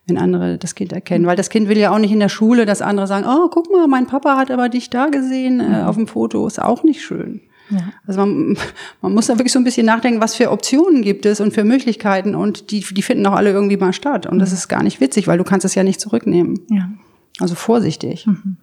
wenn 0.07 0.17
andere 0.17 0.57
das 0.57 0.73
Kind 0.73 0.93
erkennen. 0.93 1.25
Weil 1.25 1.35
das 1.35 1.49
Kind 1.49 1.67
will 1.69 1.77
ja 1.77 1.93
auch 1.93 1.99
nicht 1.99 2.11
in 2.11 2.19
der 2.19 2.29
Schule, 2.29 2.65
dass 2.65 2.81
andere 2.81 3.07
sagen, 3.07 3.25
oh, 3.27 3.49
guck 3.49 3.71
mal, 3.71 3.87
mein 3.87 4.07
Papa 4.07 4.37
hat 4.37 4.49
aber 4.51 4.69
dich 4.69 4.89
da 4.89 5.07
gesehen 5.07 5.59
äh, 5.59 5.83
auf 5.83 5.95
dem 5.95 6.07
Foto. 6.07 6.47
Ist 6.47 6.61
auch 6.61 6.83
nicht 6.83 7.01
schön. 7.01 7.41
Ja. 7.69 7.79
Also 8.05 8.21
man, 8.21 8.57
man 9.01 9.13
muss 9.13 9.27
da 9.27 9.33
wirklich 9.37 9.51
so 9.51 9.59
ein 9.59 9.65
bisschen 9.65 9.85
nachdenken, 9.85 10.21
was 10.21 10.35
für 10.35 10.51
Optionen 10.51 11.01
gibt 11.01 11.25
es 11.25 11.41
und 11.41 11.53
für 11.53 11.63
Möglichkeiten 11.63 12.35
und 12.35 12.71
die, 12.71 12.79
die 12.79 13.01
finden 13.01 13.25
auch 13.27 13.33
alle 13.33 13.51
irgendwie 13.51 13.77
mal 13.77 13.93
statt. 13.93 14.25
Und 14.25 14.39
das 14.39 14.53
ist 14.53 14.67
gar 14.67 14.83
nicht 14.83 15.01
witzig, 15.01 15.27
weil 15.27 15.37
du 15.37 15.43
kannst 15.43 15.65
es 15.65 15.75
ja 15.75 15.83
nicht 15.83 15.99
zurücknehmen. 15.99 16.59
Ja. 16.69 16.89
Also 17.39 17.55
vorsichtig. 17.55 18.25
Mhm. 18.25 18.57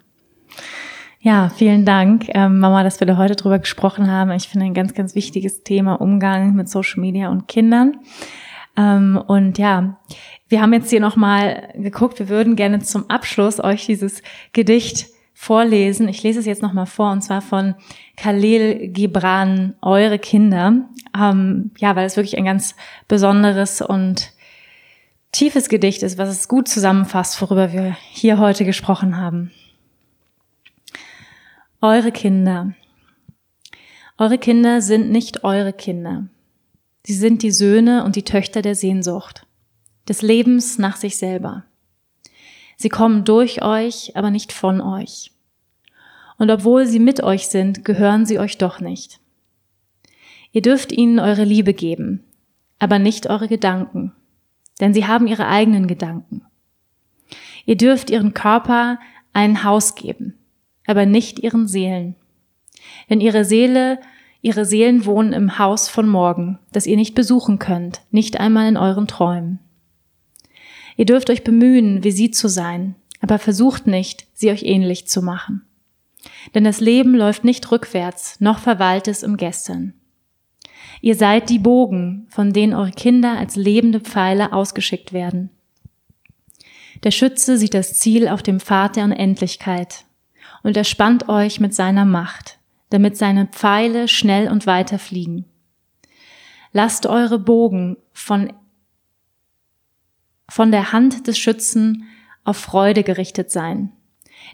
Ja, 1.21 1.49
vielen 1.49 1.87
Dank, 1.87 2.27
ähm, 2.35 2.59
Mama, 2.59 2.83
dass 2.83 3.01
wir 3.01 3.07
da 3.07 3.17
heute 3.17 3.35
drüber 3.35 3.59
gesprochen 3.59 4.11
haben. 4.11 4.31
Ich 4.33 4.47
finde 4.49 4.67
ein 4.67 4.75
ganz, 4.75 4.93
ganz 4.93 5.15
wichtiges 5.15 5.63
Thema 5.63 5.95
Umgang 5.95 6.55
mit 6.55 6.69
Social 6.69 7.01
Media 7.01 7.31
und 7.31 7.49
Kindern. 7.49 7.97
Ähm, 8.77 9.19
und 9.27 9.57
ja, 9.57 9.99
wir 10.55 10.63
haben 10.63 10.73
jetzt 10.73 10.91
hier 10.91 11.01
nochmal 11.01 11.73
geguckt, 11.75 12.21
wir 12.21 12.29
würden 12.29 12.55
gerne 12.55 12.79
zum 12.79 13.11
Abschluss 13.11 13.59
euch 13.59 13.87
dieses 13.87 14.23
Gedicht 14.53 15.09
vorlesen. 15.33 16.07
Ich 16.07 16.23
lese 16.23 16.39
es 16.39 16.47
jetzt 16.47 16.63
nochmal 16.63 16.87
vor 16.87 17.11
und 17.11 17.23
zwar 17.23 17.43
von 17.43 17.75
Khalil 18.17 18.87
Gibran, 18.87 19.75
Eure 19.83 20.21
Kinder. 20.21 20.89
Ähm, 21.13 21.73
ja, 21.79 21.97
weil 21.97 22.07
es 22.07 22.17
wirklich 22.17 22.39
ein 22.39 22.45
ganz 22.45 22.77
besonderes 23.09 23.83
und 23.83 24.31
tiefes 25.33 25.69
Gedicht 25.69 26.05
ist, 26.05 26.19
was 26.19 26.29
es 26.29 26.47
gut 26.47 26.69
zusammenfasst, 26.69 27.43
worüber 27.43 27.73
wir 27.73 27.97
hier 28.11 28.39
heute 28.39 28.65
gesprochen 28.65 29.17
haben. 29.17 29.51
Eure 31.81 32.13
Kinder. 32.13 32.75
Eure 34.19 34.39
Kinder 34.39 34.81
sind 34.81 35.11
nicht 35.11 35.43
eure 35.43 35.73
Kinder. 35.73 36.29
Sie 37.05 37.15
sind 37.15 37.43
die 37.43 37.51
Söhne 37.51 38.05
und 38.05 38.15
die 38.15 38.23
Töchter 38.23 38.63
der 38.63 38.77
Sehnsucht, 38.77 39.44
des 40.09 40.23
Lebens 40.23 40.79
nach 40.79 40.97
sich 40.97 41.17
selber. 41.17 41.65
Sie 42.77 42.89
kommen 42.89 43.25
durch 43.25 43.63
euch, 43.63 44.17
aber 44.17 44.31
nicht 44.31 44.53
von 44.53 44.81
euch. 44.81 45.33
Und 46.39 46.51
obwohl 46.51 46.87
sie 46.87 46.99
mit 46.99 47.23
euch 47.23 47.49
sind, 47.49 47.85
gehören 47.85 48.27
sie 48.27 48.39
euch 48.39 48.59
doch 48.59 48.81
nicht. 48.81 49.21
Ihr 50.53 50.63
dürft 50.63 50.93
ihnen 50.93 51.19
eure 51.19 51.45
Liebe 51.45 51.75
geben, 51.75 52.25
aber 52.79 52.99
nicht 52.99 53.29
eure 53.29 53.49
Gedanken, 53.49 54.13
denn 54.81 54.95
sie 54.95 55.07
haben 55.07 55.27
ihre 55.27 55.47
eigenen 55.49 55.87
Gedanken. 55.87 56.43
Ihr 57.67 57.77
dürft 57.77 58.11
ihren 58.11 58.35
Körper 58.35 58.99
ein 59.33 59.65
Haus 59.65 59.95
geben, 59.95 60.39
aber 60.87 61.07
nicht 61.07 61.39
ihren 61.39 61.67
Seelen. 61.67 62.17
Denn 63.09 63.21
ihre 63.21 63.45
Seele, 63.45 63.99
ihre 64.43 64.65
Seelen 64.65 65.07
wohnen 65.07 65.33
im 65.33 65.59
Haus 65.59 65.89
von 65.89 66.09
morgen, 66.09 66.59
das 66.73 66.87
ihr 66.87 66.97
nicht 66.97 67.15
besuchen 67.15 67.59
könnt, 67.59 68.03
nicht 68.11 68.39
einmal 68.39 68.69
in 68.69 68.77
euren 68.77 69.07
Träumen. 69.07 69.61
Ihr 70.97 71.07
dürft 71.07 71.31
euch 71.31 71.45
bemühen, 71.45 72.05
wie 72.05 72.13
sie 72.13 72.31
zu 72.31 72.49
sein, 72.49 72.95
aber 73.21 73.39
versucht 73.39 73.87
nicht, 73.87 74.27
sie 74.33 74.51
euch 74.51 74.63
ähnlich 74.63 75.09
zu 75.09 75.23
machen. 75.23 75.63
Denn 76.55 76.65
das 76.65 76.81
Leben 76.81 77.15
läuft 77.15 77.45
nicht 77.45 77.71
rückwärts, 77.71 78.41
noch 78.41 78.59
verweilt 78.59 79.09
es 79.09 79.23
im 79.23 79.37
Gestern. 79.37 79.95
Ihr 81.01 81.17
seid 81.17 81.51
die 81.51 81.59
Bogen, 81.59 82.27
von 82.31 82.53
denen 82.53 82.73
eure 82.73 82.91
Kinder 82.91 83.37
als 83.37 83.57
lebende 83.57 84.01
Pfeile 84.01 84.53
ausgeschickt 84.53 85.13
werden. 85.13 85.51
Der 87.03 87.11
Schütze 87.11 87.59
sieht 87.59 87.75
das 87.75 87.95
Ziel 87.95 88.29
auf 88.29 88.43
dem 88.43 88.61
Pfad 88.61 88.97
der 88.97 89.05
Unendlichkeit 89.05 90.05
und 90.63 90.77
er 90.77 90.85
spannt 90.85 91.29
euch 91.29 91.61
mit 91.61 91.75
seiner 91.75 92.07
Macht, 92.07 92.59
damit 92.89 93.17
seine 93.17 93.47
Pfeile 93.47 94.09
schnell 94.09 94.49
und 94.49 94.67
weiter 94.67 94.99
fliegen. 94.99 95.45
Lasst 96.73 97.07
eure 97.07 97.39
Bogen 97.39 97.99
von 98.13 98.53
von 100.49 100.71
der 100.71 100.93
Hand 100.93 101.27
des 101.27 101.39
Schützen 101.39 102.05
auf 102.45 102.57
Freude 102.57 103.03
gerichtet 103.03 103.51
sein. 103.51 103.93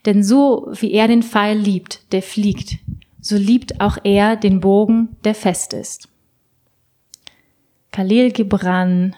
Denn 0.07 0.23
so 0.23 0.71
wie 0.73 0.93
er 0.93 1.09
den 1.09 1.23
Pfeil 1.23 1.59
liebt, 1.59 2.13
der 2.13 2.23
fliegt, 2.23 2.79
so 3.21 3.37
liebt 3.37 3.81
auch 3.81 3.99
er 4.05 4.37
den 4.37 4.61
Bogen, 4.61 5.17
der 5.25 5.35
fest 5.35 5.73
ist. 5.73 6.09
Khalil 7.93 8.31
Gibran 8.31 9.17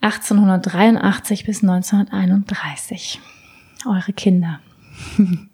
1883 0.00 1.44
bis 1.44 1.62
1931. 1.62 3.20
Eure 3.86 4.12
Kinder. 4.12 4.60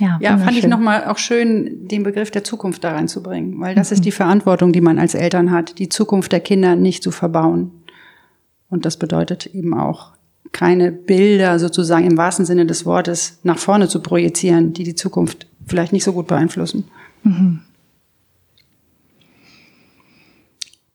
Ja, 0.00 0.18
ja 0.18 0.38
fand 0.38 0.56
ich 0.56 0.66
nochmal 0.66 1.04
auch 1.04 1.18
schön, 1.18 1.86
den 1.86 2.04
Begriff 2.04 2.30
der 2.30 2.42
Zukunft 2.42 2.82
da 2.84 2.92
reinzubringen, 2.92 3.60
weil 3.60 3.74
das 3.74 3.90
mhm. 3.90 3.94
ist 3.96 4.04
die 4.06 4.12
Verantwortung, 4.12 4.72
die 4.72 4.80
man 4.80 4.98
als 4.98 5.14
Eltern 5.14 5.50
hat, 5.50 5.78
die 5.78 5.90
Zukunft 5.90 6.32
der 6.32 6.40
Kinder 6.40 6.74
nicht 6.74 7.02
zu 7.02 7.10
verbauen. 7.10 7.70
Und 8.70 8.84
das 8.84 8.96
bedeutet 8.96 9.46
eben 9.46 9.74
auch, 9.74 10.12
keine 10.52 10.90
Bilder 10.90 11.58
sozusagen 11.58 12.06
im 12.06 12.16
wahrsten 12.16 12.44
Sinne 12.44 12.66
des 12.66 12.84
Wortes 12.86 13.38
nach 13.42 13.58
vorne 13.58 13.88
zu 13.88 14.00
projizieren, 14.00 14.72
die 14.72 14.84
die 14.84 14.94
Zukunft 14.94 15.46
vielleicht 15.66 15.92
nicht 15.92 16.04
so 16.04 16.12
gut 16.12 16.26
beeinflussen. 16.26 16.84
Mhm. 17.22 17.60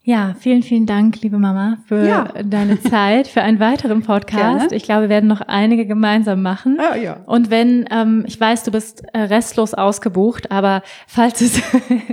Ja, 0.07 0.35
vielen, 0.39 0.61
vielen 0.61 0.85
Dank, 0.85 1.23
liebe 1.23 1.39
Mama, 1.39 1.79
für 1.87 2.05
ja. 2.05 2.25
deine 2.43 2.79
Zeit, 2.91 3.27
für 3.27 3.41
einen 3.41 3.59
weiteren 3.59 4.03
Podcast. 4.03 4.59
Gerne. 4.69 4.75
Ich 4.75 4.83
glaube, 4.83 5.01
wir 5.01 5.09
werden 5.09 5.25
noch 5.25 5.41
einige 5.41 5.87
gemeinsam 5.87 6.43
machen. 6.43 6.77
Ah, 6.79 6.95
ja. 6.95 7.23
Und 7.25 7.49
wenn, 7.49 7.87
ähm, 7.89 8.23
ich 8.27 8.39
weiß, 8.39 8.61
du 8.61 8.71
bist 8.71 9.03
äh, 9.13 9.21
restlos 9.21 9.73
ausgebucht, 9.73 10.51
aber 10.51 10.83
falls 11.07 11.41
es 11.41 11.59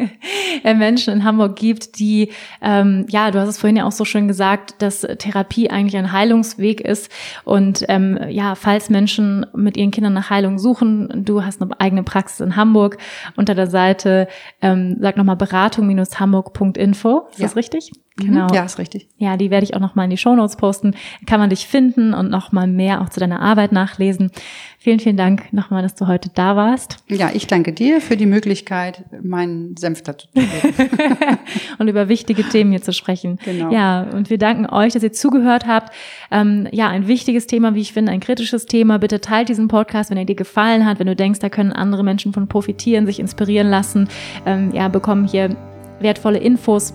äh, 0.64 0.72
Menschen 0.72 1.12
in 1.12 1.22
Hamburg 1.22 1.56
gibt, 1.56 1.98
die, 1.98 2.30
ähm, 2.62 3.04
ja, 3.10 3.30
du 3.30 3.38
hast 3.38 3.50
es 3.50 3.58
vorhin 3.58 3.76
ja 3.76 3.84
auch 3.84 3.92
so 3.92 4.06
schön 4.06 4.26
gesagt, 4.26 4.80
dass 4.80 5.02
Therapie 5.18 5.68
eigentlich 5.68 5.98
ein 5.98 6.12
Heilungsweg 6.12 6.80
ist. 6.80 7.12
Und 7.44 7.84
ähm, 7.90 8.18
ja, 8.30 8.54
falls 8.54 8.88
Menschen 8.88 9.44
mit 9.54 9.76
ihren 9.76 9.90
Kindern 9.90 10.14
nach 10.14 10.30
Heilung 10.30 10.58
suchen, 10.58 11.26
du 11.26 11.44
hast 11.44 11.60
eine 11.60 11.78
eigene 11.78 12.04
Praxis 12.04 12.40
in 12.40 12.56
Hamburg 12.56 12.96
unter 13.36 13.54
der 13.54 13.66
Seite, 13.66 14.28
ähm, 14.62 14.96
sag 14.98 15.18
nochmal 15.18 15.36
beratung-hamburg.info. 15.36 17.26
Ist 17.32 17.38
ja. 17.38 17.44
das 17.44 17.56
richtig? 17.56 17.81
Richtig? 17.88 18.02
Genau. 18.16 18.46
Ja, 18.52 18.64
ist 18.64 18.78
richtig. 18.78 19.08
Ja, 19.16 19.36
die 19.36 19.50
werde 19.50 19.64
ich 19.64 19.74
auch 19.74 19.80
nochmal 19.80 20.04
in 20.04 20.10
die 20.10 20.16
Shownotes 20.16 20.56
posten. 20.56 20.94
Kann 21.26 21.40
man 21.40 21.50
dich 21.50 21.66
finden 21.66 22.12
und 22.12 22.30
nochmal 22.30 22.66
mehr 22.66 23.00
auch 23.00 23.08
zu 23.08 23.20
deiner 23.20 23.40
Arbeit 23.40 23.72
nachlesen. 23.72 24.30
Vielen, 24.78 25.00
vielen 25.00 25.16
Dank 25.16 25.52
nochmal, 25.52 25.82
dass 25.82 25.94
du 25.94 26.06
heute 26.06 26.28
da 26.34 26.56
warst. 26.56 26.98
Ja, 27.08 27.30
ich 27.32 27.46
danke 27.46 27.72
dir 27.72 28.00
für 28.00 28.16
die 28.16 28.26
Möglichkeit, 28.26 29.04
meinen 29.22 29.76
Senf 29.76 30.02
dazu 30.02 30.26
zu 30.28 30.34
geben. 30.34 30.98
und 31.78 31.88
über 31.88 32.08
wichtige 32.08 32.42
Themen 32.42 32.70
hier 32.72 32.82
zu 32.82 32.92
sprechen. 32.92 33.38
Genau. 33.44 33.72
Ja, 33.72 34.02
und 34.02 34.28
wir 34.28 34.38
danken 34.38 34.66
euch, 34.66 34.92
dass 34.92 35.02
ihr 35.02 35.12
zugehört 35.12 35.66
habt. 35.66 35.94
Ähm, 36.30 36.68
ja, 36.70 36.88
ein 36.88 37.06
wichtiges 37.08 37.46
Thema, 37.46 37.74
wie 37.74 37.80
ich 37.80 37.92
finde, 37.92 38.12
ein 38.12 38.20
kritisches 38.20 38.66
Thema. 38.66 38.98
Bitte 38.98 39.20
teilt 39.20 39.48
diesen 39.48 39.68
Podcast, 39.68 40.10
wenn 40.10 40.18
er 40.18 40.24
dir 40.26 40.34
gefallen 40.34 40.84
hat, 40.84 40.98
wenn 40.98 41.06
du 41.06 41.16
denkst, 41.16 41.38
da 41.38 41.48
können 41.48 41.72
andere 41.72 42.04
Menschen 42.04 42.32
von 42.32 42.46
profitieren, 42.46 43.06
sich 43.06 43.20
inspirieren 43.20 43.68
lassen. 43.68 44.08
Ähm, 44.44 44.70
ja, 44.74 44.88
bekommen 44.88 45.26
hier 45.26 45.56
wertvolle 46.00 46.38
Infos 46.38 46.92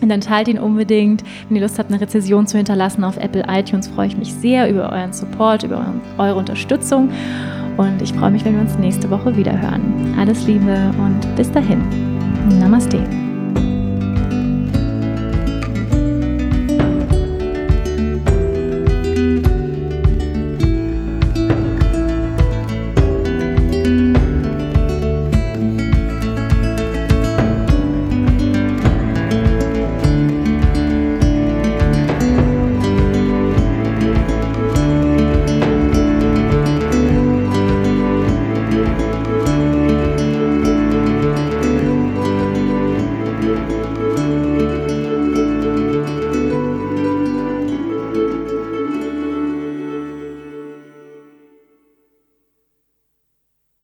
und 0.00 0.08
dann 0.08 0.20
teilt 0.20 0.48
ihn 0.48 0.58
unbedingt. 0.58 1.22
Wenn 1.48 1.56
ihr 1.56 1.62
Lust 1.62 1.78
habt, 1.78 1.90
eine 1.90 2.00
Rezession 2.00 2.46
zu 2.46 2.56
hinterlassen 2.56 3.04
auf 3.04 3.16
Apple 3.16 3.44
iTunes, 3.48 3.88
freue 3.88 4.08
ich 4.08 4.16
mich 4.16 4.32
sehr 4.34 4.68
über 4.70 4.90
euren 4.90 5.12
Support, 5.12 5.64
über 5.64 5.92
eure 6.18 6.36
Unterstützung. 6.36 7.10
Und 7.76 8.02
ich 8.02 8.12
freue 8.12 8.30
mich, 8.30 8.44
wenn 8.44 8.54
wir 8.54 8.60
uns 8.60 8.78
nächste 8.78 9.08
Woche 9.10 9.36
wieder 9.36 9.60
hören. 9.60 10.14
Alles 10.18 10.46
Liebe 10.46 10.92
und 10.98 11.36
bis 11.36 11.50
dahin. 11.50 11.80
Namaste. 12.58 13.31